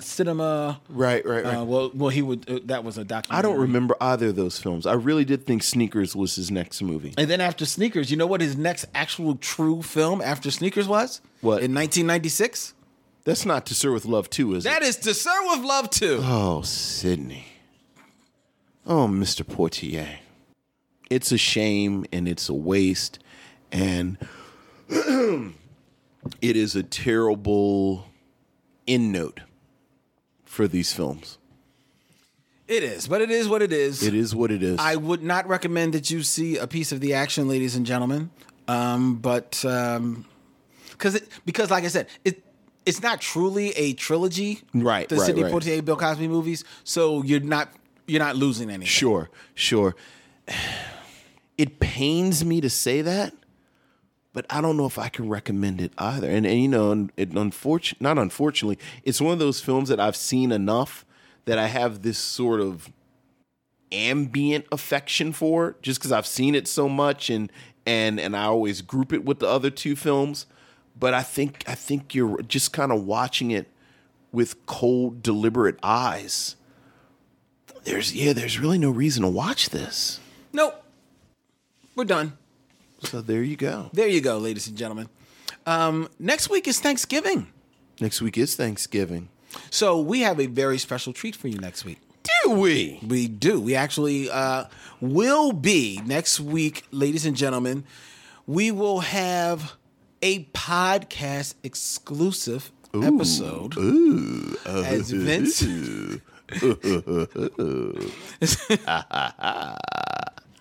[0.00, 0.80] cinema.
[0.88, 1.54] Right, right, right.
[1.56, 2.48] Uh, well, well, he would.
[2.48, 3.38] Uh, that was a documentary.
[3.38, 4.86] I don't remember either of those films.
[4.86, 7.12] I really did think Sneakers was his next movie.
[7.18, 11.20] And then after Sneakers, you know what his next actual true film after Sneakers was?
[11.42, 11.62] What?
[11.62, 12.72] In 1996?
[13.24, 14.88] That's not To Sir with Love 2, is That it?
[14.88, 16.20] is To Sir with Love 2.
[16.22, 17.44] Oh, Sidney.
[18.86, 19.42] Oh, Mr.
[19.44, 20.16] Poitier.
[21.10, 23.18] It's a shame and it's a waste.
[23.70, 24.16] And
[26.40, 28.06] it is a terrible
[28.86, 29.40] end note
[30.44, 31.38] for these films.
[32.66, 34.02] It is, but it is what it is.
[34.02, 34.78] It is what it is.
[34.78, 38.30] I would not recommend that you see a piece of the action, ladies and gentlemen.
[38.66, 40.26] Um, but um,
[40.90, 42.44] because it, because like I said, it
[42.84, 45.52] it's not truly a trilogy, Right, The right, Sidney right.
[45.52, 46.64] Poitier, Bill Cosby movies.
[46.84, 47.70] So you're not
[48.06, 48.86] you're not losing anything.
[48.86, 49.94] Sure, sure.
[51.56, 53.34] It pains me to say that,
[54.38, 56.30] but I don't know if I can recommend it either.
[56.30, 60.14] And and you know, it unfortunately, not unfortunately, it's one of those films that I've
[60.14, 61.04] seen enough
[61.46, 62.88] that I have this sort of
[63.90, 67.50] ambient affection for, just because I've seen it so much, and
[67.84, 70.46] and and I always group it with the other two films.
[70.96, 73.66] But I think I think you're just kind of watching it
[74.30, 76.54] with cold, deliberate eyes.
[77.82, 80.20] There's yeah, there's really no reason to watch this.
[80.52, 80.80] Nope.
[81.96, 82.38] We're done.
[83.04, 83.90] So there you go.
[83.92, 85.08] There you go, ladies and gentlemen.
[85.66, 87.48] Um, next week is Thanksgiving.
[88.00, 89.28] Next week is Thanksgiving.
[89.70, 91.98] So we have a very special treat for you next week.
[92.44, 93.00] Do we?
[93.06, 93.60] We do.
[93.60, 94.64] We actually uh,
[95.00, 97.84] will be next week, ladies and gentlemen.
[98.46, 99.74] We will have
[100.22, 103.76] a podcast exclusive episode
[104.66, 105.62] as Vince.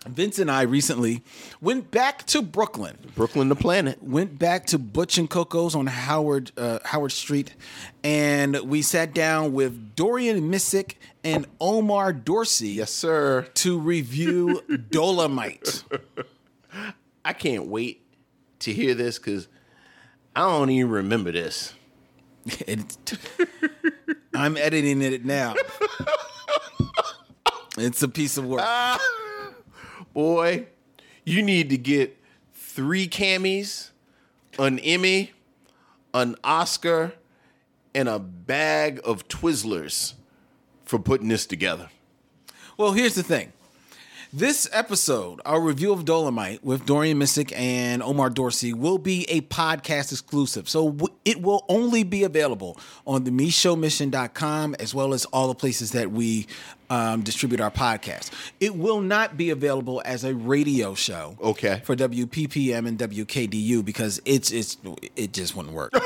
[0.08, 1.24] Vince and I recently
[1.62, 2.98] went back to Brooklyn.
[3.16, 4.02] Brooklyn the planet.
[4.02, 7.56] Went back to Butch and Coco's on Howard uh, Howard Street,
[8.04, 12.70] and we sat down with Dorian Missick and Omar Dorsey.
[12.70, 13.48] Yes, sir.
[13.56, 14.62] To review
[14.92, 15.84] Dolomite.
[17.24, 18.04] I can't wait
[18.60, 19.48] to hear this because
[20.36, 21.74] I don't even remember this.
[24.34, 25.56] I'm editing it now.
[27.80, 28.62] It's a piece of work.
[30.18, 30.66] Boy,
[31.26, 32.18] you need to get
[32.52, 33.92] three Cammys,
[34.58, 35.32] an Emmy,
[36.12, 37.14] an Oscar,
[37.94, 40.16] and a bag of Twizzlers
[40.86, 41.90] for putting this together.
[42.78, 43.54] Well, here's the thing.
[44.34, 49.40] This episode, our review of Dolomite with Dorian Missick and Omar Dorsey, will be a
[49.42, 50.68] podcast exclusive.
[50.68, 55.56] So w- it will only be available on the MicheauxMission.com as well as all the
[55.56, 56.46] places that we
[56.90, 58.32] um, distribute our podcast.
[58.60, 61.38] It will not be available as a radio show.
[61.42, 61.82] Okay.
[61.86, 64.76] For WPPM and WKDU because it's it's
[65.16, 65.94] it just wouldn't work.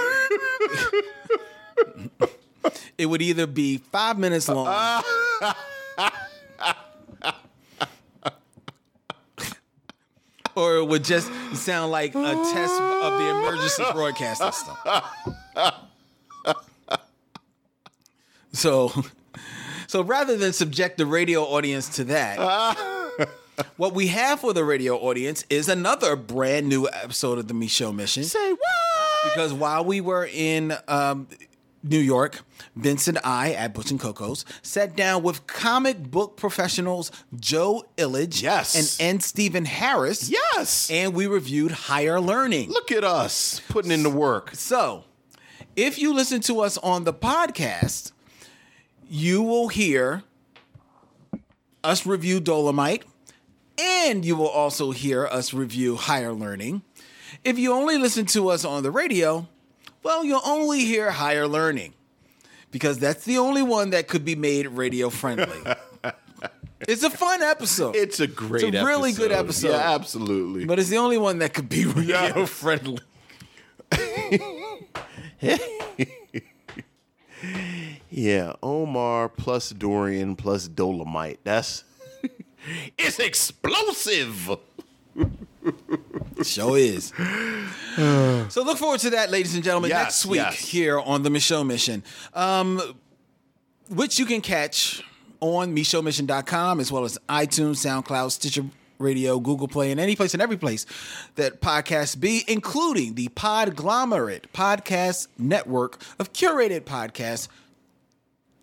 [2.99, 5.03] it would either be five minutes long.
[10.55, 14.75] or it would just sound like a test of the emergency broadcast system.
[18.53, 18.91] So,
[19.87, 22.37] so rather than subject the radio audience to that,
[23.77, 27.95] what we have for the radio audience is another brand new episode of the Micheaux
[27.95, 28.23] Mission.
[28.23, 28.59] Say what?
[29.23, 31.27] Because while we were in um,
[31.83, 32.41] New York,
[32.75, 38.41] Vince and I at Butch and Coco's sat down with comic book professionals Joe Illidge
[38.41, 38.99] Yes.
[38.99, 39.19] and N.
[39.19, 40.29] Stephen Harris.
[40.29, 40.89] Yes.
[40.91, 42.69] And we reviewed Higher Learning.
[42.69, 44.51] Look at us putting in the work.
[44.53, 45.05] So,
[45.75, 48.11] if you listen to us on the podcast,
[49.09, 50.23] you will hear
[51.83, 53.03] us review Dolomite,
[53.77, 56.83] and you will also hear us review Higher Learning.
[57.43, 59.47] If you only listen to us on the radio,
[60.03, 61.93] well, you'll only hear Higher Learning
[62.71, 65.59] because that's the only one that could be made radio friendly.
[66.87, 67.95] it's a fun episode.
[67.95, 69.69] It's a great It's a really good episode.
[69.69, 70.65] Yeah, absolutely.
[70.65, 72.99] but it's the only one that could be radio friendly.
[78.09, 81.39] yeah, Omar plus Dorian plus Dolomite.
[81.43, 81.83] That's
[82.97, 84.57] it's explosive.
[86.43, 87.13] Show is.
[88.49, 90.59] so look forward to that, ladies and gentlemen, Yes, next week yes.
[90.59, 92.81] here on the Micheaux Mission, um,
[93.89, 95.03] which you can catch
[95.39, 98.65] on MicheauxMission.com as well as iTunes, SoundCloud, Stitcher
[98.99, 100.85] Radio, Google Play, and any place and every place
[101.35, 107.47] that podcasts be, including the Podglomerate Podcast Network of curated podcasts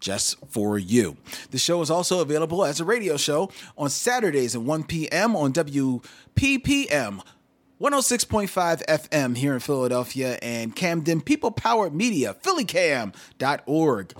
[0.00, 1.16] just for you.
[1.50, 5.36] The show is also available as a radio show on Saturdays at 1 p.m.
[5.36, 7.22] on WPPM
[7.80, 14.14] 106.5 FM here in Philadelphia and Camden People Powered Media, phillycam.org.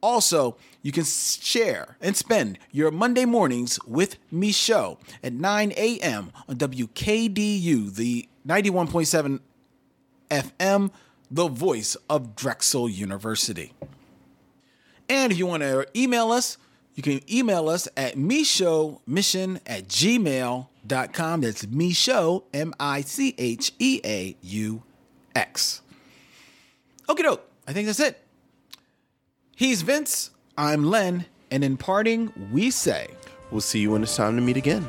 [0.00, 6.32] Also, you can share and spend your Monday mornings with Micheaux at 9 a.m.
[6.48, 9.40] on WKDU, the 91.7
[10.30, 10.90] FM,
[11.30, 13.72] the voice of Drexel University.
[15.08, 16.58] And if you want to email us,
[16.96, 21.40] You can email us at micheauxmission at gmail.com.
[21.40, 24.82] That's Micheaux, M I C H E A U
[25.34, 25.82] X.
[27.08, 27.42] Okay, doke.
[27.66, 28.20] I think that's it.
[29.56, 30.30] He's Vince.
[30.56, 31.26] I'm Len.
[31.50, 33.08] And in parting, we say,
[33.50, 34.88] We'll see you when it's time to meet again.